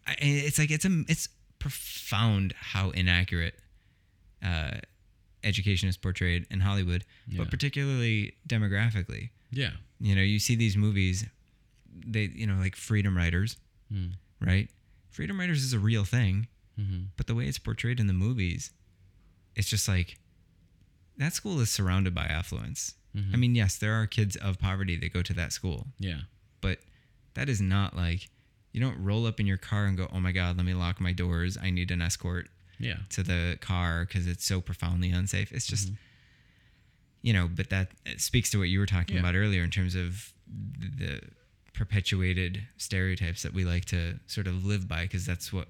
I, 0.07 0.15
it's 0.19 0.57
like 0.59 0.69
it's 0.71 0.83
a 0.85 1.03
it's 1.07 1.29
profound 1.59 2.53
how 2.57 2.89
inaccurate 2.89 3.55
uh 4.43 4.79
education 5.43 5.87
is 5.87 5.95
portrayed 5.97 6.45
in 6.49 6.59
hollywood 6.61 7.05
Yeah. 7.27 7.37
but 7.39 7.51
particularly 7.51 8.33
demographically 8.47 9.29
Yeah. 9.51 9.71
you 10.01 10.13
know 10.15 10.21
you 10.21 10.39
see 10.39 10.55
these 10.55 10.75
movies 10.75 11.25
they 12.05 12.23
you 12.35 12.47
know 12.47 12.55
like 12.55 12.75
freedom 12.75 13.15
riders 13.15 13.55
Mm. 13.93 14.13
Right 14.43 14.69
freedom 15.09 15.39
riders 15.39 15.63
is 15.63 15.73
a 15.73 15.79
real 15.79 16.03
thing 16.05 16.47
Mm-hmm. 16.79 17.03
but 17.17 17.27
the 17.27 17.35
way 17.35 17.45
it's 17.45 17.59
portrayed 17.59 17.99
in 17.99 18.07
the 18.07 18.13
movies, 18.13 18.71
it's 19.55 19.69
just 19.69 19.87
like 19.87 20.17
that 21.17 21.33
school 21.33 21.59
is 21.59 21.69
surrounded 21.69 22.15
by 22.15 22.25
affluence. 22.25 22.95
I 23.31 23.35
mean, 23.37 23.53
yes, 23.53 23.75
there 23.77 23.93
are 23.93 24.07
kids 24.07 24.35
of 24.37 24.57
poverty 24.57 24.95
that 24.97 25.13
go 25.13 25.21
to 25.21 25.33
that 25.33 25.53
school, 25.53 25.85
Yeah. 25.99 26.21
but 26.61 26.79
that 27.35 27.47
is 27.47 27.61
not 27.61 27.95
like 27.95 28.29
you 28.71 28.81
don't 28.81 28.97
roll 29.03 29.27
up 29.27 29.39
in 29.39 29.45
your 29.45 29.57
car 29.57 29.85
and 29.85 29.95
go, 29.95 30.09
"Oh 30.11 30.19
my 30.19 30.31
God, 30.31 30.57
let 30.57 30.65
me 30.65 30.73
lock 30.73 30.99
my 30.99 31.13
doors. 31.13 31.55
I 31.61 31.69
need 31.69 31.91
an 31.91 32.01
escort 32.01 32.49
Yeah. 32.79 32.97
to 33.09 33.21
the 33.21 33.59
car 33.61 34.05
because 34.05 34.25
it's 34.25 34.43
so 34.43 34.59
profoundly 34.59 35.11
unsafe." 35.11 35.51
It's 35.51 35.67
just, 35.67 35.91
you 37.21 37.33
know, 37.33 37.47
but 37.47 37.69
that 37.69 37.91
speaks 38.17 38.49
to 38.49 38.57
what 38.57 38.69
you 38.69 38.79
were 38.79 38.87
talking 38.87 39.13
Yeah. 39.17 39.19
about 39.21 39.35
earlier 39.35 39.63
in 39.63 39.69
terms 39.69 39.93
of 39.93 40.33
the 40.47 41.21
perpetuated 41.73 42.63
stereotypes 42.77 43.43
that 43.43 43.53
we 43.53 43.65
like 43.65 43.85
to 43.85 44.19
sort 44.27 44.47
of 44.47 44.63
live 44.65 44.87
by 44.87 45.03
because 45.03 45.25
that's 45.25 45.51
what 45.51 45.67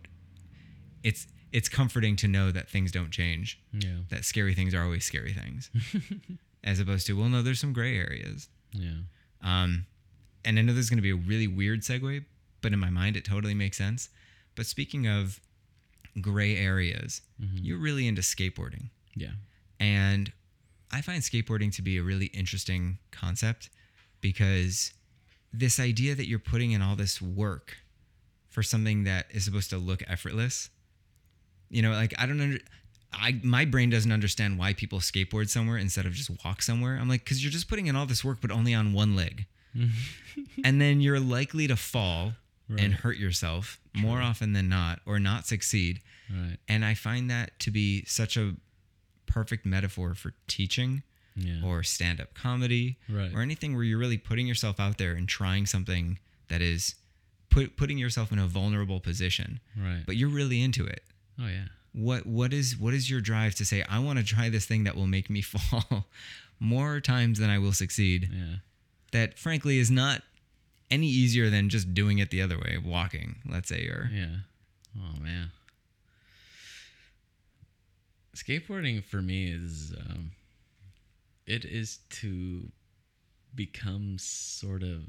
it's 1.04 1.28
it's 1.51 1.70
comforting 1.70 2.16
to 2.18 2.28
know 2.28 2.51
that 2.51 2.70
things 2.70 2.91
don't 2.91 3.12
change 3.12 3.60
Yeah. 3.72 3.97
that 4.10 4.26
scary 4.26 4.54
things 4.54 4.74
are 4.74 4.84
always 4.84 5.06
scary 5.06 5.34
things 5.34 5.70
as 6.64 6.80
opposed 6.80 7.08
to 7.08 7.18
well 7.18 7.30
no 7.30 7.41
there's 7.41 7.60
some 7.60 7.74
gray 7.74 7.97
areas 7.97 8.49
Yeah. 8.74 8.91
um 9.41 9.86
and 10.43 10.60
i 10.60 10.62
know 10.62 10.74
this 10.74 10.84
is 10.86 10.89
going 10.89 10.97
to 10.97 11.01
be 11.04 11.12
a 11.12 11.16
really 11.16 11.47
weird 11.47 11.82
segue 11.82 12.26
but 12.62 12.74
in 12.74 12.80
my 12.80 12.89
mind 12.89 13.16
it 13.16 13.24
totally 13.26 13.54
makes 13.54 13.78
sense 13.78 14.10
but 14.56 14.66
speaking 14.66 15.08
of 15.08 15.39
gray 16.22 16.58
areas 16.58 17.22
you're 17.56 17.80
really 17.80 18.08
into 18.08 18.22
skateboarding 18.22 18.89
Yeah. 19.16 19.32
and 19.80 20.32
I 20.91 21.01
find 21.01 21.24
skateboarding 21.24 21.74
to 21.76 21.82
be 21.82 21.97
a 21.97 22.04
really 22.04 22.28
interesting 22.28 22.99
concept 23.10 23.72
because 24.22 24.93
this 25.54 25.80
idea 25.80 26.16
that 26.16 26.28
you're 26.28 26.39
putting 26.39 26.72
in 26.72 26.82
all 26.82 26.95
this 26.95 27.22
work 27.22 27.78
for 28.49 28.64
something 28.64 29.04
that 29.04 29.28
is 29.32 29.45
supposed 29.45 29.70
to 29.70 29.78
look 29.78 30.04
effortless, 30.08 30.70
you 31.70 31.82
know, 31.82 31.91
like 31.91 32.14
I 32.18 32.26
don't 32.26 32.41
under, 32.41 32.60
I 33.14 33.39
my 33.43 33.66
brain 33.66 33.89
doesn't 33.89 34.12
understand 34.12 34.58
why 34.58 34.74
people 34.74 34.99
skateboard 34.99 35.49
somewhere 35.49 35.78
instead 35.78 36.06
of 36.06 36.14
just 36.14 36.32
walk 36.43 36.62
somewhere. 36.62 36.97
I'm 36.99 37.08
like, 37.08 37.24
because 37.24 37.43
you're 37.43 37.51
just 37.51 37.70
putting 37.70 37.88
in 37.88 37.95
all 37.95 38.06
this 38.06 38.24
work, 38.24 38.39
but 38.41 38.51
only 38.51 38.74
on 38.74 38.93
one 38.93 39.16
leg. 39.16 39.45
and 40.64 40.80
then 40.80 41.01
you're 41.01 41.20
likely 41.20 41.68
to 41.68 41.76
fall 41.76 42.34
and 42.70 42.93
hurt 42.93 43.18
yourself 43.18 43.80
more 43.93 44.22
often 44.22 44.54
than 44.54 44.70
not 44.70 44.99
or 45.06 45.20
not 45.20 45.45
succeed. 45.45 45.99
Right. 46.30 46.58
And 46.68 46.84
I 46.84 46.93
find 46.93 47.30
that 47.30 47.60
to 47.60 47.72
be 47.72 48.04
such 48.06 48.38
a 48.38 48.56
perfect 49.28 49.66
metaphor 49.66 50.16
for 50.16 50.34
teaching 50.47 51.04
Yeah. 51.36 51.62
or 51.66 51.82
stand 51.84 52.22
up 52.22 52.34
comedy 52.36 52.98
Right. 53.10 53.32
or 53.34 53.42
anything 53.42 53.74
where 53.76 53.84
you're 53.84 53.98
really 53.98 54.18
putting 54.18 54.46
yourself 54.48 54.80
out 54.80 54.98
there 54.98 55.14
and 55.14 55.28
trying 55.28 55.66
something 55.66 56.20
that 56.50 56.62
is 56.62 56.96
put, 57.50 57.76
putting 57.78 57.98
yourself 57.98 58.32
in 58.32 58.38
a 58.40 58.46
vulnerable 58.48 59.00
position, 59.00 59.60
right. 59.76 60.04
but 60.06 60.16
you're 60.16 60.30
really 60.30 60.62
into 60.62 60.86
it. 60.86 61.04
oh 61.40 61.48
yeah. 61.48 61.66
What 61.94 62.26
what 62.26 62.54
is 62.54 62.76
what 62.78 62.94
is 62.96 63.10
your 63.10 63.22
drive 63.22 63.54
to 63.56 63.66
say 63.66 63.84
I 63.88 64.00
want 64.00 64.18
to 64.20 64.26
try 64.26 64.50
this 64.50 64.66
thing 64.66 64.84
that 64.86 64.96
will 64.96 65.06
make 65.08 65.30
me 65.30 65.42
fall 65.54 66.08
more 66.60 67.00
times 67.00 67.38
than 67.40 67.50
I 67.52 67.60
will 67.60 67.74
succeed? 67.74 68.30
Yeah. 68.34 68.56
That 69.12 69.38
frankly 69.38 69.78
is 69.78 69.92
not 69.92 70.24
any 70.92 71.08
easier 71.08 71.50
than 71.52 71.70
just 71.70 71.94
doing 71.94 72.18
it 72.20 72.30
the 72.32 72.42
other 72.42 72.58
way, 72.58 72.78
walking, 72.84 73.36
let's 73.48 73.70
say, 73.70 73.86
or 73.88 74.10
Yeah. 74.14 74.38
Oh 74.98 75.20
man. 75.22 75.52
Skateboarding 78.36 79.04
for 79.04 79.22
me 79.22 79.52
is 79.52 79.94
um, 80.00 80.32
it 81.46 81.66
is 81.66 82.00
to 82.10 82.72
become 83.56 84.18
sort 84.18 84.84
of 84.84 85.02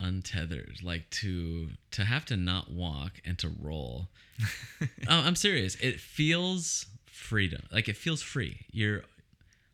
untethered, 0.00 0.78
like 0.82 1.10
to 1.10 1.70
to 1.92 2.04
have 2.04 2.24
to 2.26 2.36
not 2.36 2.70
walk 2.70 3.20
and 3.24 3.38
to 3.38 3.50
roll. 3.60 4.08
oh, 4.80 4.86
I'm 5.08 5.36
serious. 5.36 5.74
It 5.76 6.00
feels 6.00 6.86
freedom. 7.06 7.62
Like 7.72 7.88
it 7.88 7.96
feels 7.96 8.22
free. 8.22 8.66
You're 8.70 9.02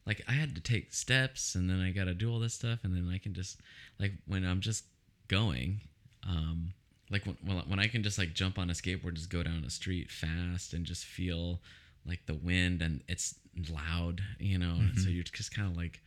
like 0.07 0.23
I 0.29 0.33
had 0.33 0.55
to 0.55 0.61
take 0.61 0.93
steps 0.93 1.55
and 1.55 1.69
then 1.69 1.81
I 1.81 1.91
got 1.91 2.05
to 2.05 2.15
do 2.15 2.31
all 2.33 2.41
this 2.41 2.55
stuff 2.55 2.81
and 2.83 2.95
then 2.95 3.11
I 3.13 3.19
can 3.19 3.35
just 3.35 3.61
like 3.99 4.13
when 4.27 4.45
I'm 4.45 4.61
just 4.61 4.85
going 5.29 5.81
um 6.27 6.73
like 7.11 7.25
when, 7.27 7.37
when 7.45 7.57
when 7.69 7.79
I 7.79 7.87
can 7.87 8.03
just 8.03 8.19
like 8.19 8.35
jump 8.35 8.59
on 8.59 8.71
a 8.71 8.75
skateboard 8.75 9.15
just 9.15 9.31
go 9.31 9.43
down 9.43 9.65
a 9.67 9.71
street 9.71 10.11
fast 10.11 10.75
and 10.75 10.85
just 10.85 11.05
feel 11.05 11.61
like 12.07 12.27
the 12.27 12.35
wind 12.35 12.83
and 12.83 13.03
it's 13.09 13.35
loud, 13.71 14.21
you 14.39 14.59
know, 14.59 14.75
and 14.79 14.99
so 14.99 15.09
you're 15.09 15.23
just 15.25 15.55
kind 15.55 15.69
of 15.71 15.77
like 15.77 16.01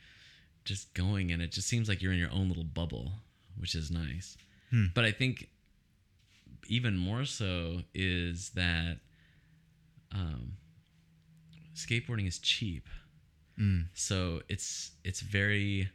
just 0.66 0.94
going 0.94 1.32
and 1.32 1.42
it 1.42 1.52
just 1.52 1.68
seems 1.68 1.88
like 1.90 2.02
you're 2.02 2.12
in 2.12 2.20
your 2.20 2.32
own 2.32 2.48
little 2.50 2.64
bubble, 2.64 3.12
which 3.58 3.74
is 3.76 3.90
nice. 3.92 4.38
But 4.94 5.06
I 5.06 5.12
think 5.12 5.48
even 6.68 6.98
more 6.98 7.24
so 7.26 7.80
is 7.94 8.50
that 8.56 8.98
um, 10.12 10.54
skateboarding 11.74 12.28
is 12.28 12.38
cheap. 12.40 12.88
Mm. 13.60 13.86
So 13.94 14.42
it's 14.50 14.92
it's 15.04 15.22
very 15.22 15.90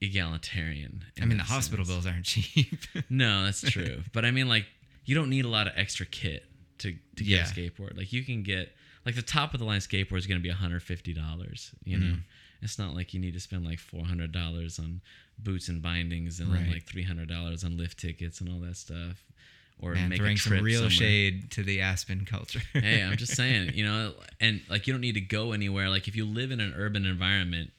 egalitarian. 0.00 1.04
I 1.20 1.26
mean 1.26 1.30
the 1.30 1.44
that 1.44 1.50
hospital 1.50 1.84
bills 1.84 2.06
aren't 2.06 2.24
cheap. 2.24 2.80
No, 3.08 3.44
that's 3.44 3.60
true. 3.60 4.02
but 4.12 4.24
I 4.24 4.30
mean, 4.30 4.48
like, 4.48 4.66
you 5.04 5.14
don't 5.14 5.30
need 5.30 5.44
a 5.44 5.48
lot 5.48 5.66
of 5.66 5.74
extra 5.76 6.06
kit 6.06 6.44
to 6.78 6.92
to 7.16 7.24
get 7.24 7.26
Yeah. 7.26 7.42
a 7.42 7.46
skateboard. 7.46 7.96
Like, 7.96 8.12
you 8.12 8.24
can 8.24 8.42
get 8.42 8.74
like 9.06 9.14
the 9.14 9.22
top 9.22 9.54
of 9.54 9.60
the 9.60 9.66
line 9.66 9.80
skateboard 9.80 10.18
is 10.18 10.26
going 10.26 10.38
to 10.40 10.42
be 10.42 10.48
one 10.50 10.58
hundred 10.58 10.82
fifty 10.82 11.12
dollars. 11.14 11.70
You 11.84 11.98
know, 11.98 12.06
Mm. 12.16 12.20
it's 12.62 12.78
not 12.78 12.94
like 12.94 13.14
you 13.14 13.20
need 13.20 13.34
to 13.34 13.40
spend 13.40 13.64
like 13.64 13.78
four 13.78 14.04
hundred 14.04 14.32
dollars 14.32 14.78
on 14.78 15.00
boots 15.38 15.68
and 15.68 15.80
bindings 15.80 16.38
and 16.40 16.52
then 16.52 16.64
Right. 16.64 16.72
like 16.74 16.86
three 16.86 17.04
hundred 17.04 17.28
dollars 17.28 17.64
on 17.64 17.76
lift 17.76 17.98
tickets 17.98 18.40
and 18.40 18.50
all 18.50 18.58
that 18.60 18.76
stuff. 18.76 19.24
Or 19.82 19.94
Man, 19.94 20.10
make 20.10 20.18
throwing 20.18 20.36
some 20.36 20.60
real 20.62 20.80
somewhere. 20.80 20.90
shade 20.90 21.50
to 21.52 21.62
the 21.62 21.80
Aspen 21.80 22.26
culture. 22.26 22.60
hey, 22.74 23.02
I'm 23.02 23.16
just 23.16 23.34
saying, 23.34 23.70
you 23.74 23.84
know, 23.86 24.12
and 24.38 24.60
like 24.68 24.86
you 24.86 24.92
don't 24.92 25.00
need 25.00 25.14
to 25.14 25.22
go 25.22 25.52
anywhere. 25.52 25.88
Like 25.88 26.06
if 26.06 26.14
you 26.14 26.26
live 26.26 26.50
in 26.50 26.60
an 26.60 26.74
urban 26.76 27.06
environment, 27.06 27.70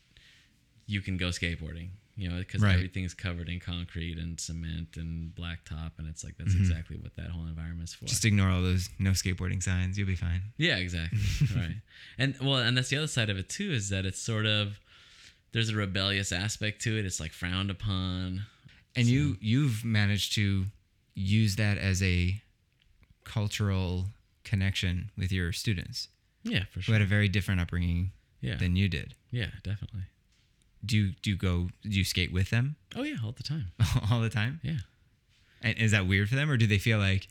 you 0.88 1.02
can 1.02 1.18
go 1.18 1.28
skateboarding. 1.28 1.90
You 2.16 2.30
know, 2.30 2.40
because 2.40 2.62
Right. 2.62 2.74
everything's 2.76 3.14
covered 3.14 3.48
in 3.50 3.60
concrete 3.60 4.18
and 4.18 4.40
cement 4.40 4.98
and 4.98 5.34
blacktop, 5.34 5.92
and 5.98 6.08
it's 6.08 6.24
like 6.24 6.36
that's 6.38 6.54
exactly 6.54 6.98
what 6.98 7.16
that 7.16 7.30
whole 7.30 7.46
environment's 7.46 7.94
for. 7.94 8.00
Mm-hmm. 8.06 8.08
Just 8.08 8.26
ignore 8.26 8.50
all 8.50 8.62
those 8.62 8.90
no 9.00 9.12
skateboarding 9.12 9.64
signs. 9.64 9.98
You'll 9.98 10.08
be 10.08 10.16
fine. 10.16 10.42
yeah, 10.58 10.76
exactly. 10.78 11.20
right. 11.56 11.76
And 12.18 12.36
well, 12.42 12.58
and 12.58 12.78
that's 12.78 12.90
the 12.90 12.98
other 12.98 13.08
side 13.08 13.30
of 13.30 13.38
it 13.38 13.50
too 13.50 13.72
is 13.72 13.90
that 13.90 14.06
it's 14.06 14.20
sort 14.22 14.46
of 14.46 14.80
there's 15.54 15.70
a 15.70 15.76
rebellious 15.76 16.32
aspect 16.32 16.82
to 16.84 16.98
it. 16.98 17.06
It's 17.06 17.20
like 17.20 17.32
frowned 17.34 17.72
upon. 17.72 18.42
And 18.96 19.08
you 19.08 19.38
you've 19.40 19.84
managed 19.86 20.34
to 20.36 20.66
use 21.16 21.56
that 21.56 21.78
as 21.78 22.04
a 22.04 22.42
cultural 23.24 24.06
connection 24.44 25.12
with 25.18 25.32
your 25.32 25.52
students 25.52 26.08
Yeah, 26.44 26.64
for 26.72 26.82
sure. 26.82 26.94
who 26.94 27.00
had 27.00 27.02
a 27.02 27.06
very 27.06 27.30
different 27.30 27.62
upbringing 27.62 28.12
Yeah, 28.42 28.56
than 28.56 28.76
you 28.76 28.90
did. 28.90 29.14
yeah, 29.32 29.48
definitely. 29.64 30.02
Do 30.86 30.98
you 30.98 31.14
do 31.22 31.30
you 31.32 31.36
go 31.38 31.70
do 31.84 31.90
you 31.98 32.04
skate 32.04 32.32
with 32.34 32.50
them 32.50 32.76
Oh 32.96 33.04
yeah, 33.04 33.18
all 33.24 33.32
the 33.34 33.44
time. 33.44 33.72
all 34.12 34.20
the 34.22 34.30
time? 34.30 34.60
Yeah. 34.64 34.78
And 35.62 35.78
is 35.78 35.92
that 35.92 36.08
weird 36.08 36.28
for 36.30 36.36
them 36.36 36.50
or 36.50 36.58
do 36.58 36.66
they 36.68 36.80
feel 36.80 36.98
like 36.98 37.28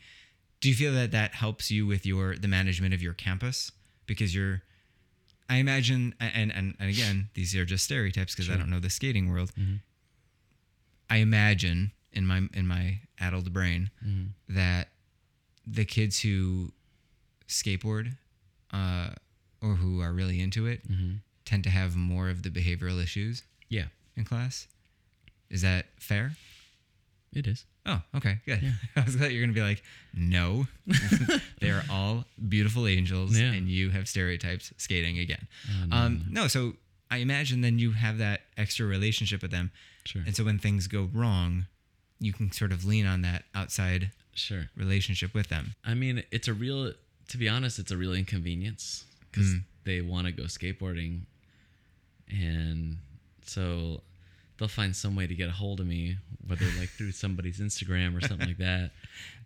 do 0.61 0.69
you 0.69 0.75
feel 0.75 0.93
that 0.93 1.11
that 1.11 1.33
helps 1.33 1.69
you 1.71 1.85
with 1.85 2.05
your 2.05 2.35
the 2.37 2.47
management 2.47 2.93
of 2.93 3.01
your 3.01 3.13
campus 3.13 3.71
because 4.05 4.33
you're 4.33 4.61
I 5.49 5.55
imagine 5.57 6.15
and 6.19 6.51
and, 6.53 6.75
and 6.79 6.89
again 6.89 7.29
these 7.33 7.53
are 7.55 7.65
just 7.65 7.83
stereotypes 7.83 8.33
because 8.33 8.49
I 8.49 8.55
don't 8.55 8.69
know 8.69 8.79
the 8.79 8.89
skating 8.89 9.29
world. 9.29 9.51
Mhm. 9.59 9.79
I 11.09 11.17
imagine 11.17 11.91
in 12.13 12.25
my 12.25 12.43
in 12.53 12.67
my 12.67 12.99
addled 13.19 13.51
brain 13.51 13.89
Mhm. 14.05 14.29
that 14.47 14.89
the 15.67 15.83
kids 15.85 16.21
who 16.21 16.71
skateboard 17.47 18.15
uh, 18.71 19.09
or 19.61 19.75
who 19.75 19.99
are 20.01 20.13
really 20.13 20.39
into 20.39 20.65
it 20.67 20.87
Mhm. 20.89 21.19
Tend 21.51 21.63
to 21.65 21.69
have 21.69 21.97
more 21.97 22.29
of 22.29 22.43
the 22.43 22.49
behavioral 22.49 23.03
issues 23.03 23.43
Yeah, 23.67 23.87
in 24.15 24.23
class. 24.23 24.67
Is 25.49 25.61
that 25.63 25.85
fair? 25.99 26.31
it 27.33 27.45
is. 27.47 27.65
Oh, 27.85 28.01
okay, 28.15 28.39
good. 28.45 28.61
Yeah. 28.61 28.71
I 28.95 29.01
was 29.03 29.15
glad 29.17 29.31
you're 29.31 29.41
gonna 29.41 29.53
be 29.53 29.61
like, 29.61 29.83
no, 30.13 30.67
they 31.61 31.69
are 31.71 31.83
all 31.89 32.23
beautiful 32.49 32.87
angels, 32.87 33.37
Yeah. 33.37 33.51
and 33.51 33.67
you 33.67 33.89
have 33.89 34.07
stereotypes 34.07 34.71
skating 34.77 35.19
again. 35.19 35.47
Oh, 35.69 35.85
no, 35.87 35.95
um, 35.97 36.25
no, 36.29 36.47
so 36.47 36.73
I 37.09 37.17
imagine 37.17 37.59
then 37.61 37.79
you 37.79 37.91
have 37.91 38.17
that 38.19 38.41
extra 38.57 38.85
relationship 38.85 39.41
with 39.41 39.51
them, 39.51 39.71
Sure. 40.05 40.23
and 40.25 40.33
so 40.35 40.43
when 40.45 40.57
things 40.59 40.87
go 40.87 41.09
wrong, 41.13 41.65
you 42.19 42.31
can 42.33 42.51
sort 42.53 42.71
of 42.71 42.85
lean 42.85 43.05
on 43.05 43.21
that 43.23 43.43
outside 43.55 44.11
Sure. 44.35 44.69
relationship 44.77 45.33
with 45.33 45.47
them. 45.49 45.75
I 45.83 45.93
mean, 45.95 46.23
it's 46.31 46.47
a 46.47 46.53
real. 46.53 46.93
To 47.29 47.37
be 47.37 47.47
honest, 47.49 47.79
it's 47.79 47.91
a 47.91 47.97
real 47.97 48.13
inconvenience 48.13 49.05
because 49.31 49.47
Mm. 49.53 49.63
they 49.85 50.01
want 50.01 50.27
to 50.27 50.31
go 50.33 50.43
skateboarding, 50.43 51.21
and 52.31 52.97
so 53.45 54.01
they'll 54.57 54.67
find 54.67 54.95
some 54.95 55.15
way 55.15 55.27
to 55.27 55.35
get 55.35 55.49
a 55.49 55.51
hold 55.51 55.79
of 55.79 55.87
me, 55.87 56.17
whether 56.47 56.65
like 56.79 56.89
through 56.89 57.11
somebody's 57.11 57.59
Instagram 57.59 58.17
or 58.17 58.21
something 58.25 58.47
like 58.47 58.57
that. 58.69 58.91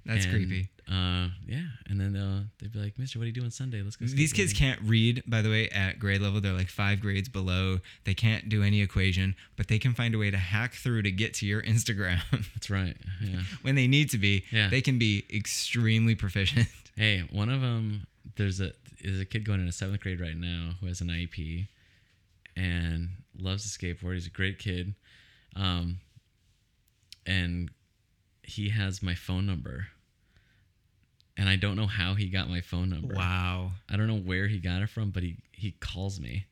That's 0.06 0.26
And, 0.26 0.34
creepy. 0.36 0.70
Uh, 0.88 1.30
yeah, 1.48 1.64
and 1.90 2.00
then 2.00 2.14
they'll 2.14 2.44
they'll 2.60 2.70
be 2.70 2.78
like, 2.78 3.00
"Mister, 3.00 3.18
what 3.18 3.24
are 3.24 3.28
you 3.28 3.34
doing 3.34 3.50
Sunday? 3.50 3.82
Let's 3.82 3.96
go." 3.96 4.06
These 4.06 4.34
kids 4.34 4.54
skateboarding." 4.54 4.58
can't 4.58 4.82
read, 4.84 5.24
by 5.26 5.42
the 5.42 5.50
way, 5.50 5.68
at 5.70 5.98
grade 5.98 6.22
level. 6.22 6.40
They're 6.40 6.54
like 6.54 6.70
five 6.70 7.02
grades 7.02 7.28
below. 7.28 7.80
They 8.04 8.14
can't 8.14 8.48
do 8.50 8.62
any 8.62 8.82
equation, 8.84 9.36
but 9.58 9.68
they 9.68 9.80
can 9.80 9.96
find 9.96 10.14
a 10.14 10.20
way 10.20 10.30
to 10.30 10.38
hack 10.38 10.76
through 10.76 11.02
to 11.02 11.12
get 11.12 11.34
to 11.36 11.48
your 11.48 11.62
Instagram 11.74 12.20
That's 12.54 12.70
right. 12.70 12.96
Yeah. 13.20 13.40
when 13.64 13.74
they 13.74 13.88
need 13.88 14.12
to 14.12 14.20
be. 14.20 14.44
Yeah. 14.52 14.70
They 14.70 14.82
can 14.82 15.00
be 15.00 15.26
extremely 15.34 16.14
proficient. 16.14 16.68
Hey, 16.96 17.24
one 17.32 17.50
of 17.50 17.62
them. 17.62 18.06
There's 18.36 18.62
a 18.62 18.74
there's 19.04 19.20
a 19.20 19.26
kid 19.26 19.44
going 19.44 19.60
into 19.62 19.72
seventh 19.72 20.02
grade 20.02 20.20
right 20.22 20.38
now 20.38 20.74
who 20.82 20.86
has 20.86 21.02
an 21.02 21.08
IEP, 21.08 21.68
and 22.56 23.10
loves 23.38 23.64
to 23.64 23.80
skateboard. 23.80 24.14
He's 24.14 24.28
a 24.28 24.32
great 24.32 24.60
kid, 24.60 24.96
um, 25.56 26.00
and 27.26 27.72
he 28.44 28.70
has 28.70 29.02
my 29.02 29.16
phone 29.16 29.46
number. 29.46 29.88
And 31.38 31.50
I 31.50 31.58
don't 31.58 31.76
know 31.76 31.88
how 31.88 32.14
he 32.14 32.30
got 32.30 32.50
my 32.50 32.62
phone 32.62 32.90
number. 32.90 33.14
Wow. 33.14 33.72
I 33.90 33.98
don't 33.98 34.08
know 34.08 34.20
where 34.20 34.48
he 34.48 34.58
got 34.58 34.82
it 34.82 34.90
from, 34.90 35.10
but 35.10 35.22
he 35.22 35.38
he 35.52 35.72
calls 35.72 36.20
me 36.20 36.46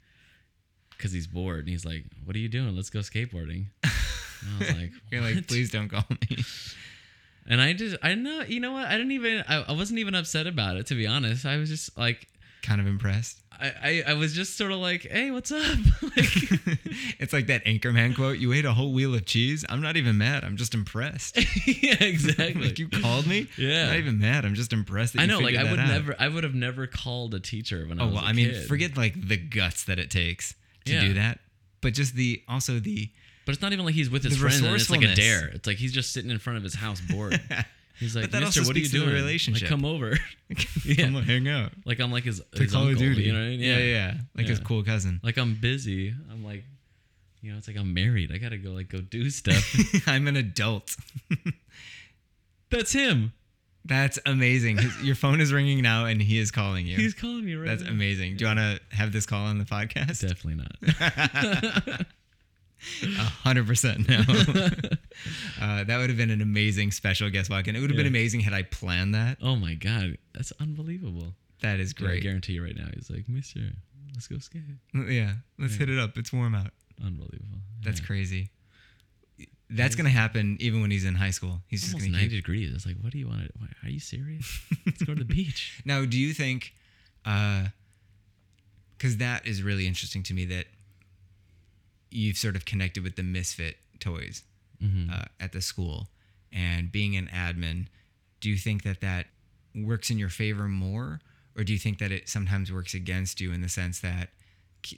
because 0.89 1.13
he's 1.13 1.27
bored 1.27 1.59
and 1.59 1.69
he's 1.69 1.85
like, 1.85 2.03
"What 2.25 2.35
are 2.35 2.39
you 2.39 2.49
doing? 2.49 2.75
Let's 2.75 2.89
go 2.89 2.99
skateboarding." 2.99 3.67
And 4.45 4.55
I 4.55 4.67
was 4.67 4.81
like, 4.81 4.91
You're 5.11 5.21
like, 5.21 5.47
please 5.47 5.71
don't 5.71 5.89
call 5.89 6.05
me. 6.09 6.43
And 7.45 7.59
I 7.59 7.73
just, 7.73 7.97
I 8.01 8.15
know, 8.15 8.41
you 8.41 8.59
know 8.59 8.71
what? 8.71 8.85
I 8.85 8.93
didn't 8.93 9.11
even, 9.11 9.43
I, 9.47 9.63
I 9.67 9.71
wasn't 9.73 9.99
even 9.99 10.15
upset 10.15 10.47
about 10.47 10.77
it, 10.77 10.87
to 10.87 10.95
be 10.95 11.07
honest. 11.07 11.45
I 11.45 11.57
was 11.57 11.69
just 11.69 11.97
like, 11.97 12.27
kind 12.63 12.81
of 12.81 12.87
impressed. 12.87 13.39
I, 13.51 13.67
I, 13.83 14.03
I 14.07 14.13
was 14.15 14.33
just 14.33 14.57
sort 14.57 14.71
of 14.71 14.79
like, 14.79 15.03
hey, 15.03 15.29
what's 15.29 15.51
up? 15.51 15.61
like, 16.01 16.15
it's 17.19 17.33
like 17.33 17.47
that 17.47 17.63
Anchorman 17.65 18.15
quote 18.15 18.39
you 18.39 18.51
ate 18.53 18.65
a 18.65 18.73
whole 18.73 18.93
wheel 18.93 19.13
of 19.13 19.25
cheese. 19.25 19.63
I'm 19.69 19.81
not 19.81 19.95
even 19.95 20.17
mad. 20.17 20.43
I'm 20.43 20.57
just 20.57 20.73
impressed. 20.73 21.37
yeah, 21.67 22.03
exactly. 22.03 22.61
like 22.61 22.79
you 22.79 22.89
called 22.89 23.27
me? 23.27 23.47
Yeah. 23.57 23.83
I'm 23.83 23.87
not 23.89 23.97
even 23.97 24.19
mad. 24.19 24.45
I'm 24.45 24.55
just 24.55 24.73
impressed 24.73 25.13
that 25.13 25.21
I 25.21 25.25
know, 25.27 25.39
like, 25.39 25.55
I 25.55 25.69
would 25.69 25.79
out. 25.79 25.87
never, 25.87 26.15
I 26.17 26.29
would 26.29 26.43
have 26.43 26.55
never 26.55 26.87
called 26.87 27.35
a 27.35 27.39
teacher 27.39 27.85
when 27.87 27.99
I 27.99 28.03
oh, 28.03 28.07
was. 28.07 28.13
Oh 28.13 28.17
well, 28.17 28.25
I 28.25 28.33
mean, 28.33 28.49
kid. 28.49 28.67
forget 28.67 28.97
like 28.97 29.27
the 29.27 29.37
guts 29.37 29.83
that 29.85 29.99
it 29.99 30.09
takes 30.09 30.55
to 30.85 30.93
Yeah. 30.93 31.01
do 31.01 31.13
that, 31.13 31.39
but 31.81 31.93
just 31.93 32.15
the 32.15 32.41
also 32.49 32.79
the 32.79 33.09
But 33.45 33.53
it's 33.53 33.61
not 33.61 33.71
even 33.73 33.85
like 33.85 33.93
he's 33.95 34.09
with 34.09 34.23
his 34.23 34.37
friends 34.37 34.61
and 34.61 34.75
it's 34.75 34.89
like 34.89 35.03
a 35.03 35.13
dare. 35.13 35.47
It's 35.49 35.67
like 35.67 35.77
he's 35.77 35.93
just 35.93 36.11
sitting 36.11 36.31
in 36.31 36.39
front 36.39 36.57
of 36.57 36.63
his 36.63 36.75
house 36.75 37.01
bored. 37.01 37.39
He's 37.99 38.15
like, 38.15 38.23
But 38.25 38.31
that 38.33 38.41
Mister, 38.43 38.59
also 38.61 38.69
what 38.69 38.75
are 38.75 38.79
you 38.79 38.85
speaks 38.85 38.93
to 38.93 38.99
the 39.05 39.11
doing? 39.11 39.23
relationship. 39.23 39.61
Like, 39.63 39.69
come 39.69 39.85
over. 39.85 40.17
Yeah. 40.85 41.05
come 41.05 41.15
hang 41.23 41.47
out, 41.47 41.71
like 41.85 41.99
I'm 41.99 42.11
like 42.11 42.23
his, 42.25 42.41
his 42.55 42.71
Call 42.73 42.81
uncle, 42.87 42.93
of 42.93 42.97
Duty. 42.99 43.23
You 43.23 43.33
know 43.33 43.39
what 43.39 43.45
I 43.45 43.49
mean? 43.49 43.59
yeah, 43.61 43.77
yeah, 43.79 44.13
like 44.35 44.47
his 44.47 44.59
cool 44.59 44.83
cousin. 44.83 45.19
Like 45.23 45.37
I'm 45.37 45.55
busy. 45.55 46.13
I'm 46.31 46.43
like, 46.43 46.63
You 47.41 47.51
know, 47.51 47.57
it's 47.57 47.67
like 47.67 47.77
I'm 47.77 47.93
married. 47.93 48.31
I 48.33 48.37
gotta 48.37 48.57
go 48.57 48.71
like 48.71 48.89
go 48.89 48.99
do 49.01 49.29
stuff. 49.29 49.75
I'm 50.07 50.27
an 50.27 50.35
adult. 50.35 50.95
That's 52.69 52.91
him. 52.91 53.33
That's 53.85 54.17
amazing. 54.25 54.77
His, 54.77 55.03
your 55.03 55.15
phone 55.15 55.41
is 55.41 55.51
ringing 55.51 55.81
now, 55.81 56.05
and 56.05 56.21
he 56.21 56.39
is 56.39 56.51
calling 56.51 56.87
you. 56.87 56.95
He's 56.95 57.13
calling 57.13 57.43
me 57.45 57.55
right. 57.55 57.67
That's 57.67 57.83
now. 57.83 57.89
amazing. 57.91 58.37
Do 58.37 58.45
you 58.45 58.47
want 58.47 58.59
to 58.59 58.79
have 58.95 59.11
this 59.11 59.25
call 59.25 59.45
on 59.45 59.57
the 59.57 59.65
podcast? 59.65 60.21
Definitely 60.21 60.55
not. 60.55 62.05
A 63.03 63.07
hundred 63.23 63.65
percent 63.67 64.07
no. 64.09 64.17
uh, 65.61 65.83
that 65.83 65.97
would 65.97 66.09
have 66.09 66.17
been 66.17 66.31
an 66.31 66.41
amazing 66.41 66.91
special 66.91 67.29
guest 67.29 67.49
walk, 67.49 67.67
and 67.67 67.77
it 67.77 67.79
would 67.79 67.89
have 67.89 67.97
been 67.97 68.07
amazing 68.07 68.41
had 68.41 68.53
I 68.53 68.63
planned 68.63 69.15
that. 69.15 69.37
oh 69.41 69.55
my 69.55 69.73
god, 69.75 70.17
that's 70.33 70.51
unbelievable. 70.59 71.33
That 71.61 71.79
is 71.79 71.93
great. 71.93 72.17
I 72.17 72.19
guarantee 72.23 72.53
you 72.53 72.63
right 72.63 72.75
now, 72.75 72.87
he's 72.93 73.09
like, 73.09 73.29
Mister, 73.29 73.61
let's 74.13 74.27
go 74.27 74.37
skate. 74.39 74.61
Yeah, 74.93 75.33
let's 75.57 75.75
hit 75.75 75.89
it 75.89 75.97
up. 75.97 76.17
It's 76.17 76.33
warm 76.33 76.55
out. 76.55 76.71
Unbelievable. 77.03 77.59
That's 77.83 77.99
crazy. 78.01 78.49
That's 79.69 79.95
gonna 79.95 80.09
happen 80.09 80.57
even 80.59 80.81
when 80.81 80.91
he's 80.91 81.05
in 81.05 81.15
high 81.15 81.31
school. 81.31 81.61
He's 81.67 81.81
just 81.81 81.93
Almost 81.93 82.09
gonna 82.11 82.17
ninety 82.21 82.35
keep. 82.35 82.43
degrees. 82.45 82.73
It's 82.75 82.85
like, 82.85 82.97
what 83.01 83.11
do 83.11 83.17
you 83.17 83.27
want 83.27 83.41
to? 83.45 83.49
Are 83.87 83.89
you 83.89 83.99
serious? 83.99 84.59
Let's 84.85 85.01
go 85.03 85.13
to 85.15 85.19
the 85.19 85.25
beach. 85.35 85.81
Now, 85.85 86.05
do 86.05 86.19
you 86.19 86.33
think? 86.33 86.73
Because 87.23 89.17
that 89.17 89.45
is 89.47 89.63
really 89.63 89.87
interesting 89.87 90.21
to 90.23 90.33
me 90.33 90.45
that 90.45 90.65
you've 92.13 92.37
sort 92.37 92.55
of 92.55 92.65
connected 92.65 93.03
with 93.03 93.15
the 93.15 93.23
misfit 93.23 93.77
toys 93.99 94.43
Mhm. 94.81 95.09
uh, 95.11 95.25
at 95.39 95.51
the 95.51 95.61
school, 95.61 96.09
and 96.51 96.91
being 96.91 97.15
an 97.15 97.27
admin. 97.27 97.87
Do 98.39 98.49
you 98.49 98.57
think 98.57 98.83
that 98.83 98.99
that 99.01 99.27
works 99.73 100.09
in 100.11 100.17
your 100.19 100.29
favor 100.29 100.67
more, 100.67 101.21
or 101.55 101.63
do 101.63 101.73
you 101.73 101.79
think 101.79 101.97
that 101.99 102.11
it 102.11 102.29
sometimes 102.29 102.71
works 102.71 102.93
against 102.93 103.39
you 103.41 103.51
in 103.51 103.61
the 103.61 103.69
sense 103.69 103.99
that 103.99 104.29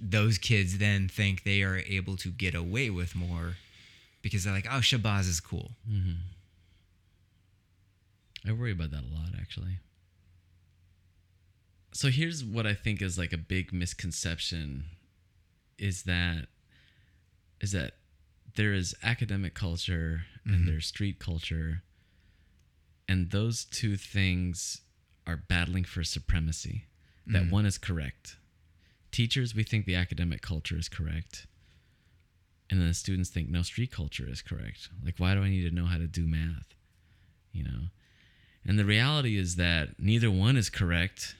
those 0.01 0.37
kids 0.39 0.79
then 0.79 1.07
think 1.07 1.43
they 1.43 1.61
are 1.61 1.77
able 1.77 2.17
to 2.17 2.29
get 2.31 2.55
away 2.55 2.89
with 2.89 3.13
more 3.15 3.57
because 4.23 4.43
they're 4.43 4.53
like, 4.53 4.65
"Oh, 4.67 4.79
Shabazz 4.81 5.27
is 5.29 5.39
cool." 5.39 5.75
Mm-hmm. 5.89 6.13
I 8.49 8.51
worry 8.51 8.71
about 8.71 8.91
that 8.91 9.03
a 9.03 9.13
lot, 9.13 9.29
actually. 9.39 9.77
So 11.93 12.09
here's 12.09 12.43
what 12.43 12.65
I 12.67 12.73
think 12.73 13.01
is 13.01 13.17
like 13.17 13.31
a 13.33 13.37
big 13.37 13.71
misconception 13.71 14.85
is 15.77 16.03
that 16.03 16.47
is 17.61 17.71
that 17.71 17.93
there 18.55 18.73
is 18.73 18.95
academic 19.03 19.53
culture 19.53 20.23
and 20.45 20.67
there's 20.67 20.85
street 20.87 21.19
culture 21.19 21.81
and 23.07 23.31
those 23.31 23.65
two 23.65 23.97
things 23.97 24.81
are 25.27 25.37
battling 25.37 25.83
for 25.83 26.03
supremacy. 26.03 26.85
That 27.27 27.51
one 27.51 27.65
is 27.65 27.77
correct. 27.79 28.37
Teachers, 29.11 29.55
we 29.55 29.63
think 29.63 29.85
the 29.85 29.95
academic 29.95 30.41
culture 30.41 30.77
is 30.77 30.87
correct. 30.87 31.47
And 32.69 32.79
then 32.79 32.87
the 32.87 32.93
students 32.93 33.29
think, 33.31 33.49
no, 33.49 33.63
street 33.63 33.91
culture 33.91 34.27
is 34.29 34.41
correct. 34.43 34.89
Like, 35.03 35.15
why 35.17 35.33
do 35.33 35.41
I 35.41 35.49
need 35.49 35.67
to 35.67 35.75
know 35.75 35.85
how 35.85 35.97
to 35.97 36.07
do 36.07 36.27
math? 36.27 36.75
You 37.51 37.63
know? 37.63 37.81
And 38.67 38.77
the 38.77 38.85
reality 38.85 39.37
is 39.37 39.55
that 39.55 39.99
neither 39.99 40.29
one 40.29 40.57
is 40.57 40.69
correct. 40.69 41.35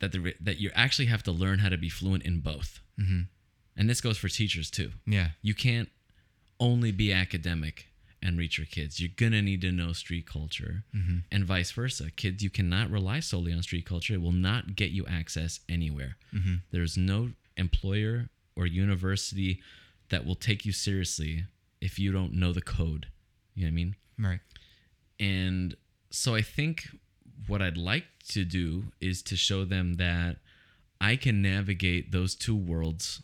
That, 0.00 0.12
the, 0.12 0.34
that 0.40 0.58
you 0.58 0.70
actually 0.74 1.06
have 1.06 1.22
to 1.24 1.32
learn 1.32 1.58
how 1.58 1.68
to 1.68 1.76
be 1.76 1.88
fluent 1.88 2.24
in 2.24 2.40
both. 2.40 2.80
Mhm. 2.98 3.26
And 3.76 3.88
this 3.88 4.00
goes 4.00 4.18
for 4.18 4.28
teachers 4.28 4.70
too. 4.70 4.90
Yeah. 5.06 5.28
You 5.42 5.54
can't 5.54 5.88
only 6.58 6.92
be 6.92 7.12
academic 7.12 7.86
and 8.22 8.38
reach 8.38 8.58
your 8.58 8.66
kids. 8.66 9.00
You're 9.00 9.10
gonna 9.16 9.42
need 9.42 9.62
to 9.62 9.72
know 9.72 9.92
street 9.92 10.26
culture, 10.26 10.84
mm-hmm. 10.94 11.18
and 11.32 11.44
vice 11.44 11.70
versa. 11.70 12.10
Kids, 12.10 12.42
you 12.42 12.50
cannot 12.50 12.90
rely 12.90 13.20
solely 13.20 13.52
on 13.52 13.62
street 13.62 13.86
culture. 13.86 14.14
It 14.14 14.20
will 14.20 14.32
not 14.32 14.76
get 14.76 14.90
you 14.90 15.06
access 15.06 15.60
anywhere. 15.68 16.16
Mm-hmm. 16.34 16.56
There's 16.70 16.98
no 16.98 17.30
employer 17.56 18.28
or 18.56 18.66
university 18.66 19.60
that 20.10 20.26
will 20.26 20.34
take 20.34 20.66
you 20.66 20.72
seriously 20.72 21.44
if 21.80 21.98
you 21.98 22.12
don't 22.12 22.34
know 22.34 22.52
the 22.52 22.60
code. 22.60 23.06
You 23.54 23.62
know 23.62 23.68
what 23.68 23.72
I 23.72 23.74
mean? 23.74 23.96
Right. 24.18 24.40
And 25.18 25.76
so 26.10 26.34
I 26.34 26.42
think 26.42 26.88
what 27.46 27.62
I'd 27.62 27.76
like 27.76 28.04
to 28.30 28.44
do 28.44 28.84
is 29.00 29.22
to 29.22 29.36
show 29.36 29.64
them 29.64 29.94
that 29.94 30.36
I 31.00 31.16
can 31.16 31.40
navigate 31.40 32.12
those 32.12 32.34
two 32.34 32.56
worlds. 32.56 33.22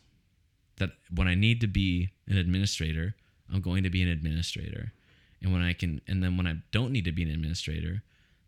That 0.77 0.91
when 1.13 1.27
I 1.27 1.35
need 1.35 1.61
to 1.61 1.67
be 1.67 2.09
an 2.27 2.37
administrator, 2.37 3.15
I'm 3.51 3.61
going 3.61 3.83
to 3.83 3.89
be 3.89 4.01
an 4.01 4.09
administrator. 4.09 4.93
And 5.41 5.53
when 5.53 5.61
I 5.61 5.73
can, 5.73 6.01
and 6.07 6.23
then 6.23 6.37
when 6.37 6.47
I 6.47 6.55
don't 6.71 6.91
need 6.91 7.05
to 7.05 7.11
be 7.11 7.23
an 7.23 7.29
administrator, 7.29 8.03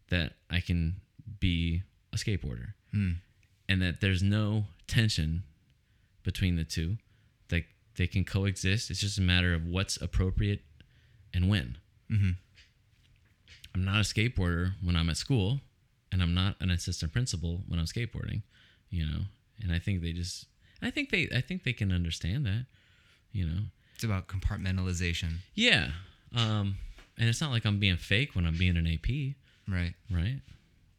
that 0.09 0.33
I 0.49 0.59
can 0.59 0.95
be 1.39 1.83
a 2.13 2.17
skateboarder. 2.17 2.73
Hmm. 2.91 3.11
And 3.67 3.81
that 3.81 4.01
there's 4.01 4.23
no 4.23 4.65
tension 4.87 5.43
between 6.23 6.55
the 6.55 6.63
two, 6.63 6.97
that 7.49 7.63
they 7.97 8.07
can 8.07 8.23
coexist. 8.23 8.89
It's 8.89 8.99
just 8.99 9.17
a 9.17 9.21
matter 9.21 9.53
of 9.53 9.65
what's 9.65 9.97
appropriate 10.01 10.61
and 11.33 11.49
when. 11.49 11.77
Mm-hmm. 12.11 12.31
I'm 13.75 13.85
not 13.85 13.97
a 13.97 13.99
skateboarder 13.99 14.73
when 14.83 14.95
I'm 14.95 15.09
at 15.09 15.17
school, 15.17 15.59
and 16.11 16.21
I'm 16.21 16.33
not 16.33 16.55
an 16.59 16.71
assistant 16.71 17.13
principal 17.13 17.61
when 17.67 17.79
I'm 17.79 17.85
skateboarding, 17.85 18.41
you 18.89 19.05
know. 19.05 19.21
And 19.61 19.71
I 19.71 19.79
think 19.79 20.01
they 20.01 20.11
just, 20.11 20.45
I 20.81 20.89
think 20.91 21.09
they, 21.09 21.27
I 21.35 21.41
think 21.41 21.63
they 21.63 21.73
can 21.73 21.91
understand 21.91 22.45
that, 22.45 22.65
you 23.31 23.45
know. 23.45 23.59
It's 23.95 24.03
about 24.03 24.27
compartmentalization. 24.27 25.37
Yeah. 25.55 25.89
Um, 26.35 26.75
and 27.17 27.27
it's 27.27 27.41
not 27.41 27.51
like 27.51 27.65
I'm 27.65 27.79
being 27.79 27.97
fake 27.97 28.35
when 28.35 28.45
I'm 28.45 28.57
being 28.57 28.77
an 28.77 28.87
AP, 28.87 29.35
Right. 29.67 29.93
right? 30.09 30.39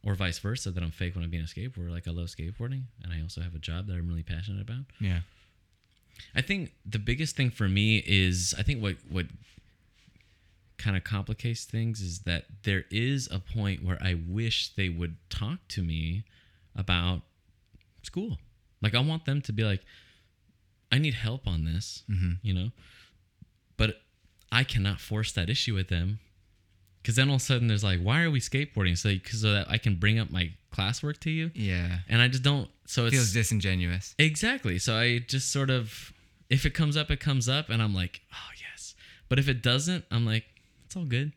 Or 0.05 0.15
vice 0.15 0.39
versa, 0.39 0.71
that 0.71 0.83
I'm 0.83 0.91
fake 0.91 1.15
when 1.15 1.25
I'm 1.25 1.31
being 1.31 1.43
a 1.45 1.47
skateboarder. 1.47 1.91
Like 1.91 2.07
I 2.07 2.11
love 2.11 2.27
skateboarding, 2.29 2.83
and 3.03 3.13
I 3.13 3.21
also 3.23 3.41
have 3.41 3.55
a 3.55 3.59
job 3.59 3.87
that 3.87 3.95
I'm 3.95 4.07
really 4.09 4.23
passionate 4.23 4.61
about. 4.63 4.85
Yeah. 5.01 5.21
I 6.35 6.43
think 6.43 6.73
the 6.85 6.99
biggest 6.99 7.37
thing 7.37 7.51
for 7.51 7.69
me 7.69 8.03
is 8.07 8.55
I 8.59 8.63
think 8.63 8.83
what 8.83 8.97
what 9.09 9.27
kind 10.77 10.97
of 10.97 11.05
complicates 11.05 11.65
things 11.65 12.01
is 12.01 12.21
that 12.21 12.45
there 12.63 12.85
is 12.91 13.29
a 13.31 13.39
point 13.39 13.85
where 13.85 13.99
I 14.03 14.15
wish 14.27 14.75
they 14.75 14.89
would 14.89 15.17
talk 15.29 15.59
to 15.69 15.83
me 15.83 16.25
about 16.75 17.21
school. 18.03 18.39
Like 18.83 18.95
I 18.95 19.01
want 19.01 19.25
them 19.27 19.41
to 19.43 19.53
be 19.53 19.65
like, 19.65 19.83
I 20.93 20.99
need 20.99 21.15
help 21.15 21.47
on 21.47 21.65
this, 21.65 22.03
mm-hmm. 22.11 22.33
you 22.43 22.55
know, 22.55 22.71
but 23.77 24.01
I 24.51 24.65
cannot 24.65 25.01
force 25.01 25.33
that 25.33 25.49
issue 25.49 25.75
with 25.75 25.89
them 25.89 26.19
because 27.03 27.17
then 27.17 27.29
all 27.29 27.37
of 27.37 27.41
a 27.43 27.45
sudden 27.45 27.69
there's 27.69 27.85
like, 27.85 28.01
why 28.01 28.23
are 28.23 28.31
we 28.31 28.41
skateboarding? 28.41 28.97
So 28.97 29.11
because 29.11 29.43
so 29.43 29.53
that 29.53 29.71
I 29.71 29.79
can 29.79 29.97
bring 29.97 30.19
up 30.19 30.31
my 30.31 30.53
classwork 30.75 31.19
to 31.21 31.31
you, 31.31 31.51
Yeah. 31.55 31.99
and 32.09 32.21
I 32.21 32.29
just 32.29 32.43
don't. 32.43 32.69
So 32.87 33.07
it's 33.07 33.15
Feels 33.15 33.33
disingenuous. 33.33 34.15
Exactly. 34.19 34.79
So 34.79 34.97
I 34.97 35.19
just 35.19 35.51
sort 35.53 35.71
of, 35.71 36.13
if 36.49 36.67
it 36.67 36.71
comes 36.75 36.97
up, 36.97 37.11
it 37.11 37.21
comes 37.21 37.49
up, 37.49 37.69
and 37.71 37.81
I'm 37.81 37.95
like, 37.95 38.21
oh 38.33 38.51
yes. 38.61 38.95
But 39.29 39.39
if 39.39 39.49
it 39.49 39.63
doesn't, 39.63 40.05
I'm 40.11 40.27
like, 40.27 40.45
it's 40.85 40.97
all 40.97 41.05
good. 41.05 41.33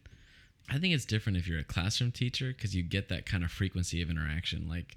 I 0.69 0.79
think 0.79 0.93
it's 0.93 1.05
different 1.05 1.37
if 1.37 1.47
you're 1.47 1.59
a 1.59 1.63
classroom 1.63 2.11
teacher 2.11 2.47
because 2.47 2.75
you 2.75 2.83
get 2.83 3.09
that 3.09 3.25
kind 3.25 3.43
of 3.43 3.51
frequency 3.51 4.01
of 4.01 4.09
interaction. 4.09 4.67
Like, 4.69 4.95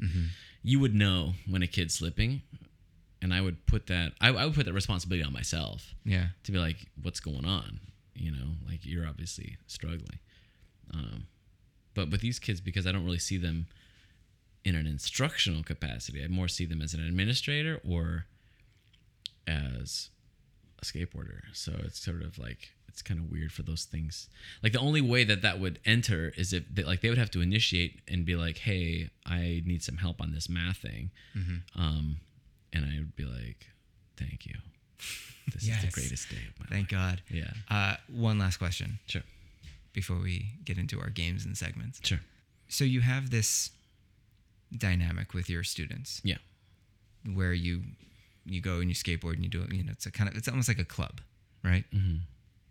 you 0.63 0.79
would 0.81 0.95
know 0.95 1.35
when 1.49 1.63
a 1.63 1.67
kid's 1.67 1.95
slipping, 1.95 2.43
and 3.21 3.35
I 3.35 3.41
would 3.41 3.67
put 3.67 3.87
that, 3.89 4.13
I, 4.21 4.29
I 4.29 4.45
would 4.45 4.55
put 4.55 4.67
that 4.67 4.73
responsibility 4.75 5.25
on 5.25 5.33
myself 5.33 5.95
Yeah. 6.05 6.27
to 6.45 6.53
be 6.53 6.59
like, 6.59 6.87
what's 7.03 7.21
going 7.21 7.45
on? 7.45 7.81
You 8.15 8.31
know, 8.31 8.47
like 8.67 8.81
you're 8.87 9.07
obviously 9.07 9.57
struggling. 9.67 10.19
Um, 10.95 11.27
but 11.95 12.11
with 12.11 12.21
these 12.21 12.39
kids, 12.39 12.61
because 12.61 12.87
I 12.87 12.93
don't 12.93 13.05
really 13.05 13.19
see 13.19 13.37
them 13.37 13.67
in 14.65 14.75
an 14.77 14.87
instructional 14.87 15.63
capacity, 15.63 16.23
I 16.23 16.29
more 16.29 16.49
see 16.49 16.65
them 16.65 16.81
as 16.81 16.95
an 16.95 17.01
administrator 17.05 17.81
or 17.87 18.27
as 19.47 20.11
a 20.81 20.85
skateboarder. 20.85 21.41
So 21.53 21.73
it's 21.85 21.99
sort 22.03 22.23
of 22.23 22.39
like 22.39 22.71
it's 22.97 23.03
kind 23.03 23.21
of 23.21 23.31
weird 23.31 23.53
for 23.53 23.63
those 23.63 23.85
things. 23.85 24.27
Like 24.63 24.73
the 24.73 24.81
only 24.81 25.03
way 25.03 25.23
that 25.25 25.43
that 25.43 25.61
would 25.61 25.79
enter 25.85 26.33
is 26.35 26.55
if 26.55 26.65
they, 26.73 26.83
like 26.83 27.03
they 27.03 27.11
would 27.11 27.19
have 27.19 27.31
to 27.33 27.43
initiate 27.43 28.01
and 28.09 28.25
be 28.25 28.37
like, 28.37 28.57
"Hey, 28.57 29.11
I 29.27 29.63
need 29.67 29.83
some 29.83 29.99
help 29.99 30.19
on 30.19 30.33
this 30.33 30.49
math 30.49 30.79
thing," 30.79 31.11
um, 31.75 32.17
and 32.73 32.87
I 32.87 32.99
would 32.99 33.15
be 33.15 33.25
like, 33.27 33.67
"Thank 34.17 34.47
you. 34.47 34.55
This 35.53 35.65
is 35.77 35.85
the 35.85 35.91
greatest 35.93 36.31
day 36.31 36.39
of 36.49 36.59
my 36.59 36.65
life. 36.65 36.71
Thank 36.71 36.89
God. 36.89 37.21
Yeah, 37.31 37.51
Uh, 37.69 37.97
one 38.09 38.39
last 38.39 38.57
question 38.57 38.99
sure, 39.07 39.23
before 39.93 40.17
we 40.19 40.53
get 40.65 40.79
into 40.79 40.99
our 40.99 41.11
games 41.11 41.45
and 41.45 41.55
segments. 41.57 42.01
sure, 42.03 42.21
So 42.69 42.85
you 42.85 43.03
have 43.03 43.29
this 43.31 43.71
dynamic 44.77 45.35
with 45.35 45.49
your 45.49 45.63
students 45.63 46.21
yeah, 46.25 46.39
where 47.35 47.53
you 47.53 47.83
you 48.45 48.61
go 48.61 48.81
and 48.81 48.89
you 48.89 48.95
skateboard 48.95 49.35
and 49.35 49.45
you 49.45 49.51
do 49.51 49.63
it. 49.63 49.73
You 49.73 49.85
know, 49.85 49.93
it's 49.93 50.07
a 50.07 50.11
kind 50.11 50.29
of 50.31 50.37
it's 50.37 50.49
almost 50.49 50.69
like 50.69 50.79
a 50.79 50.85
club, 50.85 51.21
right? 51.63 51.85
hmm 51.93 52.17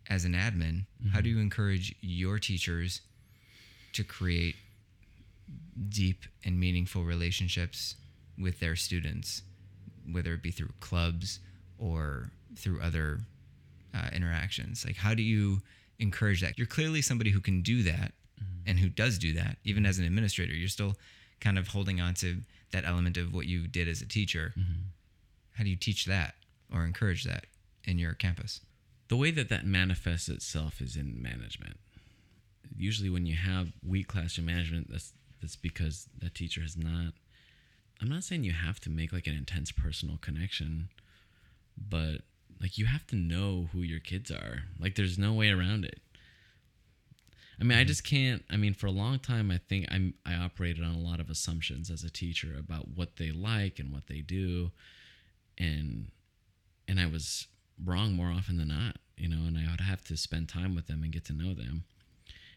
As 0.08 0.24
an 0.24 0.34
admin, 0.34 0.86
how 1.12 1.20
do 1.22 1.30
mm-hmm. 1.30 1.38
you 1.38 1.44
encourage 1.44 1.96
your 2.02 2.38
teachers 2.38 3.02
to 3.94 4.04
create 4.04 4.56
deep 5.90 6.26
and 6.44 6.60
meaningful 6.60 7.04
relationships 7.04 7.96
with 8.38 8.60
their 8.60 8.76
students, 8.76 9.42
whether 10.12 10.34
it 10.34 10.44
be 10.44 10.52
through 10.52 10.70
clubs 10.80 11.40
or 11.80 12.30
through 12.56 12.82
other 12.82 13.22
uh, 13.96 14.10
interactions? 14.14 14.86
Like, 14.86 14.98
how 14.98 15.16
do 15.16 15.24
you 15.24 15.62
encourage 15.98 16.42
that? 16.42 16.58
You're 16.58 16.68
clearly 16.68 17.02
somebody 17.02 17.32
who 17.32 17.42
can 17.42 17.62
do 17.64 17.82
that 17.84 18.14
mm-hmm. 18.40 18.68
and 18.68 18.80
who 18.80 18.90
does 18.90 19.18
do 19.18 19.34
that, 19.34 19.58
even 19.64 19.84
mm-hmm. 19.84 19.90
as 19.90 19.98
an 19.98 20.06
administrator. 20.06 20.54
You're 20.54 20.70
still 20.70 20.96
kind 21.40 21.58
of 21.58 21.70
holding 21.70 22.00
on 22.00 22.14
to 22.16 22.42
that 22.72 22.86
element 22.86 23.18
of 23.18 23.34
what 23.34 23.48
you 23.48 23.68
did 23.68 23.88
as 23.88 24.02
a 24.02 24.06
teacher. 24.06 24.54
How 25.54 25.64
do 25.64 25.70
you 25.70 25.76
teach 25.76 26.06
that 26.06 26.36
or 26.72 26.84
encourage 26.84 27.24
that 27.24 27.46
in 27.86 27.98
your 27.98 28.14
campus? 28.14 28.62
The 29.08 29.18
way 29.18 29.32
that 29.32 29.50
that 29.50 29.66
manifests 29.66 30.30
itself 30.30 30.82
is 30.82 30.96
in 30.96 31.22
management. 31.22 31.78
Usually, 32.78 33.10
when 33.10 33.26
you 33.26 33.36
have 33.36 33.74
weak 33.86 34.08
classroom 34.08 34.48
management, 34.48 34.92
that's 34.92 35.14
that's 35.42 35.56
because 35.56 36.08
the 36.18 36.30
teacher 36.30 36.62
has 36.62 36.76
not. 36.76 37.14
I'm 38.02 38.10
not 38.10 38.24
saying 38.24 38.44
you 38.44 38.52
have 38.52 38.80
to 38.82 38.90
make 38.90 39.14
like 39.14 39.28
an 39.28 39.36
intense 39.36 39.72
personal 39.72 40.18
connection, 40.18 40.90
but 41.78 42.22
like 42.60 42.78
you 42.78 42.86
have 42.86 43.06
to 43.08 43.16
know 43.16 43.70
who 43.72 43.80
your 43.80 44.00
kids 44.00 44.32
are. 44.32 44.64
Like, 44.80 44.96
there's 44.96 45.18
no 45.18 45.34
way 45.34 45.50
around 45.50 45.86
it. 45.86 46.00
I 47.60 47.64
mean, 47.64 47.78
I 47.78 47.82
mm-hmm. 47.82 47.88
just 47.88 48.04
can't. 48.04 48.44
I 48.50 48.58
mean, 48.58 48.74
for 48.74 48.88
a 48.88 48.92
long 48.92 49.20
time, 49.20 49.50
I 49.52 49.60
think 49.60 49.88
I'm 49.90 50.16
I 50.26 50.36
operated 50.36 50.84
on 50.84 50.96
a 50.96 51.00
lot 51.00 51.20
of 51.20 51.30
assumptions 51.30 51.90
as 51.90 52.04
a 52.04 52.10
teacher 52.10 52.56
about 52.58 52.90
what 52.96 53.18
they 53.18 53.32
like 53.32 53.80
and 53.80 53.94
what 53.94 54.08
they 54.08 54.20
do, 54.20 54.72
and 55.58 56.08
and 56.88 57.00
I 57.00 57.06
was 57.06 57.48
wrong 57.84 58.14
more 58.14 58.32
often 58.32 58.58
than 58.58 58.70
not, 58.70 58.98
you 59.18 59.28
know, 59.28 59.48
and 59.48 59.58
I 59.58 59.70
would 59.72 59.82
have 59.82 60.04
to 60.06 60.18
spend 60.18 60.50
time 60.50 60.76
with 60.76 60.88
them 60.88 61.04
and 61.04 61.12
get 61.12 61.26
to 61.26 61.34
know 61.34 61.54
them. 61.54 61.84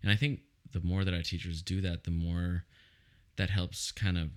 And 0.02 0.12
I 0.12 0.16
think 0.16 0.40
the 0.72 0.80
more 0.80 1.04
that 1.04 1.14
our 1.14 1.22
teachers 1.22 1.62
do 1.62 1.80
that, 1.80 2.04
the 2.04 2.10
more 2.10 2.64
that 3.36 3.50
helps 3.50 3.92
kind 3.92 4.18
of 4.18 4.30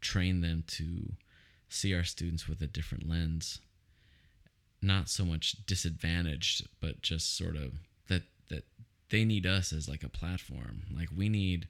train 0.00 0.40
them 0.40 0.64
to 0.66 1.12
see 1.68 1.94
our 1.94 2.04
students 2.04 2.48
with 2.48 2.60
a 2.62 2.66
different 2.66 3.08
lens. 3.08 3.60
Not 4.80 5.08
so 5.08 5.24
much 5.24 5.64
disadvantaged, 5.66 6.66
but 6.80 7.02
just 7.02 7.36
sort 7.36 7.56
of 7.56 7.72
that 8.08 8.22
that 8.48 8.64
they 9.10 9.24
need 9.24 9.46
us 9.46 9.72
as 9.72 9.88
like 9.88 10.04
a 10.04 10.08
platform. 10.08 10.82
Like 10.94 11.08
we 11.14 11.28
need 11.28 11.68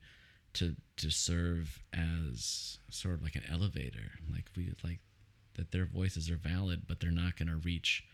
to 0.54 0.74
to 0.96 1.10
serve 1.10 1.80
as 1.92 2.78
sort 2.90 3.14
of 3.14 3.22
like 3.22 3.36
an 3.36 3.44
elevator. 3.50 4.12
Like 4.30 4.46
we 4.56 4.72
like 4.82 4.98
that 5.54 5.70
their 5.70 5.86
voices 5.86 6.28
are 6.28 6.36
valid, 6.36 6.82
but 6.88 7.00
they're 7.00 7.10
not 7.10 7.36
going 7.36 7.48
to 7.48 7.56
reach 7.56 8.04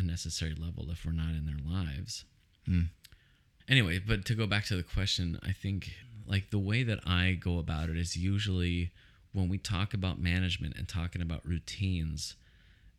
a 0.00 0.06
necessary 0.06 0.54
level 0.54 0.90
if 0.90 1.04
we're 1.04 1.12
not 1.12 1.30
in 1.30 1.46
their 1.46 1.60
lives. 1.64 2.24
Hmm. 2.66 2.84
Anyway, 3.68 4.00
but 4.04 4.24
to 4.24 4.34
go 4.34 4.46
back 4.46 4.64
to 4.64 4.76
the 4.76 4.82
question, 4.82 5.38
I 5.42 5.52
think 5.52 5.92
like 6.26 6.50
the 6.50 6.58
way 6.58 6.82
that 6.82 7.00
I 7.06 7.32
go 7.32 7.58
about 7.58 7.88
it 7.88 7.96
is 7.96 8.16
usually 8.16 8.90
when 9.32 9.48
we 9.48 9.58
talk 9.58 9.94
about 9.94 10.20
management 10.20 10.76
and 10.76 10.88
talking 10.88 11.22
about 11.22 11.46
routines 11.46 12.34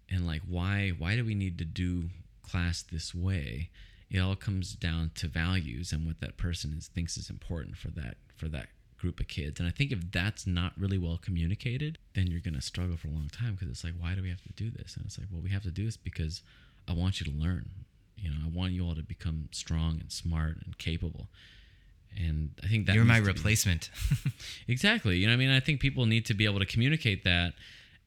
and 0.10 0.26
like 0.26 0.42
why 0.48 0.94
why 0.98 1.16
do 1.16 1.26
we 1.26 1.36
need 1.36 1.58
to 1.58 1.66
do 1.66 2.10
class 2.44 2.84
this 2.84 3.14
way? 3.14 3.70
It 4.10 4.20
all 4.20 4.36
comes 4.36 4.74
down 4.74 5.12
to 5.16 5.28
values 5.28 5.92
and 5.92 6.06
what 6.06 6.20
that 6.22 6.38
person 6.38 6.74
is 6.78 6.88
thinks 6.88 7.18
is 7.18 7.30
important 7.30 7.78
for 7.78 7.90
that 7.92 8.18
for 8.38 8.48
that 8.50 8.68
group 9.02 9.20
of 9.20 9.28
kids. 9.28 9.60
And 9.60 9.68
I 9.68 9.72
think 9.72 9.92
if 9.92 10.12
that's 10.12 10.46
not 10.46 10.74
really 10.78 10.98
well 10.98 11.18
communicated, 11.22 11.98
then 12.14 12.28
you're 12.28 12.40
going 12.40 12.54
to 12.54 12.62
struggle 12.62 12.98
for 12.98 13.08
a 13.08 13.12
long 13.12 13.30
time 13.30 13.56
because 13.56 13.70
it's 13.70 13.84
like, 13.84 13.96
why 14.00 14.14
do 14.14 14.22
we 14.22 14.30
have 14.30 14.44
to 14.44 14.54
do 14.54 14.70
this? 14.70 14.96
And 14.96 15.06
it's 15.06 15.18
like, 15.18 15.28
well, 15.32 15.42
we 15.42 15.50
have 15.50 15.64
to 15.64 15.72
do 15.72 15.86
this 15.86 15.98
because 15.98 16.44
I 16.88 16.94
want 16.94 17.20
you 17.20 17.32
to 17.32 17.38
learn. 17.38 17.70
You 18.18 18.30
know, 18.30 18.38
I 18.46 18.50
want 18.50 18.74
you 18.74 18.86
all 18.86 18.96
to 18.96 19.02
become 19.04 19.50
strong 19.52 20.00
and 20.00 20.12
smart 20.12 20.58
and 20.66 20.78
capable. 20.78 21.28
And 22.18 22.52
I 22.64 22.68
think 22.68 22.86
that 22.88 22.96
You're 22.96 23.06
my 23.06 23.16
needs 23.20 23.28
to 23.28 23.34
be- 23.34 23.38
replacement. 23.38 23.90
Exactly. 24.68 25.18
You 25.18 25.28
know, 25.28 25.32
what 25.34 25.36
I 25.36 25.46
mean, 25.46 25.50
I 25.50 25.60
think 25.60 25.80
people 25.80 26.06
need 26.06 26.26
to 26.28 26.34
be 26.34 26.46
able 26.46 26.60
to 26.60 26.66
communicate 26.66 27.24
that. 27.24 27.54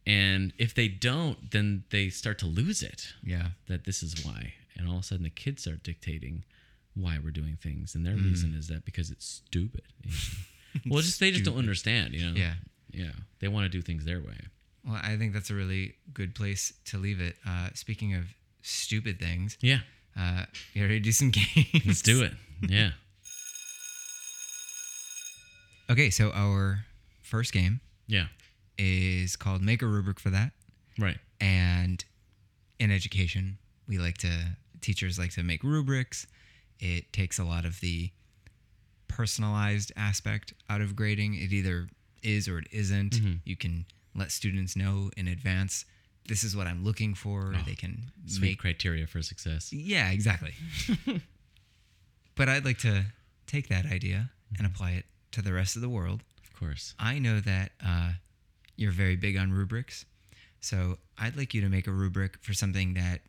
And 0.06 0.52
if 0.58 0.74
they 0.74 0.88
don't, 0.88 1.50
then 1.50 1.84
they 1.90 2.10
start 2.10 2.38
to 2.40 2.46
lose 2.46 2.82
it. 2.82 3.14
yeah. 3.24 3.48
That 3.68 3.84
this 3.84 4.02
is 4.02 4.24
why. 4.24 4.54
And 4.76 4.86
all 4.88 4.96
of 4.96 5.00
a 5.00 5.04
sudden, 5.04 5.24
the 5.24 5.30
kids 5.30 5.62
start 5.62 5.82
dictating 5.82 6.44
why 6.94 7.18
we're 7.22 7.30
doing 7.30 7.56
things, 7.60 7.94
and 7.94 8.04
their 8.06 8.14
Mm. 8.14 8.24
reason 8.24 8.54
is 8.54 8.68
that 8.68 8.84
because 8.84 9.10
it's 9.10 9.24
stupid. 9.46 9.82
well, 10.86 11.00
just 11.02 11.18
they 11.20 11.30
just 11.30 11.44
don't 11.44 11.56
understand. 11.58 12.12
You 12.14 12.26
know. 12.30 12.36
Yeah. 12.36 12.54
Yeah. 12.92 13.12
They 13.40 13.48
want 13.48 13.64
to 13.64 13.68
do 13.68 13.82
things 13.82 14.04
their 14.04 14.20
way. 14.20 14.38
Well, 14.86 15.00
I 15.02 15.16
think 15.16 15.32
that's 15.32 15.50
a 15.50 15.54
really 15.54 15.94
good 16.12 16.34
place 16.34 16.72
to 16.86 16.98
leave 16.98 17.20
it. 17.20 17.36
Uh, 17.46 17.70
speaking 17.74 18.14
of 18.14 18.26
stupid 18.64 19.18
things, 19.20 19.56
Yeah. 19.60 19.80
uh, 20.18 20.46
you 20.72 20.82
ready 20.82 20.98
to 20.98 21.04
do 21.04 21.12
some 21.12 21.30
games? 21.38 21.82
Let's 21.86 22.02
do 22.02 22.22
it. 22.24 22.32
Yeah. 22.62 22.90
Okay, 25.90 26.08
so 26.10 26.30
our 26.32 26.86
first 27.22 27.52
game 27.52 27.80
Yeah. 28.06 28.28
is 28.78 29.36
called 29.36 29.60
Make 29.62 29.82
a 29.82 29.86
Rubric 29.86 30.18
for 30.18 30.30
That. 30.30 30.52
Right. 30.98 31.18
And 31.40 32.02
in 32.78 32.90
education, 32.90 33.58
we 33.86 33.98
like 33.98 34.16
to, 34.18 34.56
teachers 34.80 35.18
like 35.18 35.32
to 35.32 35.42
make 35.42 35.62
rubrics. 35.62 36.26
It 36.80 37.12
takes 37.12 37.38
a 37.38 37.44
lot 37.44 37.66
of 37.66 37.80
the 37.80 38.10
personalized 39.08 39.92
aspect 39.96 40.54
out 40.70 40.80
of 40.80 40.96
grading. 40.96 41.34
It 41.34 41.52
either 41.52 41.88
is 42.22 42.48
or 42.48 42.58
it 42.58 42.68
isn't. 42.72 43.12
Mhm. 43.20 43.40
You 43.44 43.56
can 43.56 43.84
let 44.14 44.32
students 44.32 44.74
know 44.76 45.10
in 45.18 45.28
advance 45.28 45.84
this 46.28 46.42
is 46.44 46.56
what 46.56 46.66
I'm 46.66 46.84
looking 46.84 47.14
for. 47.14 47.52
Oh, 47.56 47.62
they 47.66 47.74
can 47.74 48.10
Sweet 48.26 48.42
make 48.42 48.58
criteria 48.58 49.06
for 49.06 49.20
success. 49.22 49.72
Yeah, 49.72 50.10
exactly. 50.10 50.54
but 52.36 52.48
I'd 52.48 52.64
like 52.64 52.78
to 52.78 53.04
take 53.46 53.68
that 53.68 53.86
idea 53.86 54.30
and 54.58 54.66
apply 54.66 54.92
it 54.92 55.04
to 55.32 55.42
the 55.42 55.52
rest 55.52 55.76
of 55.76 55.82
the 55.82 55.88
world. 55.88 56.22
Of 56.42 56.58
course. 56.58 56.94
I 56.98 57.18
know 57.18 57.40
that 57.40 57.72
uh, 57.84 58.12
you're 58.76 58.92
very 58.92 59.16
big 59.16 59.36
on 59.36 59.52
rubrics. 59.52 60.04
So 60.60 60.98
I'd 61.18 61.36
like 61.36 61.52
you 61.54 61.60
to 61.60 61.68
make 61.68 61.86
a 61.86 61.92
rubric 61.92 62.38
for 62.42 62.54
something 62.54 62.94
that 62.94 63.20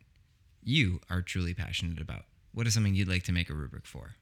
you 0.63 0.99
are 1.09 1.21
truly 1.21 1.53
passionate 1.53 1.99
about. 1.99 2.23
What 2.53 2.65
is 2.67 2.73
something 2.73 2.95
you'd 2.95 3.09
like 3.09 3.23
to 3.23 3.31
make 3.33 3.49
a 3.49 3.53
rubric 3.53 3.85
for? 3.85 4.15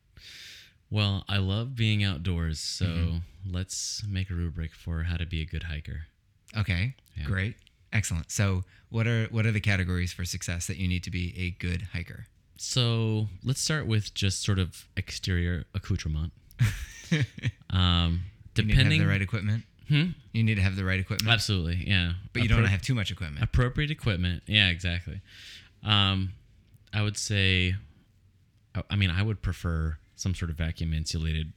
Well, 0.90 1.24
I 1.30 1.38
love 1.38 1.76
being 1.76 2.04
outdoors, 2.04 2.60
so 2.60 2.86
Mhm. 2.86 3.22
let's 3.46 4.04
make 4.08 4.30
a 4.30 4.34
rubric 4.36 4.74
for 4.74 5.04
how 5.04 5.18
to 5.18 5.26
be 5.26 5.42
a 5.42 5.46
good 5.46 5.64
hiker. 5.64 6.08
Okay, 6.56 6.96
Yeah. 7.16 7.26
great, 7.26 7.56
excellent. 7.94 8.32
So 8.32 8.64
what 8.90 9.08
are 9.08 9.28
what 9.32 9.46
are 9.46 9.52
the 9.52 9.62
categories 9.62 10.12
for 10.12 10.26
success 10.26 10.68
that 10.68 10.78
you 10.78 10.88
need 10.88 11.04
to 11.04 11.12
be 11.12 11.34
a 11.38 11.52
good 11.64 11.84
hiker? 11.94 12.26
So 12.58 13.28
let's 13.44 13.62
start 13.62 13.88
with 13.88 14.14
just 14.14 14.44
sort 14.44 14.60
of 14.60 14.86
exterior 14.98 15.66
accoutrement. 15.74 16.34
Um, 17.70 18.22
you 18.56 18.64
need 18.64 18.70
to 18.70 18.76
depending, 18.76 19.00
have 19.00 19.08
the 19.08 19.12
right 19.12 19.22
equipment. 19.22 19.64
Hmm? 19.88 20.04
You 20.32 20.44
need 20.44 20.56
to 20.56 20.62
have 20.62 20.76
the 20.76 20.84
right 20.86 21.00
equipment, 21.00 21.32
absolutely, 21.32 21.84
yeah. 21.88 22.14
but 22.34 22.42
you 22.44 22.48
don't 22.50 22.64
Appro- 22.64 22.68
have 22.68 22.82
too 22.84 22.94
much 22.96 23.12
equipment. 23.12 23.44
appropriate 23.44 23.90
equipment. 23.92 24.44
Yeah, 24.48 24.70
exactly. 24.70 25.22
Um, 25.84 26.34
I 26.94 27.02
would 27.02 27.18
say, 27.18 27.76
I- 28.76 28.84
I 28.92 28.96
mean, 28.96 29.10
I 29.10 29.22
would 29.24 29.42
prefer 29.42 29.98
some 30.16 30.34
sort 30.36 30.52
of 30.52 30.58
vacuum 30.58 30.94
insulated 30.94 31.54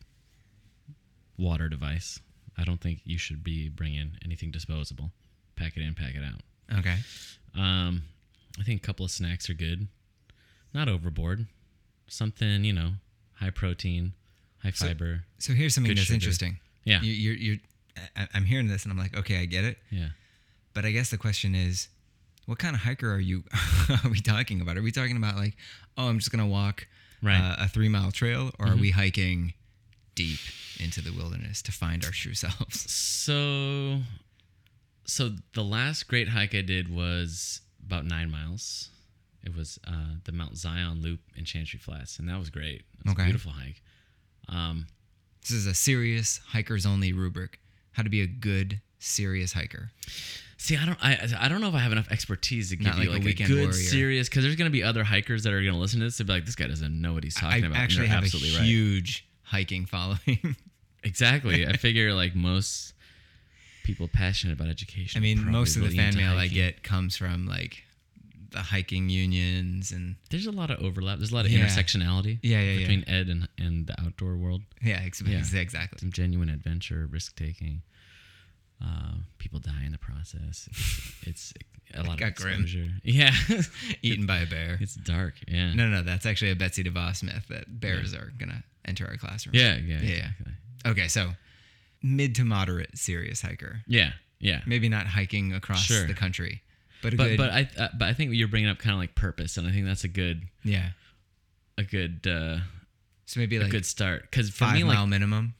water 1.38 1.68
device. 1.68 2.20
I 2.56 2.64
don't 2.64 2.80
think 2.80 3.00
you 3.04 3.18
should 3.18 3.44
be 3.44 3.68
bringing 3.68 4.12
anything 4.24 4.50
disposable. 4.50 5.12
Pack 5.56 5.76
it 5.76 5.82
in, 5.82 5.94
pack 5.94 6.14
it 6.14 6.22
out. 6.22 6.78
Okay. 6.78 6.96
Um, 7.54 8.02
I 8.60 8.62
think 8.62 8.82
a 8.82 8.86
couple 8.86 9.04
of 9.04 9.10
snacks 9.10 9.48
are 9.50 9.54
good. 9.54 9.88
Not 10.74 10.88
overboard. 10.88 11.46
Something 12.08 12.64
you 12.64 12.72
know, 12.72 12.92
high 13.34 13.50
protein, 13.50 14.12
high 14.62 14.70
So- 14.72 14.86
fiber. 14.86 15.24
So 15.38 15.52
here's 15.54 15.74
something 15.74 15.94
that's 15.94 16.06
sugar. 16.06 16.14
interesting. 16.14 16.58
Yeah, 16.84 17.00
You, 17.02 17.12
you're, 17.12 17.34
you're, 17.34 17.56
I- 18.16 18.28
I'm 18.34 18.44
hearing 18.44 18.68
this 18.68 18.84
and 18.84 18.92
I'm 18.92 18.98
like, 18.98 19.16
okay, 19.16 19.40
I 19.40 19.46
get 19.46 19.64
it. 19.64 19.78
yeah. 19.90 20.08
But 20.74 20.84
I 20.84 20.90
guess 20.90 21.10
the 21.10 21.16
question 21.18 21.54
is, 21.54 21.88
what 22.44 22.58
kind 22.58 22.76
of 22.76 22.82
hiker 22.82 23.10
are 23.12 23.18
you? 23.18 23.42
are 24.04 24.10
we 24.10 24.20
talking 24.20 24.60
about? 24.60 24.76
Are 24.76 24.82
we 24.82 24.92
talking 24.92 25.16
about 25.16 25.36
like, 25.36 25.56
oh, 25.96 26.08
I'm 26.08 26.18
just 26.18 26.30
gonna 26.30 26.46
walk 26.46 26.86
Right. 27.22 27.40
uh, 27.40 27.56
a 27.64 27.68
three 27.68 27.88
mile 27.88 28.12
trail, 28.12 28.50
or 28.58 28.66
are 28.66 28.74
Mhm. 28.74 28.80
we 28.80 28.90
hiking 28.90 29.54
deep 30.14 30.38
into 30.78 31.00
the 31.00 31.10
wilderness 31.12 31.62
to 31.62 31.72
find 31.72 32.04
our 32.04 32.10
true 32.12 32.34
selves? 32.34 32.88
So, 32.92 34.02
so 35.06 35.30
the 35.54 35.62
last 35.64 36.08
great 36.08 36.28
hike 36.28 36.54
I 36.54 36.62
did 36.62 36.94
was 36.94 37.60
about 37.84 38.04
nine 38.04 38.30
miles. 38.30 38.90
It 39.44 39.54
was 39.56 39.78
uh, 39.86 40.16
the 40.24 40.32
Mount 40.32 40.56
Zion 40.56 41.00
Loop 41.02 41.20
in 41.36 41.44
Chantry 41.44 41.78
Flats, 41.78 42.18
and 42.18 42.28
that 42.28 42.38
was 42.38 42.50
great. 42.50 42.80
It 42.98 43.04
was 43.04 43.12
Okay. 43.12 43.22
a 43.22 43.24
beautiful 43.26 43.52
hike. 43.52 43.80
Um, 44.48 44.86
This 45.42 45.52
is 45.52 45.66
a 45.66 45.74
serious 45.74 46.40
hikers 46.48 46.84
only 46.84 47.12
rubric. 47.12 47.60
How 47.92 48.02
to 48.02 48.10
be 48.10 48.20
a 48.22 48.26
good 48.26 48.80
serious 48.98 49.52
hiker. 49.52 49.92
see, 50.58 50.76
I 50.76 50.84
don't, 50.84 50.98
I, 51.02 51.28
I 51.38 51.48
don't 51.48 51.60
know 51.60 51.68
if 51.68 51.74
I 51.74 51.78
have 51.78 51.92
enough 51.92 52.10
expertise 52.10 52.70
to 52.70 52.76
give 52.76 52.86
Not 52.86 52.94
you 52.96 53.00
like 53.02 53.08
a 53.08 53.12
like 53.12 53.22
a, 53.22 53.24
weekend 53.26 53.48
good, 53.50 53.58
warrior. 53.68 53.72
serious. 53.72 54.28
Because 54.28 54.42
there's 54.42 54.56
going 54.56 54.68
to 54.70 54.72
be 54.72 54.82
other 54.82 55.04
hikers 55.04 55.44
that 55.44 55.52
are 55.52 55.60
going 55.62 55.74
to 55.74 55.78
listen 55.78 56.00
to 56.00 56.06
this. 56.06 56.18
They'll 56.18 56.26
be 56.26 56.32
like, 56.32 56.44
"This 56.46 56.56
guy 56.56 56.66
doesn't 56.66 57.00
know 57.00 57.12
what 57.14 57.22
he's 57.22 57.34
talking 57.36 57.62
I 57.64 57.66
about." 57.66 57.76
and 57.76 57.76
actually 57.76 58.08
have 58.08 58.22
a 58.22 58.26
absolutely 58.26 58.56
right. 58.58 58.64
huge 58.66 59.28
hiking 59.42 59.86
following. 59.86 60.56
Exactly. 61.04 61.64
I 61.64 61.76
figure 61.76 62.12
like 62.14 62.34
most 62.34 62.92
people 63.86 64.08
passionate 64.08 64.52
about 64.52 64.68
education. 64.68 65.18
I 65.18 65.22
mean, 65.22 65.50
most 65.50 65.76
of 65.76 65.82
the 65.82 65.96
fan 65.96 66.16
mail 66.16 66.36
I 66.36 66.48
get 66.48 66.82
comes 66.82 67.16
from 67.16 67.46
like 67.46 67.84
the 68.50 68.58
hiking 68.60 69.08
unions 69.08 69.92
and 69.92 70.16
There's 70.30 70.46
a 70.46 70.52
lot 70.52 70.70
of 70.70 70.80
overlap. 70.82 71.18
There's 71.18 71.30
a 71.32 71.34
lot 71.34 71.44
of 71.46 71.52
Yeah. 71.52 71.60
intersectionality 71.66 72.38
yeah, 72.42 72.60
yeah, 72.60 72.72
yeah, 72.72 72.78
between 72.80 73.04
ed 73.08 73.28
and, 73.28 73.48
and 73.58 73.86
the 73.86 73.94
outdoor 74.00 74.36
world. 74.36 74.62
yeah, 74.82 75.00
ex- 75.04 75.22
Yeah. 75.24 75.38
exactly. 75.60 75.98
Some 76.00 76.10
genuine 76.12 76.48
adventure, 76.50 77.06
risk 77.10 77.36
taking. 77.36 77.82
Uh, 78.84 79.14
people 79.38 79.58
die 79.58 79.84
in 79.86 79.92
the 79.92 79.98
process. 79.98 80.68
It's, 81.22 81.52
it's 81.52 81.52
a 81.94 82.02
lot 82.02 82.14
of 82.14 82.18
got 82.20 82.34
grim. 82.34 82.62
exposure. 82.62 82.88
Yeah, 83.04 83.32
Eaten 84.02 84.26
by 84.26 84.38
a 84.40 84.46
bear. 84.46 84.76
it's 84.80 84.94
dark. 84.96 85.34
Yeah. 85.48 85.72
No, 85.74 85.88
no, 85.88 86.02
that's 86.02 86.26
actually 86.26 86.50
a 86.50 86.56
Betsy 86.56 86.84
DeVos 86.84 87.22
myth 87.22 87.46
that 87.48 87.80
bears 87.80 88.12
are 88.14 88.32
gonna 88.38 88.62
enter 88.84 89.06
our 89.06 89.16
classroom. 89.16 89.54
Yeah, 89.54 89.76
yeah, 89.76 90.00
Yeah, 90.02 90.02
yeah. 90.02 90.14
exactly. 90.16 90.52
Okay, 90.86 91.08
so 91.08 91.30
mid 92.02 92.34
to 92.36 92.44
moderate 92.44 92.96
serious 92.98 93.42
hiker. 93.42 93.82
yeah, 93.86 94.12
yeah. 94.38 94.60
Maybe 94.66 94.88
not 94.88 95.06
hiking 95.06 95.52
across 95.52 95.82
Sure. 95.84 96.06
the 96.06 96.14
country. 96.14 96.62
But 97.02 97.14
a 97.14 97.16
but 97.16 97.24
good, 97.28 97.36
but 97.38 97.50
I 97.50 97.68
uh, 97.78 97.88
but 97.98 98.08
I 98.08 98.12
think 98.14 98.32
you're 98.34 98.48
bringing 98.48 98.68
up 98.70 98.78
kind 98.78 98.92
of 98.94 98.98
like 98.98 99.14
purpose, 99.14 99.56
and 99.56 99.66
I 99.66 99.70
think 99.72 99.86
that's 99.86 100.04
a 100.04 100.08
good 100.08 100.42
yeah. 100.64 100.90
a 101.78 101.82
good 101.84 102.26
uh, 102.26 102.58
So 103.26 103.40
maybe 103.40 103.56
a 103.56 103.68
good 103.68 103.84
start. 103.86 104.22
Because 104.22 104.48
for 104.50 104.64
five 104.64 104.74
me, 104.74 104.82
mile 104.84 105.00
like, 105.02 105.08
minimum. 105.10 105.54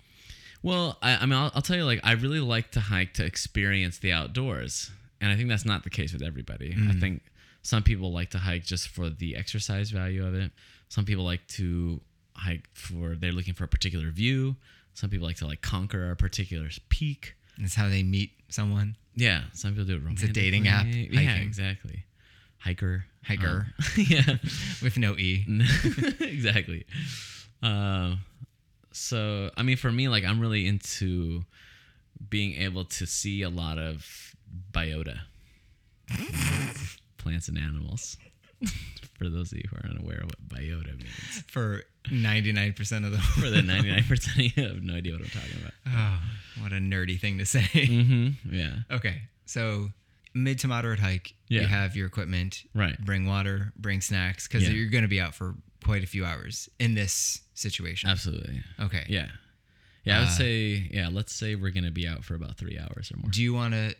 well, 0.62 0.98
I, 1.02 1.16
I 1.16 1.26
mean, 1.26 1.34
I'll, 1.34 1.52
I'll 1.54 1.62
tell 1.62 1.76
you, 1.76 1.84
like, 1.84 2.00
I 2.02 2.12
really 2.12 2.40
like 2.40 2.70
to 2.72 2.80
hike 2.80 3.14
to 3.14 3.24
experience 3.24 3.98
the 3.98 4.12
outdoors, 4.12 4.90
and 5.20 5.30
I 5.30 5.36
think 5.36 5.48
that's 5.48 5.64
not 5.66 5.84
the 5.84 5.90
case 5.90 6.12
with 6.12 6.22
everybody. 6.22 6.72
I 6.72 6.76
Mm. 6.92 7.00
think 7.00 7.22
some 7.62 7.82
people 7.82 8.12
like 8.12 8.30
to 8.30 8.38
hike 8.38 8.64
just 8.64 8.88
for 8.88 9.10
the 9.10 9.36
exercise 9.36 9.90
value 9.90 10.26
of 10.26 10.34
it. 10.34 10.52
Some 10.88 11.04
people 11.04 11.24
like 11.24 11.46
to 11.48 12.00
hike 12.34 12.68
for 12.74 13.14
they're 13.14 13.32
looking 13.32 13.54
for 13.54 13.64
a 13.64 13.68
particular 13.68 14.10
view. 14.10 14.56
Some 14.96 15.08
people 15.10 15.26
like 15.28 15.36
to 15.36 15.46
like 15.46 15.60
conquer 15.62 16.10
a 16.10 16.16
particular 16.16 16.68
peak. 16.88 17.36
That's 17.58 17.74
how 17.76 17.88
they 17.88 18.02
meet 18.02 18.32
someone. 18.48 18.96
Yeah, 19.14 19.42
some 19.52 19.70
people 19.70 19.84
do 19.84 19.92
it 19.92 19.96
It's 19.96 20.04
romantically. 20.04 20.30
a 20.30 20.32
dating 20.32 20.68
app, 20.68 20.86
Yeah, 20.88 21.36
exactly. 21.36 22.04
Hiker. 22.58 23.04
Hiker. 23.24 23.68
Um, 23.78 23.84
yeah. 23.96 24.36
with 24.82 24.98
no 24.98 25.16
e. 25.16 25.44
exactly. 26.20 26.84
Uh, 27.62 28.16
so 28.92 29.50
I 29.56 29.62
mean, 29.62 29.76
for 29.76 29.92
me, 29.92 30.08
like 30.08 30.24
I'm 30.24 30.40
really 30.40 30.66
into 30.66 31.44
being 32.30 32.54
able 32.54 32.84
to 32.86 33.06
see 33.06 33.42
a 33.42 33.50
lot 33.50 33.78
of 33.78 34.34
biota, 34.72 35.18
plants 37.18 37.48
and 37.48 37.58
animals. 37.58 38.16
For 39.18 39.28
those 39.28 39.52
of 39.52 39.58
you 39.58 39.64
who 39.70 39.76
are 39.76 39.90
unaware 39.90 40.18
of 40.18 40.24
what 40.26 40.48
biota 40.48 40.96
means, 40.96 41.42
for 41.48 41.82
99% 42.06 43.04
of 43.04 43.12
the 43.12 43.18
for 43.40 43.50
the 43.50 43.60
99% 43.62 44.10
of 44.28 44.56
you 44.56 44.62
have 44.64 44.82
no 44.82 44.94
idea 44.94 45.12
what 45.12 45.22
I'm 45.22 45.28
talking 45.28 45.56
about. 45.60 45.72
Oh, 45.88 46.62
what 46.62 46.72
a 46.72 46.76
nerdy 46.76 47.18
thing 47.18 47.38
to 47.38 47.46
say. 47.46 47.60
Mm-hmm. 47.60 48.54
Yeah. 48.54 48.72
okay. 48.90 49.22
So, 49.46 49.90
mid 50.34 50.58
to 50.60 50.68
moderate 50.68 50.98
hike, 50.98 51.34
Yeah. 51.48 51.62
you 51.62 51.66
have 51.68 51.96
your 51.96 52.06
equipment, 52.06 52.64
Right. 52.74 52.98
bring 53.04 53.26
water, 53.26 53.72
bring 53.76 54.00
snacks 54.00 54.46
cuz 54.48 54.62
Yeah. 54.64 54.70
you're 54.70 54.88
going 54.90 55.02
to 55.04 55.08
be 55.08 55.20
out 55.20 55.34
for 55.34 55.54
quite 55.84 56.02
a 56.02 56.06
few 56.06 56.24
hours 56.24 56.68
in 56.78 56.94
this 56.94 57.40
situation. 57.54 58.10
Absolutely. 58.10 58.62
Okay. 58.80 59.04
Yeah. 59.08 59.28
Yeah. 60.04 60.16
I 60.16 60.20
would 60.20 60.28
Uh, 60.28 60.32
say, 60.32 60.88
yeah. 60.92 61.08
Let's 61.08 61.34
say 61.34 61.54
we're 61.54 61.70
gonna 61.70 61.90
be 61.90 62.06
out 62.06 62.24
for 62.24 62.34
about 62.34 62.56
three 62.58 62.78
hours 62.78 63.10
or 63.12 63.16
more. 63.18 63.30
Do 63.30 63.42
you 63.42 63.52
want 63.54 63.74
to 63.74 63.94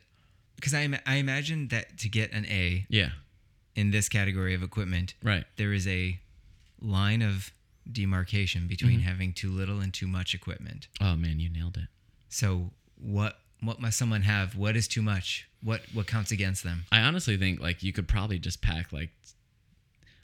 cuz 0.63 0.73
I 0.75 0.89
I 1.07 1.17
imagine 1.17 1.69
that 1.69 1.99
to 1.99 2.09
get 2.09 2.33
an 2.33 2.45
A 2.47 2.87
Yeah. 2.89 3.11
In 3.77 3.91
this 3.93 4.09
category 4.09 4.55
of 4.55 4.63
equipment, 4.63 5.15
Right. 5.23 5.45
there 5.57 5.73
is 5.73 5.87
a 5.87 6.19
line 6.81 7.23
of 7.23 7.53
demarcation 7.91 8.67
between 8.67 8.99
Mm-hmm. 9.01 9.09
having 9.09 9.33
too 9.33 9.51
little 9.53 9.81
and 9.81 9.93
too 9.95 10.09
much 10.09 10.35
equipment. 10.35 10.89
Oh 11.01 11.15
man, 11.15 11.39
you 11.39 11.49
nailed 11.49 11.77
it. 11.77 11.89
So, 12.29 12.71
what 12.97 13.39
what 13.61 13.81
must 13.81 13.97
someone 13.99 14.23
have? 14.23 14.57
What 14.57 14.77
is 14.77 14.89
too 14.89 15.03
much? 15.03 15.49
What 15.63 15.83
what 15.93 16.07
counts 16.07 16.31
against 16.33 16.63
them? 16.65 16.85
I 16.91 17.01
honestly 17.01 17.37
think 17.37 17.61
like 17.61 17.83
you 17.83 17.93
could 17.93 18.09
probably 18.09 18.39
just 18.39 18.61
pack 18.61 18.93
like 18.93 19.11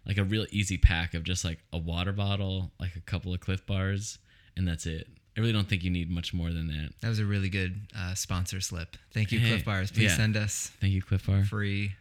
like 0.06 0.18
a 0.18 0.24
real 0.24 0.46
easy 0.50 0.78
pack 0.78 1.14
of 1.14 1.22
just 1.22 1.44
like 1.44 1.58
a 1.72 1.78
water 1.78 2.12
bottle, 2.12 2.72
like 2.80 2.96
a 2.96 3.00
couple 3.00 3.32
of 3.32 3.40
Clif 3.40 3.64
Bars, 3.66 4.18
and 4.56 4.66
that's 4.66 4.84
it. 4.86 5.06
I 5.36 5.40
really 5.40 5.52
don't 5.52 5.68
think 5.68 5.82
you 5.84 5.90
need 5.90 6.10
much 6.10 6.34
more 6.34 6.52
than 6.52 6.66
that. 6.68 6.90
That 7.00 7.08
was 7.08 7.18
a 7.20 7.24
really 7.24 7.48
good 7.48 7.80
uh, 7.96 8.14
sponsor 8.14 8.60
slip. 8.60 8.96
Thank 9.14 9.30
you, 9.32 9.38
Hey, 9.38 9.48
Clif 9.50 9.64
Bars. 9.64 9.90
Please 9.90 10.10
yeah. 10.10 10.16
send 10.16 10.36
us 10.36 10.70
Thank 10.80 10.92
you, 10.92 11.02
Clif 11.02 11.26
Bar. 11.26 11.44
free 11.44 11.92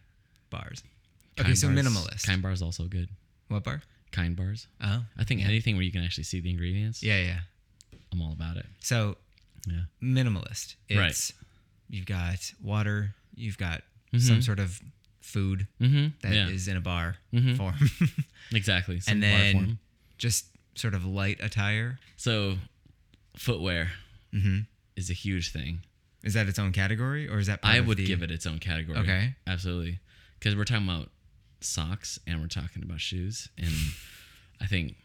bars. 0.50 0.84
Okay, 1.40 1.48
Kind 1.48 1.58
so 1.58 1.68
bars- 1.70 1.80
minimalist. 1.80 2.26
Kind 2.26 2.42
bars 2.42 2.62
also 2.62 2.86
good. 2.86 3.10
what 3.48 3.64
bar? 3.64 3.82
Kind 4.12 4.36
bars. 4.36 4.68
Oh, 4.82 5.06
I 5.18 5.24
think 5.24 5.42
Yeah. 5.42 5.48
anything 5.48 5.76
where 5.76 5.84
you 5.84 5.92
can 5.92 6.04
actually 6.04 6.26
see 6.26 6.40
the 6.42 6.50
ingredients. 6.50 7.02
yeah, 7.04 7.22
yeah. 7.22 7.40
I'm 8.12 8.22
all 8.22 8.34
about 8.34 8.58
it. 8.58 8.66
So 8.80 9.18
Yeah. 9.68 9.84
minimalist. 10.02 10.76
Right. 10.94 11.32
You've 11.90 12.06
got 12.06 12.54
water, 12.62 13.16
you've 13.36 13.58
got 13.58 13.84
Mhm. 14.14 14.22
some 14.22 14.42
sort 14.42 14.60
of 14.60 14.82
food 15.22 15.68
Mm-hmm. 15.80 16.08
that 16.22 16.34
yeah. 16.34 16.48
is 16.50 16.68
in 16.68 16.76
a 16.78 16.82
bar 16.82 17.18
Mhm. 17.34 17.56
form, 17.58 17.76
exactly. 18.52 19.00
Some 19.00 19.14
and 19.14 19.22
bar 19.22 19.30
then 19.64 19.80
just 20.18 20.46
sort 20.76 20.94
of 20.94 21.06
light 21.06 21.40
attire. 21.42 22.00
So, 22.18 22.60
footwear 23.38 23.92
hmm 24.32 24.60
is 24.96 25.10
a 25.10 25.14
huge 25.14 25.52
thing. 25.52 25.84
Is 26.24 26.34
that 26.34 26.48
its 26.48 26.60
own 26.60 26.72
category, 26.74 27.28
or 27.28 27.40
is 27.40 27.48
that? 27.48 27.62
Part 27.62 27.76
I 27.76 27.80
would 27.80 27.98
the- 27.98 28.06
give 28.06 28.22
it 28.24 28.30
its 28.32 28.46
own 28.46 28.60
category. 28.60 28.98
Okay. 29.00 29.36
Absolutely. 29.48 30.00
Because 30.38 30.56
we're 30.56 30.66
talking 30.66 30.84
about 30.88 31.12
socks 31.64 32.20
and 32.28 32.42
we're 32.42 32.48
talking 32.48 32.84
about 32.84 33.00
shoes. 33.02 33.50
And 33.58 33.74
I 34.62 34.66
think 34.68 34.96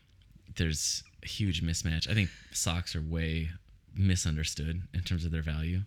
there's 0.56 1.02
a 1.22 1.26
huge 1.28 1.62
mismatch. 1.62 2.08
I 2.10 2.14
think 2.14 2.30
socks 2.52 2.94
are 2.96 3.00
way 3.02 3.50
misunderstood 3.94 4.82
in 4.94 5.00
terms 5.02 5.24
of 5.24 5.30
their 5.32 5.42
value. 5.42 5.80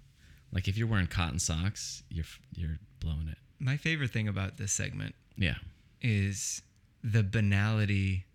Like 0.52 0.68
if 0.68 0.78
you're 0.78 0.88
wearing 0.88 1.08
cotton 1.08 1.40
socks, 1.40 2.04
you're 2.10 2.26
you're 2.56 2.80
blowing 3.00 3.28
it. 3.30 3.38
My 3.60 3.78
favorite 3.78 4.12
thing 4.12 4.28
about 4.28 4.58
this 4.58 4.72
segment 4.72 5.14
Yeah. 5.38 5.56
is 6.02 6.62
the 7.04 7.24
banality 7.24 8.26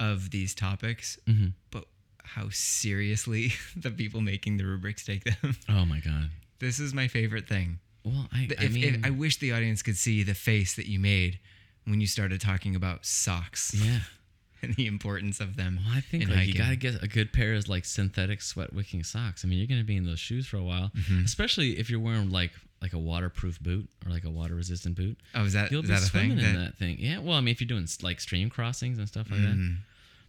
of 0.00 0.30
these 0.30 0.54
topics, 0.54 1.18
hmm 1.26 1.48
but 1.70 1.84
how 2.24 2.48
seriously 2.50 3.52
the 3.76 3.90
people 3.90 4.20
making 4.20 4.56
the 4.56 4.64
rubrics 4.64 5.04
take 5.04 5.24
them. 5.24 5.56
Oh 5.68 5.84
my 5.84 6.00
god. 6.00 6.30
this 6.60 6.78
is 6.80 6.94
my 6.94 7.08
favorite 7.08 7.48
thing. 7.48 7.78
Well, 8.04 8.28
I, 8.32 8.48
If, 8.50 8.60
I 8.60 8.64
if- 8.64 8.72
mean, 8.72 9.02
I 9.04 9.10
wish 9.10 9.36
the 9.38 9.52
audience 9.52 9.82
could 9.82 9.96
see 9.96 10.22
the 10.22 10.34
face 10.34 10.74
that 10.74 10.86
you 10.86 10.98
made 10.98 11.38
when 11.84 12.00
you 12.00 12.06
started 12.06 12.40
talking 12.40 12.74
about 12.76 13.04
socks 13.06 13.72
yeah. 13.74 14.00
and 14.62 14.74
the 14.76 14.86
importance 14.86 15.40
of 15.40 15.56
them. 15.56 15.80
Well, 15.84 15.96
I 15.96 16.00
think 16.00 16.24
in 16.24 16.30
like 16.30 16.46
you 16.48 16.54
gotta 16.54 16.76
get 16.76 17.02
a 17.02 17.08
good 17.08 17.32
pair 17.32 17.54
of 17.54 17.68
like 17.68 17.84
synthetic 17.84 18.40
sweat 18.42 18.72
wicking 18.72 19.02
socks. 19.04 19.44
I 19.44 19.48
mean, 19.48 19.58
you're 19.58 19.66
gonna 19.68 19.84
be 19.84 19.96
in 19.96 20.06
those 20.06 20.20
shoes 20.20 20.46
for 20.46 20.56
a 20.56 20.62
while, 20.64 20.90
Mm-hmm. 20.96 21.24
especially 21.24 21.78
if 21.78 21.90
you're 21.90 22.00
wearing 22.00 22.30
like 22.30 22.52
like 22.80 22.92
a 22.92 22.98
waterproof 22.98 23.60
boot 23.60 23.88
or 24.04 24.10
like 24.10 24.24
a 24.24 24.30
water 24.30 24.56
resistant 24.56 24.96
boot. 24.96 25.16
Oh, 25.36 25.44
is 25.44 25.52
that, 25.52 25.70
You'll 25.70 25.82
is 25.84 25.88
be 25.88 25.94
that 25.94 26.02
a 26.02 26.06
thing? 26.10 26.30
swimming 26.30 26.44
in 26.44 26.54
That- 26.54 26.58
that 26.72 26.78
thing. 26.78 26.96
Yeah. 26.98 27.18
Well, 27.20 27.36
I 27.36 27.40
mean, 27.40 27.52
if 27.52 27.60
you're 27.60 27.68
doing 27.68 27.86
like 28.02 28.18
stream 28.20 28.50
crossings 28.50 28.98
and 28.98 29.06
stuff 29.06 29.30
like 29.30 29.40
that. 29.40 29.54
Mm. 29.54 29.76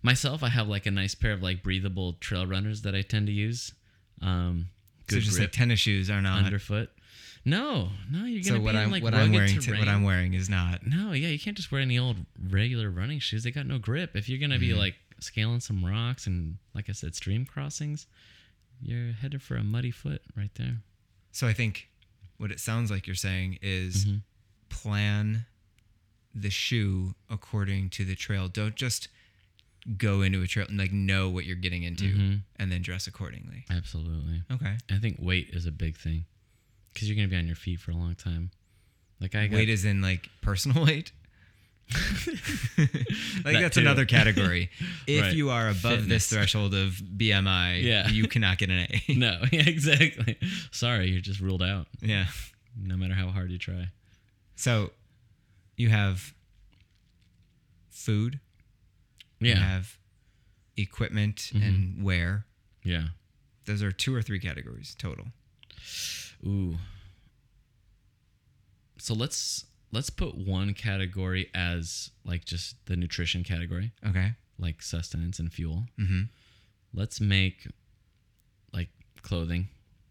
Myself, 0.04 0.44
I 0.44 0.50
have 0.50 0.68
like 0.68 0.86
a 0.86 0.92
nice 0.92 1.16
pair 1.16 1.32
of 1.32 1.42
like 1.42 1.64
breathable 1.64 2.14
trail 2.14 2.46
runners 2.46 2.82
that 2.84 2.94
I 2.94 3.02
tend 3.02 3.26
to 3.28 3.34
use. 3.34 3.72
Um, 4.22 4.68
So 5.10 5.16
good 5.16 5.22
just 5.24 5.38
grip 5.38 5.48
like 5.50 5.52
tennis 5.54 5.80
shoes 5.80 6.10
are 6.12 6.22
not. 6.22 6.44
underfoot. 6.46 6.90
No, 7.46 7.90
no, 8.10 8.24
you're 8.26 8.42
gonna 8.44 8.62
what 8.62 8.72
be 8.72 8.78
in 8.78 8.84
I'm 8.86 8.92
like 8.92 9.04
what 9.04 9.14
rugged 9.14 9.26
I'm 9.26 9.32
wearing 9.34 9.60
terrain. 9.60 9.80
what 9.80 9.88
I'm 9.90 10.04
wearing 10.04 10.34
is 10.34 10.50
not. 10.50 10.86
No, 10.88 11.12
yeah, 11.12 11.28
you 11.28 11.40
can't 11.40 11.58
just 11.58 11.72
wear 11.72 11.82
any 11.82 12.00
old 12.00 12.18
regular 12.50 12.90
running 12.90 13.20
shoes. 13.20 13.44
They 13.44 13.52
got 13.52 13.66
no 13.66 13.80
grip. 13.80 14.16
If 14.16 14.30
you're 14.30 14.40
gonna 14.40 14.56
Mm-hmm. 14.56 14.62
be 14.62 14.74
like 14.74 14.96
scaling 15.20 15.60
some 15.60 15.84
rocks 15.84 16.26
and 16.26 16.58
like 16.74 16.90
I 16.90 16.94
said, 16.94 17.16
stream 17.16 17.46
crossings, 17.46 18.08
you're 18.82 19.12
headed 19.14 19.42
for 19.42 19.56
a 19.58 19.64
muddy 19.64 19.92
foot 19.92 20.22
right 20.38 20.52
there. 20.56 20.78
So 21.32 21.48
I 21.48 21.54
think 21.54 21.90
what 22.38 22.52
it 22.52 22.60
sounds 22.60 22.90
like 22.92 23.08
you're 23.08 23.16
saying 23.16 23.60
is 23.62 24.06
Mhm. 24.06 24.22
plan 24.70 25.46
the 26.34 26.50
shoe 26.50 27.14
according 27.30 27.90
to 27.92 28.06
the 28.06 28.16
trail. 28.16 28.48
Don't 28.48 28.76
just 28.76 29.08
go 29.98 30.22
into 30.22 30.42
a 30.42 30.48
trail 30.48 30.66
and 30.70 30.78
like 30.78 30.92
know 30.94 31.30
what 31.30 31.46
you're 31.46 31.56
getting 31.58 31.84
into 31.84 32.16
Mhm. 32.16 32.42
and 32.56 32.72
then 32.72 32.82
dress 32.82 33.06
accordingly. 33.06 33.66
Absolutely. 33.70 34.44
Okay. 34.50 34.78
I 34.90 34.98
think 35.00 35.18
weight 35.20 35.50
is 35.52 35.66
a 35.66 35.72
big 35.72 35.98
thing 35.98 36.26
because 36.94 37.08
you're 37.10 37.16
gonna 37.16 37.28
be 37.28 37.36
on 37.38 37.48
your 37.48 37.56
feet 37.56 37.80
for 37.80 37.92
a 37.92 37.96
long 37.96 38.16
time. 38.16 38.52
Like 39.20 39.36
I 39.36 39.48
got, 39.48 39.56
weight 39.58 39.70
is 39.70 39.86
in 39.86 40.02
like 40.02 40.30
personal 40.42 40.86
weight. 40.90 41.12
like 41.94 42.34
That 43.44 43.62
that's 43.62 43.76
too. 43.76 43.82
another 43.82 44.06
category. 44.06 44.70
If 45.08 45.22
Right. 45.22 45.34
you 45.36 45.50
are 45.50 45.70
above 45.70 46.08
this 46.08 46.28
threshold 46.30 46.74
of 46.74 46.94
BMI, 46.94 47.84
Yeah. 47.84 48.08
you 48.10 48.28
cannot 48.28 48.58
get 48.58 48.70
an 48.70 48.88
A. 48.90 49.14
no, 49.16 49.42
yeah, 49.52 49.64
exactly. 49.68 50.38
Sorry, 50.72 51.10
you're 51.10 51.22
just 51.22 51.40
ruled 51.42 51.62
out. 51.64 51.88
yeah. 52.02 52.28
No 52.82 52.96
matter 52.98 53.14
how 53.14 53.28
hard 53.28 53.52
you 53.52 53.58
try. 53.58 53.90
So 54.56 54.92
you 55.78 55.90
have 55.90 56.34
food, 57.90 58.40
you 59.40 59.50
Yeah, 59.50 59.56
have 59.60 59.98
equipment 60.78 61.52
Mhm. 61.54 61.62
and 61.68 62.04
wear. 62.04 62.46
yeah. 62.84 63.10
Those 63.66 63.82
are 63.84 63.92
two 63.92 64.14
or 64.16 64.22
three 64.22 64.40
categories 64.40 64.96
total. 64.98 65.28
Ooh. 66.46 66.76
So 68.98 69.14
let's 69.14 69.66
let's 69.92 70.10
put 70.10 70.36
one 70.36 70.74
category 70.74 71.50
as 71.54 72.12
like 72.26 72.46
just 72.46 72.76
the 72.86 72.96
nutrition 72.96 73.44
category, 73.44 73.92
Okay. 74.08 74.34
like 74.58 74.82
sustenance 74.82 75.40
and 75.40 75.52
fuel. 75.52 75.86
Mm-hmm. 76.00 76.24
Let's 76.94 77.20
make 77.20 77.68
like 78.74 78.90
clothing, 79.22 79.70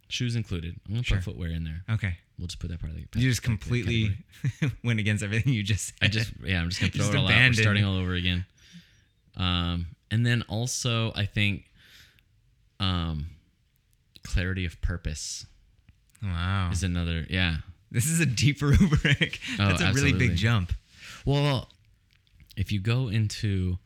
shoes 0.08 0.36
included. 0.36 0.76
I'm 0.86 0.94
gonna 0.94 1.04
Sure. 1.04 1.18
put 1.18 1.24
footwear 1.24 1.50
in 1.50 1.64
there. 1.64 1.84
Okay. 1.90 2.16
We'll 2.38 2.48
just 2.48 2.58
put 2.58 2.70
that 2.70 2.80
part 2.80 2.90
of 2.92 2.96
the. 2.96 3.20
You 3.20 3.28
just 3.30 3.42
back 3.42 3.60
to 3.60 3.70
the 3.70 3.82
completely 3.82 4.16
went 4.84 4.98
against 5.00 5.22
everything 5.22 5.52
you 5.52 5.62
just 5.62 5.86
said. 5.86 5.94
I 6.02 6.08
just 6.08 6.32
yeah, 6.44 6.60
I'm 6.60 6.68
just 6.68 6.80
gonna 6.80 6.92
throw 6.92 6.98
Just 7.04 7.14
it 7.14 7.16
all 7.18 7.28
out. 7.28 7.48
We're 7.48 7.52
starting 7.54 7.84
all 7.84 7.96
over 7.96 8.14
again. 8.14 8.44
Um, 9.36 9.86
and 10.10 10.26
then 10.26 10.42
also 10.48 11.12
I 11.14 11.24
think, 11.26 11.70
um, 12.80 13.26
clarity 14.24 14.64
of 14.66 14.80
purpose 14.82 15.46
Wow. 16.22 16.70
is 16.72 16.82
another 16.82 17.26
yeah. 17.28 17.56
This 17.90 18.06
is 18.06 18.20
a 18.20 18.26
deep 18.26 18.62
rubric. 18.62 19.40
Oh, 19.58 19.68
That's 19.68 19.82
a 19.82 19.92
really 19.92 20.12
big 20.12 20.36
jump. 20.36 20.72
Well, 21.26 21.68
if 22.56 22.72
you 22.72 22.80
go 22.80 23.08
into 23.08 23.78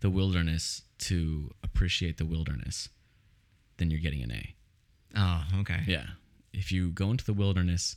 the 0.00 0.08
wilderness 0.10 0.82
to 1.00 1.50
appreciate 1.62 2.16
the 2.18 2.24
wilderness, 2.24 2.88
then 3.76 3.90
you're 3.90 4.00
getting 4.00 4.22
an 4.22 4.30
A. 4.32 4.54
Oh, 5.16 5.42
okay. 5.60 5.80
Yeah. 5.86 6.06
If 6.52 6.72
you 6.72 6.90
go 6.90 7.10
into 7.10 7.24
the 7.24 7.32
wilderness 7.34 7.96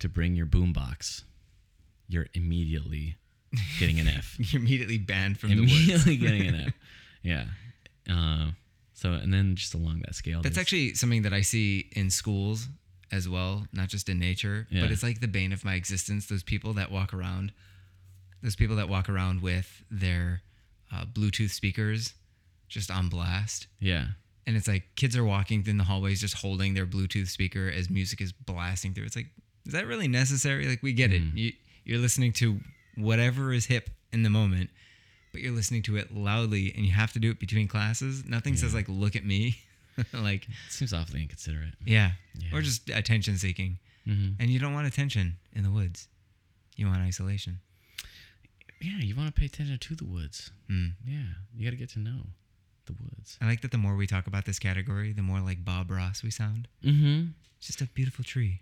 to 0.00 0.08
bring 0.08 0.34
your 0.34 0.46
boombox, 0.46 1.22
you're 2.08 2.26
immediately 2.34 3.16
getting 3.78 4.00
an 4.00 4.08
F. 4.08 4.36
You're 4.52 4.60
immediately 4.62 4.98
banned 4.98 5.38
from 5.38 5.50
the 5.50 5.60
woods. 5.60 5.72
immediately 5.72 6.16
getting 6.16 6.46
an 6.46 6.54
F. 6.66 6.72
Yeah. 7.22 7.44
Uh, 8.10 8.50
so 8.94 9.12
and 9.12 9.32
then 9.32 9.56
just 9.56 9.74
along 9.74 10.00
that 10.06 10.14
scale, 10.14 10.42
That's 10.42 10.54
there's- 10.54 10.64
actually 10.64 10.94
something 10.94 11.22
that 11.22 11.32
I 11.32 11.40
see 11.42 11.88
in 11.92 12.10
schools 12.10 12.68
as 13.10 13.28
well, 13.28 13.66
not 13.72 13.88
just 13.88 14.08
in 14.08 14.18
nature, 14.18 14.66
Yeah. 14.70 14.82
but 14.82 14.90
it's 14.90 15.02
like 15.02 15.20
the 15.20 15.28
bane 15.28 15.52
of 15.52 15.64
my 15.64 15.74
existence. 15.74 16.26
Those 16.26 16.42
people 16.42 16.72
that 16.74 16.90
walk 16.90 17.12
around, 17.12 17.52
those 18.42 18.56
people 18.56 18.76
that 18.76 18.88
walk 18.88 19.08
around 19.08 19.42
with 19.42 19.84
their 19.90 20.42
uh, 20.90 21.04
Bluetooth 21.06 21.50
speakers 21.50 22.14
just 22.68 22.90
on 22.90 23.08
blast. 23.08 23.66
yeah. 23.80 24.08
And 24.44 24.56
it's 24.56 24.66
like 24.66 24.96
kids 24.96 25.16
are 25.16 25.24
walking 25.24 25.62
in 25.68 25.78
the 25.78 25.84
hallways 25.84 26.20
just 26.20 26.34
holding 26.38 26.74
their 26.74 26.84
Bluetooth 26.84 27.28
speaker 27.28 27.70
as 27.72 27.88
music 27.88 28.20
is 28.20 28.32
blasting 28.32 28.92
through. 28.92 29.04
It's 29.04 29.14
like, 29.14 29.28
is 29.66 29.72
that 29.72 29.86
really 29.86 30.08
necessary? 30.08 30.66
Like, 30.66 30.82
we 30.82 30.92
get 30.92 31.12
it. 31.12 31.22
You, 31.32 31.52
you're 31.84 32.00
listening 32.00 32.32
to 32.34 32.58
whatever 32.96 33.52
is 33.52 33.66
hip 33.66 33.88
in 34.12 34.24
the 34.24 34.30
moment, 34.30 34.70
but 35.32 35.40
you're 35.40 35.52
listening 35.52 35.82
to 35.82 35.96
it 35.96 36.14
loudly 36.14 36.72
and 36.76 36.84
you 36.84 36.92
have 36.92 37.12
to 37.14 37.18
do 37.18 37.30
it 37.30 37.40
between 37.40 37.66
classes. 37.68 38.24
Nothing 38.24 38.56
says, 38.56 38.74
like, 38.74 38.88
look 38.88 39.16
at 39.16 39.24
me. 39.24 39.58
like, 40.12 40.44
it 40.44 40.54
Seems 40.70 40.92
awfully 40.92 41.22
inconsiderate. 41.22 41.74
yeah. 41.84 42.12
Yeah. 42.38 42.56
Or 42.56 42.60
just 42.62 42.88
attention 42.90 43.36
seeking. 43.38 43.78
hmm 44.06 44.30
And 44.40 44.50
you 44.50 44.58
don't 44.58 44.72
want 44.74 44.86
attention 44.86 45.36
in 45.54 45.62
the 45.64 45.70
woods. 45.70 46.08
You 46.76 46.86
want 46.86 47.00
isolation. 47.00 47.58
Yeah, 48.80 48.98
you 48.98 49.14
want 49.14 49.32
to 49.34 49.38
pay 49.38 49.46
attention 49.46 49.78
to 49.78 49.94
the 49.94 50.04
woods. 50.04 50.50
Mm. 50.70 50.92
Yeah, 51.06 51.22
you 51.54 51.64
got 51.64 51.70
to 51.70 51.76
get 51.76 51.90
to 51.90 51.98
know 52.00 52.22
the 52.86 52.94
woods. 52.94 53.38
I 53.40 53.46
like 53.46 53.60
that 53.60 53.70
the 53.70 53.78
more 53.78 53.94
we 53.94 54.06
talk 54.08 54.26
about 54.26 54.44
this 54.44 54.58
category, 54.58 55.12
the 55.12 55.22
more 55.22 55.40
like 55.40 55.64
Bob 55.64 55.90
Ross 55.90 56.22
we 56.24 56.30
sound. 56.30 56.66
Mm-hmm. 56.84 57.26
It's 57.58 57.66
just 57.68 57.80
a 57.80 57.86
beautiful 57.86 58.24
tree. 58.24 58.60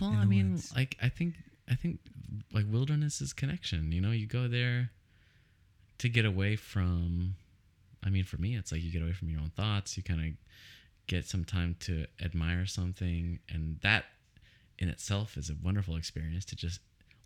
Well, 0.00 0.10
I 0.10 0.24
mean, 0.26 0.52
woods. 0.52 0.72
like 0.76 0.96
I 1.02 1.08
think 1.08 1.34
I 1.68 1.74
think 1.74 1.98
like 2.52 2.66
wilderness 2.70 3.20
is 3.20 3.32
connection. 3.32 3.90
You 3.90 4.00
know, 4.00 4.12
you 4.12 4.26
go 4.26 4.46
there 4.46 4.90
to 6.02 6.08
get 6.08 6.24
away 6.24 6.56
from. 6.56 7.36
I 8.04 8.10
mean, 8.10 8.24
for 8.24 8.36
me, 8.36 8.56
it's 8.56 8.72
like 8.72 8.82
you 8.82 8.90
get 8.90 9.02
away 9.02 9.12
from 9.12 9.28
your 9.28 9.40
own 9.40 9.52
thoughts. 9.56 9.96
You 9.96 10.02
kind 10.02 10.20
of 10.20 10.26
get 11.06 11.26
some 11.26 11.44
time 11.44 11.76
to 11.80 12.06
admire 12.20 12.66
something, 12.66 13.38
and 13.48 13.78
that 13.82 14.04
in 14.78 14.88
itself 14.88 15.36
is 15.36 15.48
a 15.48 15.54
wonderful 15.62 15.96
experience 15.96 16.44
to 16.46 16.56
just 16.56 16.80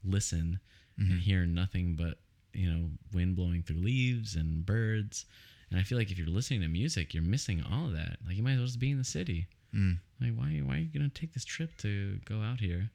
listen 0.04 0.60
and 0.98 1.20
hear 1.20 1.44
nothing 1.44 1.94
but 1.94 2.18
you 2.54 2.70
know 2.70 2.88
wind 3.12 3.36
blowing 3.36 3.62
through 3.62 3.76
leaves 3.76 4.34
and 4.36 4.64
birds. 4.64 5.24
And 5.70 5.80
I 5.80 5.82
feel 5.82 5.98
like 5.98 6.10
if 6.10 6.18
you're 6.18 6.28
listening 6.28 6.60
to 6.60 6.68
music, 6.68 7.12
you're 7.12 7.22
missing 7.22 7.64
all 7.70 7.86
of 7.86 7.92
that. 7.94 8.18
Like 8.26 8.36
you 8.36 8.42
might 8.42 8.52
as 8.52 8.58
well 8.58 8.66
just 8.66 8.78
be 8.78 8.90
in 8.90 8.98
the 8.98 9.04
city. 9.04 9.48
Mm. 9.74 9.98
Like, 10.20 10.34
why, 10.36 10.62
why 10.64 10.74
are 10.76 10.78
you 10.78 10.88
gonna 10.92 11.08
take 11.08 11.34
this 11.34 11.44
trip 11.44 11.76
to 11.78 12.18
go 12.24 12.40
out 12.40 12.60
here 12.60 12.90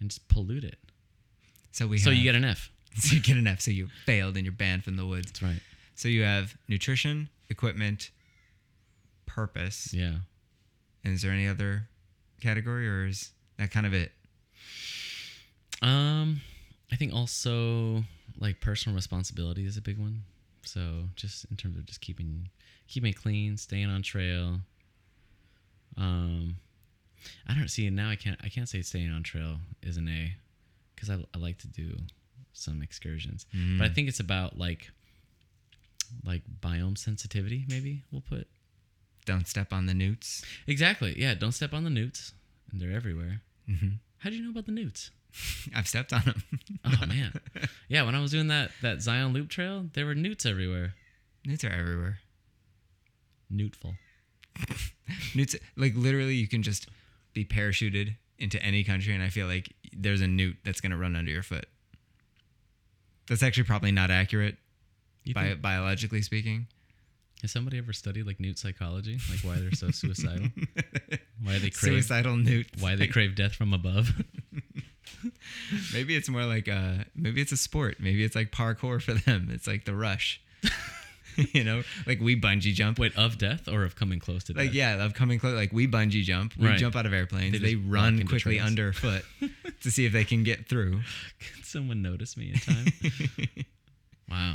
and 0.00 0.10
just 0.10 0.26
pollute 0.28 0.64
it? 0.64 0.78
So 1.72 1.86
we 1.86 1.98
so 1.98 2.10
have, 2.10 2.18
you 2.18 2.24
get 2.24 2.34
an 2.34 2.44
F. 2.44 2.70
so 2.94 3.14
you 3.14 3.20
get 3.20 3.36
an 3.36 3.46
F. 3.46 3.60
So 3.60 3.70
you 3.70 3.88
failed 4.04 4.36
and 4.36 4.44
you're 4.44 4.52
banned 4.52 4.84
from 4.84 4.96
the 4.96 5.06
woods. 5.06 5.26
That's 5.26 5.42
right. 5.42 5.60
So 5.94 6.08
you 6.08 6.22
have 6.22 6.56
nutrition, 6.68 7.28
equipment, 7.48 8.10
purpose. 9.26 9.92
Yeah. 9.92 10.16
And 11.04 11.14
is 11.14 11.22
there 11.22 11.32
any 11.32 11.46
other 11.46 11.88
category, 12.40 12.88
or 12.88 13.06
is 13.06 13.32
that 13.58 13.70
kind 13.70 13.86
of 13.86 13.94
it? 13.94 14.12
Um, 15.82 16.40
I 16.92 16.96
think 16.96 17.12
also 17.12 18.04
like 18.38 18.60
personal 18.60 18.96
responsibility 18.96 19.66
is 19.66 19.76
a 19.76 19.82
big 19.82 19.98
one. 19.98 20.22
So 20.62 21.04
just 21.14 21.46
in 21.50 21.56
terms 21.56 21.76
of 21.76 21.86
just 21.86 22.00
keeping 22.00 22.48
keeping 22.88 23.10
it 23.10 23.16
clean, 23.16 23.56
staying 23.56 23.86
on 23.86 24.02
trail. 24.02 24.60
Um, 25.96 26.56
I 27.48 27.54
don't 27.54 27.68
see 27.68 27.88
now. 27.90 28.10
I 28.10 28.16
can't. 28.16 28.38
I 28.42 28.48
can't 28.48 28.68
say 28.68 28.82
staying 28.82 29.10
on 29.10 29.22
trail 29.22 29.56
is 29.82 29.96
an 29.96 30.08
A, 30.08 30.34
because 30.94 31.10
I, 31.10 31.24
I 31.34 31.38
like 31.38 31.58
to 31.58 31.68
do 31.68 31.96
some 32.56 32.82
excursions. 32.82 33.46
Mm. 33.54 33.78
But 33.78 33.90
I 33.90 33.94
think 33.94 34.08
it's 34.08 34.20
about 34.20 34.58
like 34.58 34.90
like 36.24 36.42
biome 36.60 36.96
sensitivity. 36.98 37.64
Maybe 37.68 38.02
we'll 38.12 38.20
put 38.22 38.46
Don't 39.24 39.46
step 39.46 39.72
on 39.72 39.86
the 39.86 39.94
newts. 39.94 40.44
exactly. 40.66 41.14
Yeah. 41.18 41.34
Don't 41.34 41.52
step 41.52 41.72
on 41.74 41.84
the 41.84 41.90
newts, 41.90 42.32
and 42.70 42.80
they're 42.80 42.92
everywhere. 42.96 43.42
hmm 43.68 43.88
How 44.18 44.30
do 44.30 44.36
you 44.36 44.42
know 44.44 44.50
about 44.50 44.66
the 44.66 44.72
newts? 44.72 45.10
I've 45.74 45.88
stepped 45.88 46.12
on 46.12 46.22
them. 46.24 46.42
Oh 46.84 47.06
man, 47.06 47.32
yeah. 47.88 48.04
When 48.04 48.14
I 48.14 48.20
was 48.22 48.30
doing 48.30 48.48
that 48.48 48.70
that 48.82 49.02
Zion 49.02 49.32
Loop 49.32 49.48
Trail, 49.50 49.86
there 49.92 50.06
were 50.06 50.14
newts 50.14 50.46
everywhere. 50.46 50.94
newts 51.44 51.64
are 51.64 51.68
everywhere. 51.70 52.18
Newtful. 53.52 53.94
Newts, 55.34 55.54
like 55.76 55.92
literally, 55.94 56.34
you 56.34 56.48
can 56.48 56.62
just 56.62 56.88
be 57.34 57.44
parachuted 57.44 58.16
into 58.38 58.60
any 58.62 58.82
country, 58.82 59.14
and 59.14 59.22
I 59.22 59.28
feel 59.28 59.46
like 59.46 59.72
there's 59.92 60.20
a 60.20 60.26
newt 60.26 60.56
that's 60.64 60.80
gonna 60.80 60.96
run 60.96 61.14
under 61.14 61.30
your 61.30 61.42
foot. 61.42 61.66
That's 63.28 63.42
actually 63.42 63.64
probably 63.64 63.92
not 63.92 64.10
accurate, 64.10 64.56
You 65.24 65.34
bi- 65.34 65.48
think- 65.48 65.62
biologically 65.62 66.22
speaking. 66.22 66.66
has 67.42 67.50
somebody 67.52 67.78
ever 67.78 67.92
studied 67.92 68.26
like 68.26 68.38
newt 68.40 68.58
psychology, 68.58 69.18
like 69.30 69.40
why 69.40 69.56
they're 69.60 69.72
so 69.72 69.90
suicidal, 69.90 70.48
why 71.42 71.58
they 71.58 71.70
crave 71.70 71.74
Suicidal 72.04 72.36
newt. 72.36 72.66
why 72.80 72.94
they 72.96 73.06
crave 73.08 73.34
death 73.34 73.54
from 73.54 73.72
above? 73.74 74.10
Maybe 75.92 76.14
it's 76.16 76.28
more 76.28 76.44
like 76.44 76.68
uh 76.68 77.04
maybe 77.14 77.40
it's 77.40 77.52
a 77.52 77.56
sport. 77.56 77.96
Maybe 78.00 78.22
it's 78.24 78.34
like 78.36 78.50
parkour 78.52 79.00
for 79.02 79.14
them. 79.14 79.48
It's 79.52 79.66
like 79.66 79.84
the 79.84 79.94
rush. 79.94 80.40
you 81.52 81.64
know, 81.64 81.82
like 82.06 82.20
we 82.20 82.38
bungee 82.40 82.72
jump. 82.74 82.98
Wait, 82.98 83.16
of 83.16 83.38
death 83.38 83.68
or 83.68 83.84
of 83.84 83.96
coming 83.96 84.18
close 84.18 84.44
to 84.44 84.52
death? 84.54 84.64
Like 84.64 84.74
yeah, 84.74 85.04
of 85.04 85.14
coming 85.14 85.38
close. 85.38 85.54
Like 85.54 85.72
we 85.72 85.86
bungee 85.86 86.22
jump. 86.22 86.56
We 86.56 86.66
Right. 86.68 86.78
jump 86.78 86.96
out 86.96 87.06
of 87.06 87.12
airplanes. 87.12 87.52
They 87.52 87.58
They, 87.58 87.74
run 87.76 88.26
quickly 88.26 88.58
underfoot 88.60 89.24
to 89.82 89.90
see 89.90 90.04
if 90.06 90.12
they 90.12 90.24
can 90.24 90.42
get 90.44 90.68
through. 90.68 91.00
Can 91.54 91.62
someone 91.64 92.02
notice 92.02 92.36
me 92.36 92.52
in 92.52 92.58
time? 92.60 92.86
wow, 94.30 94.54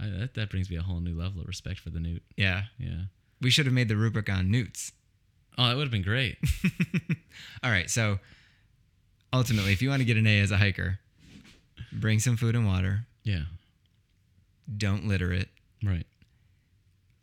I, 0.00 0.06
that 0.08 0.34
that 0.34 0.50
brings 0.50 0.70
me 0.70 0.76
a 0.76 0.82
whole 0.82 1.00
new 1.00 1.14
level 1.18 1.40
of 1.42 1.46
respect 1.46 1.80
for 1.80 1.90
the 1.90 2.00
newt. 2.00 2.22
yeah, 2.36 2.64
Yeah. 2.78 3.02
we 3.40 3.50
should 3.50 3.66
have 3.66 3.74
made 3.74 3.88
the 3.88 3.96
rubric 3.96 4.28
on 4.30 4.50
newts. 4.50 4.92
Oh, 5.56 5.68
that 5.68 5.76
would 5.76 5.84
have 5.84 5.92
been 5.92 6.02
great. 6.02 6.36
All 7.62 7.70
right, 7.70 7.88
so 7.88 8.18
ultimately, 9.32 9.72
if 9.72 9.82
you 9.82 9.88
want 9.90 10.00
to 10.00 10.04
get 10.04 10.16
an 10.16 10.26
A 10.26 10.40
as 10.40 10.50
a 10.50 10.56
hiker, 10.56 10.98
bring 11.92 12.18
some 12.18 12.36
food 12.36 12.56
and 12.56 12.66
water. 12.66 13.06
Yeah. 13.22 13.42
Don't 14.76 15.06
litter 15.06 15.32
it. 15.32 15.48
Right. 15.82 16.06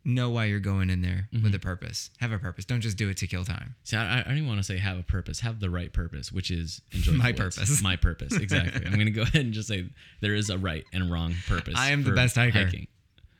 Know 0.04 0.30
why 0.30 0.46
you're 0.46 0.58
going 0.60 0.90
in 0.90 1.00
there 1.00 1.28
Mm-hmm. 1.32 1.44
with 1.44 1.54
a 1.54 1.58
purpose. 1.60 2.10
Have 2.20 2.32
a 2.32 2.38
purpose. 2.38 2.64
Don't 2.64 2.80
just 2.80 2.96
do 2.96 3.08
it 3.08 3.16
to 3.18 3.26
kill 3.28 3.44
time. 3.44 3.76
See, 3.84 3.96
I, 3.96 4.20
I 4.20 4.22
don't 4.24 4.36
even 4.36 4.48
want 4.48 4.58
to 4.58 4.64
say 4.64 4.78
have 4.78 4.98
a 4.98 5.02
purpose. 5.04 5.40
Have 5.40 5.60
the 5.60 5.70
right 5.70 5.92
purpose, 5.92 6.32
which 6.32 6.50
is 6.50 6.80
enjoy 6.92 7.12
My 7.12 7.26
woods. 7.30 7.56
purpose. 7.56 7.82
My 7.82 7.96
purpose. 7.96 8.32
Exactly. 8.34 8.84
I'm 8.84 8.94
going 8.94 9.06
to 9.06 9.10
go 9.12 9.22
ahead 9.22 9.44
and 9.44 9.52
just 9.52 9.68
say 9.68 9.86
there 10.20 10.34
is 10.34 10.50
a 10.50 10.58
right 10.58 10.84
and 10.92 11.10
wrong 11.10 11.34
purpose. 11.46 11.74
I 11.76 11.90
am 11.92 12.02
the 12.02 12.12
best 12.12 12.34
hiker. 12.36 12.64
hiking. 12.64 12.88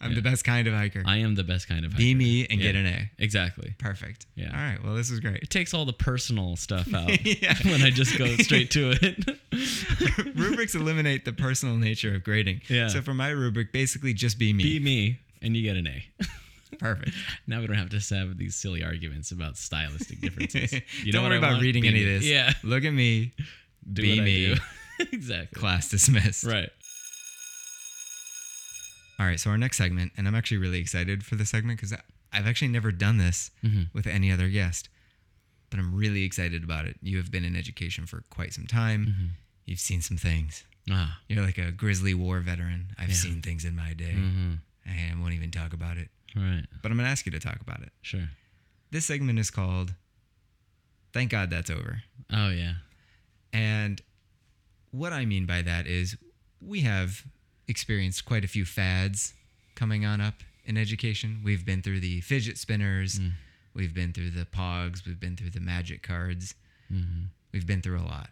I'm 0.00 0.10
Yeah. 0.10 0.16
the 0.16 0.22
best 0.22 0.44
kind 0.44 0.66
of 0.66 0.74
hiker. 0.74 1.02
I 1.06 1.18
am 1.18 1.36
the 1.36 1.44
best 1.44 1.68
kind 1.68 1.84
of 1.84 1.92
hiker. 1.92 1.98
Be 2.02 2.14
me 2.14 2.44
and 2.50 2.60
get 2.60 2.74
an 2.74 2.86
A. 2.86 3.10
Exactly. 3.18 3.74
Perfect. 3.78 4.26
Yeah. 4.34 4.50
All 4.52 4.60
right. 4.60 4.82
Well, 4.84 4.94
this 4.96 5.10
is 5.10 5.20
great. 5.20 5.42
It 5.42 5.50
takes 5.50 5.74
all 5.74 5.84
the 5.84 5.92
personal 5.92 6.56
stuff 6.56 6.92
out 6.94 7.24
Yeah. 7.24 7.54
when 7.64 7.82
I 7.82 7.90
just 7.90 8.16
go 8.18 8.26
straight 8.36 8.70
to 8.72 8.94
it. 9.00 10.36
Rubrics 10.36 10.74
eliminate 10.74 11.24
the 11.24 11.32
personal 11.32 11.76
nature 11.76 12.14
of 12.14 12.24
grading. 12.24 12.62
Yeah. 12.68 12.88
So 12.88 13.00
for 13.02 13.14
my 13.14 13.28
rubric, 13.30 13.72
basically 13.72 14.12
just 14.14 14.38
be 14.38 14.52
me. 14.52 14.64
Be 14.64 14.78
me, 14.80 15.18
and 15.40 15.56
you 15.56 15.62
get 15.62 15.76
an 15.76 15.86
A. 15.86 16.04
Perfect. 16.82 17.12
now 17.46 17.60
we 17.60 17.66
don't 17.68 17.76
have 17.76 17.90
to 17.90 18.14
have 18.14 18.36
these 18.36 18.54
silly 18.56 18.82
arguments 18.84 19.30
about 19.30 19.56
stylistic 19.56 20.20
differences. 20.20 20.72
You 21.04 21.12
Don't 21.12 21.24
worry 21.24 21.38
about 21.38 21.52
want? 21.52 21.62
reading 21.62 21.82
Be 21.82 21.88
any 21.88 22.00
of 22.02 22.20
this. 22.20 22.24
Yeah. 22.28 22.52
Look 22.62 22.84
at 22.84 22.92
me. 22.92 23.32
Do 23.90 24.02
Be 24.02 24.20
me. 24.20 24.56
exactly. 25.12 25.58
Class 25.60 25.88
dismissed. 25.88 26.44
Right. 26.44 26.68
All 29.18 29.26
right. 29.26 29.38
So 29.38 29.50
our 29.50 29.58
next 29.58 29.78
segment, 29.78 30.12
and 30.16 30.26
I'm 30.26 30.34
actually 30.34 30.58
really 30.58 30.80
excited 30.80 31.24
for 31.24 31.36
the 31.36 31.44
segment 31.46 31.78
because 31.80 31.96
I've 32.32 32.46
actually 32.46 32.68
never 32.68 32.90
done 32.92 33.18
this 33.18 33.50
Mhm. 33.64 33.88
with 33.92 34.06
any 34.06 34.32
other 34.32 34.48
guest, 34.48 34.88
but 35.70 35.78
I'm 35.78 35.94
really 35.94 36.24
excited 36.24 36.64
about 36.64 36.86
it. 36.86 36.96
You 37.02 37.16
have 37.18 37.30
been 37.30 37.44
in 37.44 37.54
education 37.56 38.06
for 38.06 38.22
quite 38.30 38.52
some 38.52 38.66
time. 38.66 39.06
Mm-hmm. 39.06 39.26
You've 39.66 39.80
seen 39.80 40.00
some 40.02 40.16
things. 40.16 40.64
Ah. 40.90 41.20
You're 41.28 41.44
like 41.44 41.58
a 41.58 41.70
grizzly 41.70 42.14
war 42.14 42.40
veteran. 42.40 42.88
I've 42.98 43.10
Yeah. 43.10 43.14
seen 43.14 43.42
things 43.42 43.64
in 43.64 43.76
my 43.76 43.92
day. 43.92 44.14
Mm-hmm. 44.16 44.54
And 44.86 45.18
I 45.18 45.20
won't 45.20 45.34
even 45.34 45.50
talk 45.50 45.72
about 45.72 45.96
it. 45.96 46.08
Right. 46.36 46.64
But 46.82 46.90
I'm 46.90 46.96
going 46.96 47.06
to 47.06 47.10
ask 47.10 47.26
you 47.26 47.32
to 47.32 47.38
talk 47.40 47.60
about 47.60 47.82
it. 47.82 47.90
Sure. 48.02 48.28
This 48.90 49.06
segment 49.06 49.38
is 49.38 49.50
called 49.50 49.94
Thank 51.12 51.30
God 51.30 51.50
That's 51.50 51.70
Over. 51.70 52.02
Oh 52.32 52.50
yeah. 52.50 52.74
And 53.52 54.00
what 54.90 55.12
I 55.12 55.24
mean 55.24 55.46
by 55.46 55.62
that 55.62 55.86
is 55.86 56.16
we 56.60 56.80
have 56.80 57.24
experienced 57.68 58.24
quite 58.24 58.44
a 58.44 58.48
few 58.48 58.64
fads 58.64 59.34
coming 59.74 60.04
on 60.04 60.20
up 60.20 60.34
in 60.64 60.76
education. 60.76 61.40
We've 61.44 61.64
been 61.66 61.82
through 61.82 62.00
the 62.00 62.20
fidget 62.20 62.56
spinners, 62.58 63.18
Mm. 63.18 63.32
we've 63.74 63.94
been 63.94 64.12
through 64.12 64.30
the 64.30 64.44
pogs, 64.46 65.06
we've 65.06 65.20
been 65.20 65.36
through 65.36 65.50
the 65.50 65.60
magic 65.60 66.02
cards, 66.02 66.54
Mm-hmm. 66.92 67.24
we've 67.52 67.66
been 67.66 67.80
through 67.82 67.98
a 68.00 68.04
lot. 68.04 68.28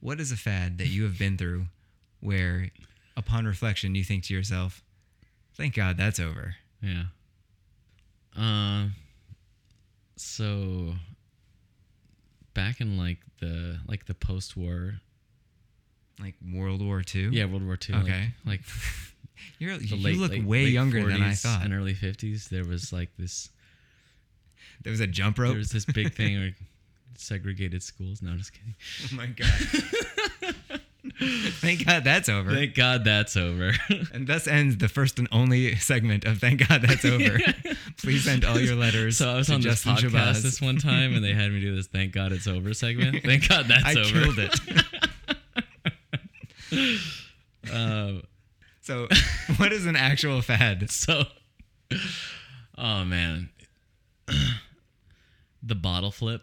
What 0.00 0.20
is 0.20 0.32
a 0.32 0.36
fad 0.36 0.78
that 0.78 0.88
you 0.88 1.04
have 1.04 1.18
been 1.18 1.36
through 1.36 1.66
where, 2.20 2.70
upon 3.16 3.46
reflection, 3.46 3.94
you 3.94 4.02
think 4.04 4.24
to 4.24 4.34
yourself, 4.34 4.82
thank 5.54 5.74
God 5.74 5.96
that's 5.96 6.20
over? 6.20 6.54
Yeah. 6.82 7.04
Um. 8.36 8.92
So, 10.16 10.94
back 12.54 12.80
in 12.80 12.98
like 12.98 13.18
the 13.40 13.78
like 13.86 14.06
the 14.06 14.14
post-war, 14.14 15.00
Like 16.20 16.34
World 16.54 16.82
War 16.84 17.02
Two. 17.02 17.30
yeah, 17.32 17.46
World 17.46 17.64
War 17.64 17.76
Two. 17.76 17.94
Okay. 17.94 18.34
like, 18.46 18.60
You're, 19.58 19.72
you 19.74 19.96
late 19.96 20.18
look 20.18 20.32
way 20.46 20.64
younger 20.64 21.02
than 21.06 21.22
I 21.22 21.32
thought. 21.32 21.64
In 21.64 21.72
early 21.72 21.94
50s. 21.94 22.50
There 22.50 22.64
was 22.64 22.92
like 22.92 23.08
this. 23.18 23.48
There 24.82 24.90
was 24.90 25.00
a 25.00 25.06
jump 25.06 25.38
rope. 25.38 25.50
There 25.50 25.58
was 25.58 25.70
this 25.72 25.86
big 25.86 26.12
thing 26.14 26.38
where 26.40 26.54
segregated 27.16 27.82
schools. 27.82 28.20
No, 28.22 28.36
just 28.36 28.52
kidding. 28.52 28.74
oh 29.04 29.16
my 29.16 29.26
god. 29.26 29.50
Thank 31.60 31.84
God 31.86 32.04
that's 32.04 32.28
over. 32.28 32.50
Thank 32.52 32.74
God 32.74 33.04
that's 33.04 33.36
over. 33.36 33.72
and 34.14 34.26
thus 34.26 34.46
ends 34.46 34.78
the 34.78 34.88
first 34.88 35.18
and 35.18 35.28
only 35.32 35.76
segment 35.76 36.24
of 36.24 36.38
Thank 36.38 36.66
God 36.68 36.82
That's 36.82 37.04
Over. 37.06 37.38
Please 37.98 38.24
send 38.24 38.44
all 38.44 38.58
your 38.58 38.74
letters. 38.76 39.18
So 39.18 39.28
I 39.30 39.34
was 39.36 39.50
on 39.50 39.60
this 39.60 39.82
Justin 39.84 39.96
podcast 39.96 40.10
Shabazz. 40.38 40.42
this 40.42 40.60
one 40.62 40.78
time, 40.78 41.14
and 41.14 41.22
they 41.22 41.34
had 41.34 41.52
me 41.52 41.60
do 41.60 41.74
this 41.76 41.86
"Thank 41.88 42.12
God 42.12 42.32
It's 42.32 42.46
Over" 42.46 42.72
segment. 42.72 43.22
Thank 43.22 43.48
God 43.48 43.66
that's 43.68 43.84
I 43.84 44.00
over. 44.00 44.10
killed 44.10 44.38
it. 44.38 44.60
Uh, 47.70 48.12
So, 48.82 49.06
what 49.56 49.72
is 49.72 49.84
an 49.86 49.96
actual 49.96 50.40
fad? 50.42 50.90
so, 50.90 51.24
oh 52.78 53.04
man, 53.04 53.50
the 55.62 55.74
bottle 55.74 56.10
flip. 56.10 56.42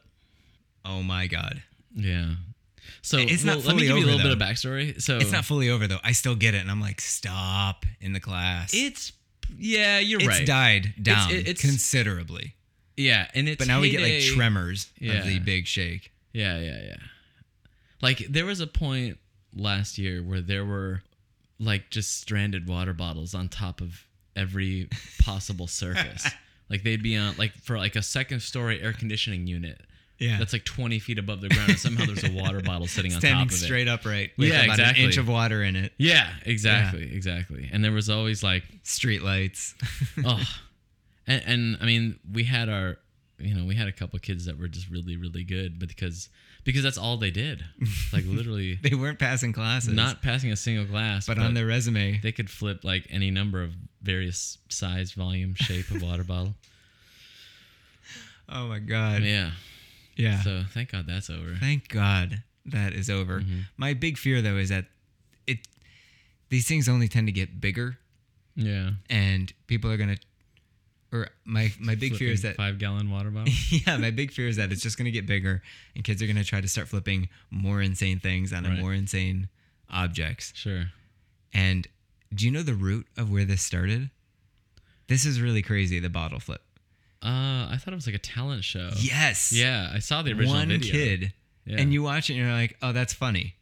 Oh 0.86 1.02
my 1.04 1.28
God. 1.28 1.64
Yeah. 1.96 2.36
So 3.02 3.18
It's 3.18 3.44
not 3.44 3.58
well, 3.58 3.68
let 3.68 3.76
me 3.76 3.88
give 3.88 3.98
you 3.98 4.04
a 4.04 4.08
little 4.08 4.22
bit 4.22 4.32
of 4.32 4.40
backstory. 4.40 5.02
So 5.02 5.18
It's 5.18 5.32
not 5.32 5.46
fully 5.46 5.70
over 5.70 5.88
though. 5.88 6.00
I 6.04 6.12
still 6.12 6.36
get 6.36 6.54
it, 6.56 6.60
and 6.60 6.72
I'm 6.72 6.82
like, 6.82 7.02
stop 7.02 7.86
in 8.02 8.14
the 8.14 8.20
class. 8.20 8.72
It's 8.74 9.12
yeah, 9.58 10.00
you're 10.00 10.20
it's 10.20 10.28
right. 10.28 10.42
It's 10.42 10.48
died 10.48 10.94
down 11.02 11.32
it- 11.32 11.48
it's- 11.48 11.62
considerably. 11.62 12.56
Yeah, 12.98 13.28
and 13.36 13.48
it's 13.48 13.60
But 13.60 13.68
now 13.68 13.80
we 13.80 13.92
get 13.92 14.02
like 14.02 14.24
tremors 14.24 14.88
Yeah. 15.00 15.14
of 15.20 15.26
the 15.28 15.40
big 15.40 15.68
shake. 15.68 16.12
Yeah, 16.34 16.60
yeah, 16.60 16.82
yeah. 16.84 16.96
Like 18.02 18.20
there 18.30 18.46
was 18.46 18.60
a 18.60 18.68
point 18.68 19.18
last 19.56 19.98
year 19.98 20.22
where 20.24 20.42
there 20.42 20.66
were 20.66 21.04
like 21.60 21.90
just 21.90 22.20
stranded 22.20 22.68
water 22.68 22.94
bottles 22.94 23.34
on 23.34 23.50
top 23.50 23.82
of 23.82 24.04
every 24.36 24.88
possible 25.20 25.68
surface. 25.68 26.28
like 26.70 26.84
they'd 26.84 27.02
be 27.04 27.16
on 27.16 27.36
like 27.38 27.54
for 27.54 27.78
like 27.78 27.96
a 27.96 28.02
second 28.04 28.42
story 28.42 28.82
air 28.82 28.94
conditioning 28.94 29.48
unit 29.48 29.82
Yeah. 30.20 30.38
that's 30.40 30.54
like 30.54 30.66
20 30.66 31.00
feet 31.00 31.20
above 31.20 31.42
the 31.42 31.50
ground 31.50 31.70
and 31.70 31.78
somehow 31.80 32.06
there's 32.06 32.24
a 32.24 32.32
water 32.32 32.60
bottle 32.62 32.88
sitting 32.98 33.14
on 33.14 33.20
Standing 33.20 33.48
top 33.50 33.56
of 33.56 33.62
it. 33.62 33.66
straight 33.66 33.88
upright 33.88 34.32
with 34.38 34.50
Yeah, 34.50 34.64
about 34.64 34.80
exactly. 34.80 35.04
an 35.04 35.10
inch 35.10 35.18
of 35.18 35.28
water 35.28 35.64
in 35.64 35.76
it. 35.76 35.94
Yeah, 35.98 36.30
exactly, 36.46 37.04
exactly. 37.16 37.70
And 37.72 37.84
there 37.84 37.92
was 37.92 38.10
always 38.10 38.42
like 38.44 38.64
Street 38.84 39.22
lights. 39.22 39.76
oh 40.26 40.42
and, 41.28 41.44
and 41.46 41.78
i 41.82 41.86
mean 41.86 42.18
we 42.32 42.46
had 42.46 42.70
our 42.70 42.98
you 43.38 43.54
know 43.54 43.66
we 43.66 43.76
had 43.76 43.88
a 43.88 43.92
couple 43.92 44.18
kids 44.20 44.46
that 44.46 44.58
were 44.58 44.68
just 44.70 44.90
really 44.90 45.18
really 45.18 45.44
good 45.44 45.78
but 45.78 45.90
because 45.90 46.30
because 46.64 46.82
that's 46.84 46.98
all 46.98 47.18
they 47.18 47.32
did 47.32 47.64
like 48.14 48.24
literally 48.26 48.76
they 48.82 48.96
weren't 48.96 49.20
passing 49.20 49.52
classes. 49.54 49.92
not 49.94 50.22
passing 50.22 50.52
a 50.52 50.56
single 50.56 50.86
class 50.86 51.28
but, 51.28 51.38
on 51.38 51.54
their 51.54 51.66
resume. 51.68 52.18
they 52.24 52.32
could 52.32 52.50
flip 52.50 52.84
like 52.86 53.06
any 53.10 53.30
number 53.30 53.62
of 53.62 53.74
various 54.02 54.58
size 54.70 55.12
volume 55.12 55.54
shape 55.54 55.92
of 55.92 56.02
water 56.02 56.24
bottle 56.24 56.56
Oh 58.50 58.68
my 58.68 58.80
God. 58.80 59.24
yeah 59.24 59.52
Yeah. 60.18 60.42
so 60.42 60.64
thank 60.74 60.92
god 60.92 61.06
that's 61.08 61.30
over 61.30 61.56
Thank 61.60 61.88
God 61.90 62.44
that 62.66 62.92
is 62.94 63.10
over. 63.10 63.40
Mm-hmm. 63.40 63.60
My 63.78 63.94
big 63.94 64.18
fear 64.18 64.42
though 64.42 64.58
is 64.58 64.70
that 64.70 64.86
it 65.46 65.60
these 66.50 66.68
things 66.68 66.90
only 66.90 67.08
tend 67.08 67.28
to 67.28 67.32
get 67.32 67.62
bigger 67.62 67.98
yeah 68.56 68.92
and 69.10 69.54
people 69.68 69.90
are 69.92 69.98
gonna 69.98 70.18
or 71.14 71.30
my 71.46 71.72
my 71.80 71.96
big 71.96 72.16
fear 72.18 72.32
is 72.32 72.42
that 72.42 72.56
five 72.58 72.78
gallon 72.80 73.10
water 73.10 73.30
bottle 73.32 73.54
yeah, 73.70 73.96
my 73.98 74.12
big 74.12 74.32
fear 74.32 74.48
is 74.48 74.58
that 74.58 74.72
it's 74.74 74.82
just 74.82 74.98
gonna 74.98 75.12
get 75.12 75.26
bigger 75.26 75.62
and 75.96 76.04
kids 76.04 76.22
are 76.22 76.28
gonna 76.28 76.44
try 76.44 76.60
to 76.60 76.68
start 76.68 76.88
flipping 76.90 77.30
more 77.50 77.82
insane 77.82 78.20
things 78.20 78.52
on 78.52 78.64
Right. 78.66 78.80
more 78.80 78.94
insane 78.94 79.48
objects. 79.90 80.52
sure 80.56 80.92
And 81.54 81.88
do 82.34 82.44
you 82.46 82.52
know 82.52 82.64
the 82.64 82.74
root 82.74 83.08
of 83.16 83.32
where 83.32 83.46
this 83.46 83.62
started? 83.62 84.10
This 85.08 85.26
is 85.26 85.40
really 85.40 85.62
crazy, 85.62 86.00
the 86.00 86.10
bottle 86.10 86.42
flip. 86.42 86.62
Uh 87.24 87.68
i 87.72 87.78
thought 87.80 87.94
it 87.94 87.96
was 87.96 88.06
like 88.06 88.16
a 88.16 88.20
talent 88.20 88.64
show 88.64 88.90
Yes. 88.98 89.52
yeah 89.52 89.92
i 89.94 90.00
saw 90.00 90.22
the 90.22 90.32
original 90.32 90.54
One 90.56 90.70
video 90.70 90.92
kid. 90.92 91.34
Yeah. 91.66 91.82
And 91.82 91.92
you 91.92 92.02
watch 92.02 92.30
it 92.30 92.36
and 92.36 92.42
you're 92.44 92.54
like, 92.54 92.78
oh, 92.82 92.94
that's 92.94 93.12
funny. 93.12 93.56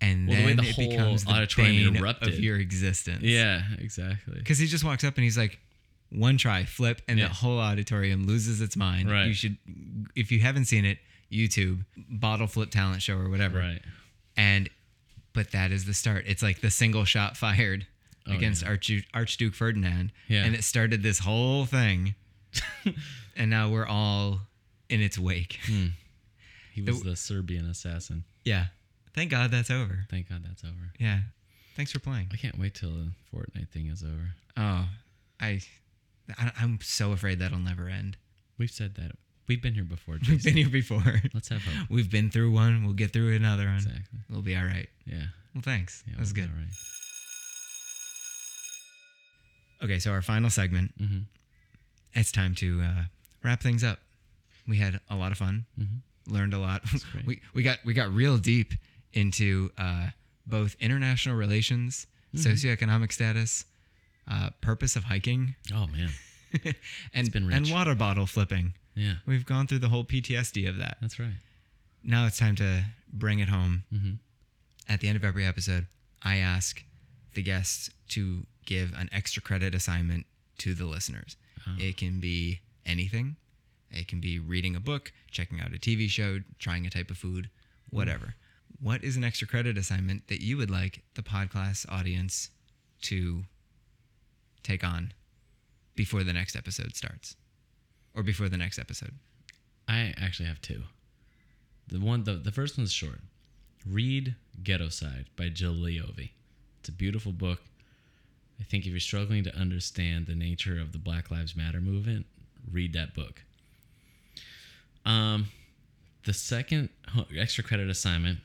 And 0.00 0.28
Well, 0.28 0.36
the 0.36 0.46
then 0.46 0.56
the 0.58 0.62
it 0.68 0.74
whole 0.76 0.88
becomes 0.88 1.24
the 1.24 1.32
auditorium 1.32 1.96
erupted. 1.96 2.28
of 2.28 2.38
your 2.38 2.56
existence. 2.58 3.22
yeah 3.24 3.62
exactly 3.80 4.34
Because 4.38 4.58
he 4.58 4.68
just 4.68 4.84
walks 4.84 5.02
up 5.02 5.16
and 5.16 5.24
he's 5.24 5.36
like, 5.36 5.58
one 6.10 6.36
try, 6.38 6.64
flip, 6.64 7.02
and 7.08 7.18
Yeah. 7.18 7.26
the 7.26 7.34
whole 7.34 7.58
auditorium 7.58 8.24
loses 8.24 8.60
its 8.60 8.76
mind. 8.76 9.10
Right. 9.10 9.26
You 9.26 9.34
should, 9.34 9.56
if 10.14 10.30
you 10.30 10.38
haven't 10.38 10.66
seen 10.66 10.84
it, 10.84 10.98
YouTube, 11.32 11.84
bottle 11.96 12.46
flip 12.46 12.70
talent 12.70 13.02
show 13.02 13.16
or 13.16 13.28
whatever. 13.28 13.58
right 13.58 13.82
And, 14.36 14.70
but 15.32 15.50
that 15.50 15.72
is 15.72 15.86
the 15.86 15.94
start. 15.94 16.26
It's 16.28 16.44
like 16.44 16.60
the 16.60 16.70
single 16.70 17.04
shot 17.04 17.36
fired 17.36 17.88
Oh, 18.28 18.32
against 18.32 18.62
yeah. 18.62 18.68
Arch- 18.68 19.08
Archduke 19.12 19.54
Ferdinand. 19.54 20.12
Yeah. 20.28 20.44
And 20.44 20.54
it 20.54 20.62
started 20.62 21.02
this 21.02 21.18
whole 21.18 21.66
thing. 21.66 22.14
and 23.36 23.50
now 23.50 23.68
we're 23.70 23.86
all 23.86 24.40
in 24.88 25.00
its 25.00 25.18
wake. 25.18 25.58
he 26.72 26.82
was 26.82 27.02
the 27.02 27.16
serbian 27.16 27.66
assassin 27.66 28.24
Yeah. 28.44 28.66
Thank 29.14 29.30
God 29.30 29.50
that's 29.50 29.70
over. 29.70 30.06
Thank 30.10 30.28
God 30.28 30.44
that's 30.46 30.62
over. 30.64 30.92
Yeah. 30.98 31.20
Thanks 31.76 31.92
for 31.92 31.98
playing. 31.98 32.28
I 32.32 32.36
can't 32.36 32.58
wait 32.58 32.74
till 32.74 32.90
the 32.90 33.10
Fortnite 33.34 33.68
thing 33.70 33.86
is 33.88 34.02
over. 34.02 34.34
Oh, 34.56 34.86
I, 35.40 35.60
I 36.38 36.52
I'm 36.60 36.78
so 36.82 37.12
afraid 37.12 37.38
that'll 37.40 37.58
never 37.58 37.88
end. 37.88 38.16
We've 38.58 38.70
said 38.70 38.94
that. 38.96 39.12
We've 39.48 39.60
been 39.60 39.74
here 39.74 39.84
before, 39.84 40.18
We've 40.28 40.44
been 40.44 40.56
here 40.56 40.68
before. 40.68 41.02
Let's 41.34 41.48
have 41.48 41.62
hope. 41.64 41.90
We've 41.90 42.10
been 42.10 42.30
through 42.30 42.52
one. 42.52 42.84
We'll 42.84 42.92
get 42.94 43.12
through 43.12 43.34
another 43.34 43.64
one. 43.64 43.76
Exactly. 43.76 44.20
We'll 44.28 44.42
be 44.42 44.54
all 44.54 44.64
right. 44.64 44.88
Yeah. 45.06 45.24
Well, 45.54 45.62
thanks. 45.62 46.04
Yeah. 46.06 46.14
that 46.14 46.20
was 46.20 46.32
we'll 46.32 46.44
good. 46.44 46.52
All 46.52 46.60
right. 46.60 46.68
Okay, 49.82 49.98
so 49.98 50.12
our 50.12 50.22
final 50.22 50.50
segment. 50.50 50.92
Mm-hmm. 51.00 51.18
It's 52.14 52.32
time 52.32 52.54
to 52.56 52.80
uh, 52.82 53.02
wrap 53.44 53.60
things 53.62 53.84
up. 53.84 53.98
We 54.68 54.76
had 54.78 55.00
a 55.10 55.16
lot 55.16 55.32
of 55.32 55.38
fun. 55.38 55.66
Mm-hmm. 55.78 56.32
Learned 56.34 56.54
a 56.54 56.58
lot. 56.58 56.82
we 57.26 57.40
we 57.54 57.62
got 57.62 57.78
we 57.84 57.92
got 57.94 58.12
real 58.12 58.36
deep 58.38 58.74
into 59.12 59.70
uh, 59.78 60.08
both 60.46 60.76
international 60.80 61.36
relations, 61.36 62.06
Mm-hmm. 62.32 62.48
socioeconomic 62.48 63.10
status, 63.12 63.64
uh, 64.30 64.50
purpose 64.60 64.94
of 64.94 65.02
hiking, 65.02 65.56
Oh 65.74 65.88
man. 65.88 66.10
and 67.12 67.34
and 67.34 67.70
water 67.72 67.96
bottle 67.96 68.24
flipping. 68.26 68.74
Yeah. 68.94 69.14
We've 69.26 69.44
gone 69.44 69.66
through 69.66 69.80
the 69.80 69.88
whole 69.88 70.04
PTSD 70.04 70.68
of 70.68 70.76
that. 70.78 70.98
That's 71.00 71.18
right. 71.18 71.34
Now 72.04 72.26
it's 72.26 72.38
time 72.38 72.54
to 72.56 72.84
bring 73.12 73.40
it 73.40 73.48
home. 73.48 73.82
Mm-hmm. 73.92 74.12
At 74.88 75.00
the 75.00 75.08
end 75.08 75.16
of 75.16 75.24
every 75.24 75.44
episode, 75.44 75.86
I 76.22 76.36
ask 76.36 76.84
the 77.34 77.42
guests 77.42 77.90
to 78.10 78.46
give 78.64 78.92
an 78.96 79.08
extra 79.12 79.42
credit 79.42 79.74
assignment 79.74 80.24
to 80.58 80.72
the 80.74 80.84
listeners. 80.84 81.36
Oh. 81.66 81.72
It 81.78 81.96
can 81.96 82.20
be 82.20 82.60
anything. 82.86 83.36
It 83.90 84.08
can 84.08 84.20
be 84.20 84.38
reading 84.38 84.76
a 84.76 84.80
book, 84.80 85.12
checking 85.30 85.60
out 85.60 85.74
a 85.74 85.78
TV 85.78 86.08
show, 86.08 86.40
trying 86.58 86.86
a 86.86 86.90
type 86.90 87.10
of 87.10 87.18
food, 87.18 87.44
mm. 87.44 87.96
whatever. 87.96 88.34
What 88.80 89.04
is 89.04 89.16
an 89.16 89.24
extra 89.24 89.46
credit 89.46 89.76
assignment 89.76 90.28
that 90.28 90.42
you 90.42 90.56
would 90.56 90.70
like 90.70 91.02
the 91.14 91.22
podcast 91.22 91.90
audience 91.90 92.50
to 93.02 93.42
take 94.62 94.84
on 94.84 95.12
before 95.96 96.24
the 96.24 96.32
next 96.32 96.56
episode 96.56 96.96
starts? 96.96 97.36
Or 98.14 98.22
before 98.22 98.48
the 98.48 98.56
next 98.56 98.78
episode? 98.78 99.14
I 99.86 100.14
actually 100.20 100.46
have 100.46 100.60
two. 100.60 100.82
The 101.88 102.00
one, 102.00 102.24
the, 102.24 102.34
the 102.34 102.52
first 102.52 102.78
one's 102.78 102.92
short. 102.92 103.20
Read 103.86 104.36
Ghettoside 104.62 105.26
by 105.36 105.48
Jill 105.48 105.74
Leovy. 105.74 106.30
It's 106.78 106.88
a 106.88 106.92
beautiful 106.92 107.32
book. 107.32 107.60
I 108.60 108.64
think 108.64 108.84
if 108.84 108.90
you're 108.90 109.00
struggling 109.00 109.42
to 109.44 109.56
understand 109.56 110.26
the 110.26 110.34
nature 110.34 110.78
of 110.78 110.92
the 110.92 110.98
Black 110.98 111.30
Lives 111.30 111.56
Matter 111.56 111.80
movement, 111.80 112.26
read 112.70 112.92
that 112.92 113.14
book. 113.14 113.42
Um, 115.06 115.46
the 116.24 116.34
second 116.34 116.90
extra 117.36 117.64
credit 117.64 117.88
assignment, 117.88 118.40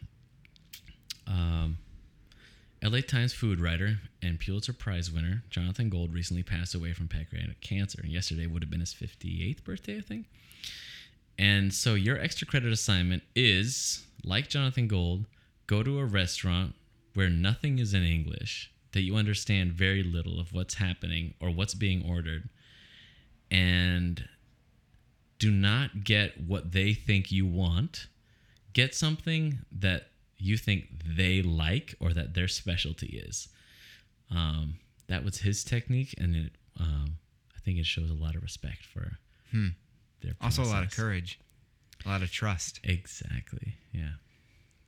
um, 1.27 1.77
LA 2.81 3.01
Times 3.01 3.33
food 3.33 3.59
writer 3.59 3.99
and 4.21 4.39
Pulitzer 4.39 4.73
Prize 4.73 5.11
winner 5.11 5.43
Jonathan 5.49 5.89
Gold 5.89 6.13
recently 6.13 6.43
passed 6.43 6.75
away 6.75 6.93
from 6.93 7.07
pancreatic 7.07 7.59
cancer. 7.61 8.05
Yesterday 8.05 8.47
would 8.47 8.61
have 8.61 8.69
been 8.69 8.79
his 8.79 8.93
58th 8.93 9.63
birthday, 9.63 9.97
I 9.97 10.01
think. 10.01 10.27
And 11.37 11.73
so 11.73 11.95
your 11.95 12.17
extra 12.17 12.47
credit 12.47 12.71
assignment 12.71 13.23
is, 13.35 14.05
like 14.23 14.47
Jonathan 14.47 14.87
Gold, 14.87 15.25
go 15.67 15.83
to 15.83 15.99
a 15.99 16.05
restaurant 16.05 16.75
where 17.13 17.29
nothing 17.29 17.79
is 17.79 17.93
in 17.93 18.03
English, 18.03 18.71
that 18.95 19.01
you 19.01 19.17
understand 19.17 19.73
very 19.73 20.01
little 20.01 20.39
of 20.39 20.53
what's 20.53 20.75
happening 20.75 21.33
or 21.41 21.49
what's 21.49 21.73
being 21.73 22.01
ordered, 22.09 22.47
and 23.51 24.27
do 25.37 25.51
not 25.51 26.05
get 26.05 26.39
what 26.39 26.71
they 26.71 26.93
think 26.93 27.29
you 27.29 27.45
want. 27.45 28.07
Get 28.71 28.95
something 28.95 29.59
that 29.69 30.07
you 30.37 30.55
think 30.57 30.87
they 31.05 31.41
like 31.41 31.95
or 31.99 32.13
that 32.13 32.35
their 32.35 32.47
specialty 32.47 33.21
is. 33.27 33.49
Um, 34.31 34.75
that 35.07 35.25
was 35.25 35.39
his 35.39 35.65
technique, 35.65 36.15
and 36.17 36.33
it, 36.35 36.51
um, 36.79 37.17
I 37.53 37.59
think 37.59 37.77
it 37.77 37.85
shows 37.85 38.09
a 38.09 38.13
lot 38.13 38.35
of 38.35 38.43
respect 38.43 38.85
for 38.85 39.17
their 40.21 40.35
Also, 40.41 40.63
a 40.63 40.65
lot 40.65 40.83
of 40.83 40.95
courage. 40.95 41.37
A 42.05 42.09
lot 42.09 42.21
of 42.21 42.31
trust. 42.31 42.79
Exactly. 42.83 43.75
Yeah. 43.91 44.11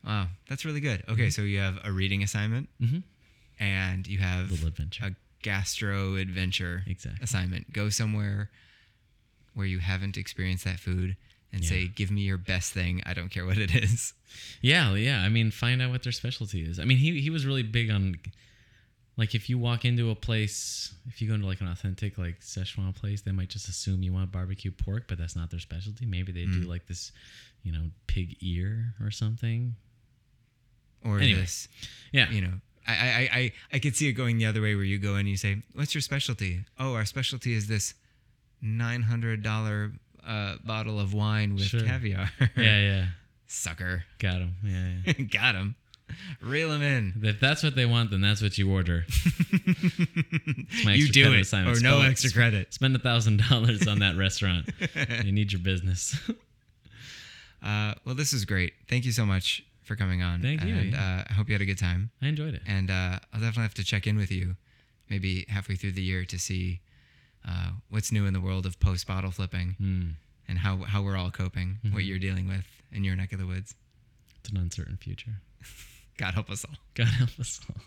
Wow, 0.05 0.27
that's 0.47 0.63
really 0.63 0.79
good. 0.79 1.03
Okay, 1.09 1.29
so 1.29 1.41
you 1.41 1.59
have 1.59 1.79
a 1.83 1.91
reading 1.91 2.23
assignment 2.23 2.69
Mm-hmm. 2.81 2.99
And 3.59 4.05
you 4.07 4.19
have 4.19 4.51
Little 4.51 4.67
adventure. 4.67 5.05
a 5.05 5.15
gastro 5.41 6.15
adventure 6.15 6.83
Exactly. 6.87 7.23
assignment. 7.23 7.73
Go 7.73 7.89
somewhere 7.89 8.49
where 9.53 9.65
you 9.65 9.79
haven't 9.79 10.17
experienced 10.17 10.63
that 10.65 10.79
food 10.79 11.15
and 11.51 11.63
Yeah. 11.63 11.69
say, 11.69 11.87
"Give 11.87 12.11
me 12.11 12.21
your 12.21 12.37
best 12.37 12.73
thing. 12.73 13.01
I 13.05 13.13
don't 13.13 13.29
care 13.29 13.45
what 13.45 13.57
it 13.57 13.73
is." 13.73 14.13
Yeah, 14.61 14.93
yeah. 14.95 15.21
I 15.23 15.29
mean, 15.29 15.51
find 15.51 15.81
out 15.81 15.89
what 15.91 16.03
their 16.03 16.11
specialty 16.11 16.63
is. 16.63 16.79
I 16.79 16.85
mean, 16.85 16.97
he 16.97 17.21
he 17.21 17.29
was 17.29 17.45
really 17.45 17.63
big 17.63 17.89
on 17.89 18.15
like 19.15 19.33
if 19.33 19.49
you 19.49 19.57
walk 19.57 19.83
into 19.83 20.11
a 20.11 20.15
place, 20.15 20.93
if 21.07 21.21
you 21.21 21.27
go 21.27 21.33
into 21.33 21.47
like 21.47 21.61
an 21.61 21.67
authentic 21.67 22.17
like 22.19 22.41
Szechuan 22.41 22.93
place, 22.93 23.21
they 23.21 23.31
might 23.31 23.49
just 23.49 23.67
assume 23.67 24.03
you 24.03 24.13
want 24.13 24.31
barbecue 24.31 24.69
pork, 24.71 25.05
but 25.07 25.17
that's 25.17 25.35
not 25.35 25.49
their 25.49 25.59
specialty. 25.59 26.05
Maybe 26.05 26.31
they 26.31 26.45
do 26.45 26.63
Mm. 26.65 26.67
like 26.67 26.85
this, 26.85 27.11
you 27.63 27.71
know, 27.71 27.89
pig 28.05 28.35
ear 28.41 28.93
or 28.99 29.09
something. 29.09 29.75
Or 31.03 31.19
Anyway. 31.19 31.41
this, 31.41 31.67
Yeah. 32.11 32.29
you 32.31 32.41
know, 32.41 32.59
I, 32.87 32.93
I, 32.93 33.29
I, 33.39 33.51
I 33.73 33.79
could 33.79 33.95
see 33.95 34.07
it 34.07 34.13
going 34.13 34.37
the 34.37 34.45
other 34.45 34.61
way 34.61 34.73
where 34.75 34.83
you 34.85 34.97
go 34.97 35.13
in 35.15 35.21
and 35.21 35.29
you 35.29 35.37
say, 35.37 35.61
"What's 35.73 35.93
your 35.93 36.01
specialty?" 36.01 36.61
Oh, 36.79 36.93
our 36.93 37.05
specialty 37.05 37.53
is 37.53 37.67
this 37.67 37.93
nine 38.61 39.01
hundred 39.03 39.43
dollar 39.43 39.91
uh, 40.25 40.55
bottle 40.63 40.99
of 40.99 41.13
wine 41.13 41.55
with 41.55 41.63
Sure. 41.65 41.81
caviar. 41.81 42.29
yeah, 42.57 42.79
yeah. 42.79 43.05
Sucker, 43.47 44.03
Got 44.19 44.35
him. 44.41 44.55
Yeah, 44.63 45.13
yeah. 45.17 45.25
got 45.31 45.55
him. 45.55 45.75
Reel 46.41 46.71
him 46.71 46.81
in. 46.81 47.13
if 47.23 47.39
that's 47.41 47.63
what 47.63 47.75
they 47.75 47.85
want, 47.85 48.11
then 48.11 48.21
that's 48.21 48.41
what 48.41 48.57
you 48.57 48.71
order. 48.71 49.05
you 50.85 51.09
do 51.11 51.33
it, 51.33 51.41
assignment. 51.41 51.77
or 51.77 51.81
no 51.81 51.97
Spell- 51.99 52.09
extra 52.09 52.31
credit. 52.31 52.73
Spend 52.73 52.95
a 52.95 52.99
thousand 52.99 53.43
dollars 53.49 53.85
on 53.87 53.99
that 53.99 54.15
restaurant. 54.15 54.69
you 55.25 55.31
need 55.33 55.51
your 55.51 55.59
business. 55.61 56.17
Uh, 57.61 57.93
well, 58.05 58.15
this 58.15 58.31
is 58.33 58.45
great. 58.45 58.73
Thank 58.89 59.03
you 59.05 59.11
so 59.11 59.25
much 59.25 59.63
for 59.87 59.95
coming 59.95 60.21
on. 60.21 60.41
Thank 60.41 60.63
you, 60.63 60.75
And 60.75 60.91
yeah. 60.93 61.21
uh, 61.21 61.23
I 61.29 61.33
hope 61.33 61.47
you 61.47 61.53
had 61.53 61.61
a 61.61 61.65
good 61.65 61.77
time. 61.79 62.11
I 62.21 62.27
enjoyed 62.27 62.53
it. 62.53 62.61
And 62.67 62.91
uh, 62.91 63.19
I'll 63.33 63.39
definitely 63.39 63.63
have 63.63 63.73
to 63.75 63.83
check 63.83 64.05
in 64.05 64.17
with 64.17 64.31
you, 64.31 64.55
maybe 65.09 65.45
halfway 65.49 65.75
through 65.75 65.93
the 65.93 66.01
year, 66.03 66.25
to 66.25 66.37
see 66.37 66.81
uh, 67.47 67.69
what's 67.89 68.11
new 68.11 68.25
in 68.25 68.33
the 68.33 68.41
world 68.41 68.65
of 68.65 68.79
post 68.79 69.07
bottle 69.07 69.31
flipping 69.31 69.75
Mm, 69.81 70.13
and 70.49 70.59
how 70.59 70.77
how 70.83 71.01
we're 71.01 71.15
all 71.17 71.31
coping, 71.31 71.77
what 71.91 72.03
Mhm. 72.03 72.07
you're 72.07 72.19
dealing 72.19 72.47
with 72.47 72.65
in 72.91 73.03
your 73.03 73.15
neck 73.15 73.31
of 73.33 73.39
the 73.39 73.47
woods. 73.47 73.73
it's 74.39 74.49
an 74.49 74.57
uncertain 74.57 74.97
future. 74.97 75.41
God 76.17 76.33
help 76.33 76.49
us 76.49 76.65
all. 76.65 76.75
God 76.95 77.07
help 77.07 77.39
us 77.39 77.59
all. 77.69 77.81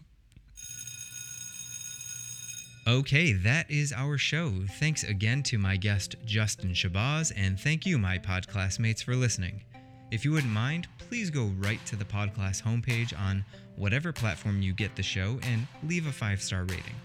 Okay, 2.86 3.32
that 3.32 3.70
is 3.70 3.92
our 3.92 4.16
show. 4.18 4.64
Thanks 4.78 5.04
again 5.04 5.42
to 5.44 5.58
my 5.58 5.76
guest, 5.76 6.16
Justin 6.24 6.70
Shabazz, 6.72 7.32
and 7.36 7.60
thank 7.60 7.84
you, 7.86 7.98
my 7.98 8.16
pod 8.18 8.48
classmates, 8.48 9.02
for 9.02 9.14
listening. 9.14 9.62
If 10.10 10.24
you 10.24 10.32
wouldn't 10.32 10.52
mind, 10.52 10.88
please 10.98 11.30
go 11.30 11.52
right 11.58 11.84
to 11.86 11.94
the 11.94 12.04
Podclass 12.04 12.60
homepage 12.60 13.16
on 13.16 13.44
whatever 13.76 14.12
platform 14.12 14.60
you 14.60 14.72
get 14.72 14.96
the 14.96 15.04
show 15.04 15.38
and 15.44 15.68
leave 15.84 16.08
a 16.08 16.12
five 16.12 16.42
star 16.42 16.64
rating. 16.64 16.96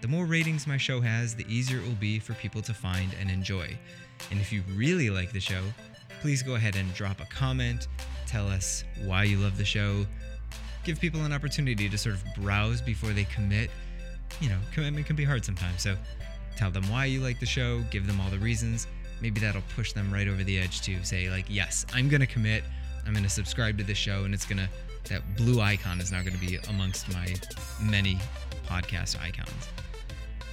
The 0.00 0.08
more 0.08 0.24
ratings 0.24 0.66
my 0.66 0.78
show 0.78 1.02
has, 1.02 1.34
the 1.34 1.44
easier 1.54 1.80
it 1.80 1.86
will 1.86 1.94
be 1.96 2.18
for 2.18 2.32
people 2.34 2.62
to 2.62 2.72
find 2.72 3.10
and 3.20 3.30
enjoy. 3.30 3.76
And 4.30 4.40
if 4.40 4.54
you 4.54 4.62
really 4.74 5.10
like 5.10 5.32
the 5.32 5.40
show, 5.40 5.60
please 6.22 6.42
go 6.42 6.54
ahead 6.54 6.76
and 6.76 6.92
drop 6.94 7.20
a 7.20 7.26
comment, 7.26 7.88
tell 8.26 8.48
us 8.48 8.84
why 9.04 9.24
you 9.24 9.36
love 9.36 9.58
the 9.58 9.64
show, 9.64 10.06
give 10.82 10.98
people 10.98 11.26
an 11.26 11.34
opportunity 11.34 11.90
to 11.90 11.98
sort 11.98 12.14
of 12.14 12.24
browse 12.36 12.80
before 12.80 13.10
they 13.10 13.24
commit. 13.24 13.70
You 14.40 14.48
know, 14.48 14.58
commitment 14.72 15.04
can 15.04 15.16
be 15.16 15.24
hard 15.24 15.44
sometimes, 15.44 15.82
so 15.82 15.94
tell 16.56 16.70
them 16.70 16.88
why 16.88 17.04
you 17.04 17.20
like 17.20 17.38
the 17.38 17.44
show, 17.44 17.80
give 17.90 18.06
them 18.06 18.18
all 18.18 18.30
the 18.30 18.38
reasons. 18.38 18.86
Maybe 19.20 19.40
that'll 19.40 19.62
push 19.74 19.92
them 19.92 20.12
right 20.12 20.28
over 20.28 20.44
the 20.44 20.58
edge 20.58 20.82
to 20.82 21.02
say, 21.04 21.30
like, 21.30 21.46
yes, 21.48 21.86
I'm 21.94 22.08
gonna 22.08 22.26
commit, 22.26 22.64
I'm 23.06 23.14
gonna 23.14 23.28
subscribe 23.28 23.78
to 23.78 23.84
this 23.84 23.98
show, 23.98 24.24
and 24.24 24.34
it's 24.34 24.46
gonna 24.46 24.68
that 25.04 25.36
blue 25.36 25.60
icon 25.60 26.00
is 26.00 26.10
now 26.10 26.22
gonna 26.22 26.36
be 26.38 26.58
amongst 26.68 27.12
my 27.12 27.34
many 27.80 28.18
podcast 28.66 29.20
icons. 29.22 29.68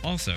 Also, 0.03 0.35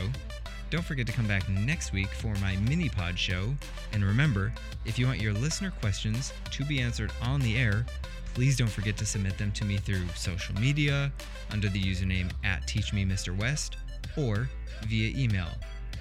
don't 0.71 0.85
forget 0.85 1.07
to 1.07 1.13
come 1.13 1.29
back 1.29 1.49
next 1.49 1.93
week 1.93 2.09
for 2.09 2.35
my 2.37 2.57
mini 2.57 2.89
pod 2.89 3.19
show. 3.19 3.55
And 3.93 4.05
remember, 4.05 4.53
if 4.85 4.99
you 4.99 5.07
want 5.07 5.21
your 5.21 5.33
listener 5.33 5.71
questions 5.71 6.33
to 6.51 6.65
be 6.65 6.81
answered 6.81 7.13
on 7.23 7.41
the 7.41 7.57
air, 7.57 7.87
please 8.35 8.57
don't 8.57 8.71
forget 8.71 8.97
to 8.99 9.07
submit 9.07 9.39
them 9.39 9.53
to 9.53 9.65
me 9.65 9.77
through 9.77 10.07
social 10.15 10.55
media 10.57 11.13
under 11.51 11.69
the 11.69 11.81
username 11.81 12.31
at 12.45 12.67
teachmemrwest 12.67 13.77
or 14.17 14.49
via 14.87 15.17
email 15.17 15.49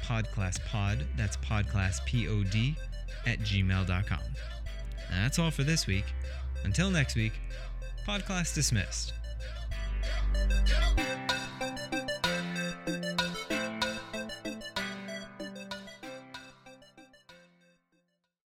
podclasspod, 0.07 1.05
that's 1.15 1.37
podclasspod 1.37 2.75
at 3.25 3.39
gmail.com. 3.39 4.19
And 5.09 5.23
that's 5.23 5.39
all 5.39 5.51
for 5.51 5.63
this 5.63 5.87
week. 5.87 6.05
Until 6.63 6.89
next 6.89 7.15
week, 7.15 7.33
podcast 8.07 8.53
dismissed. 8.53 9.13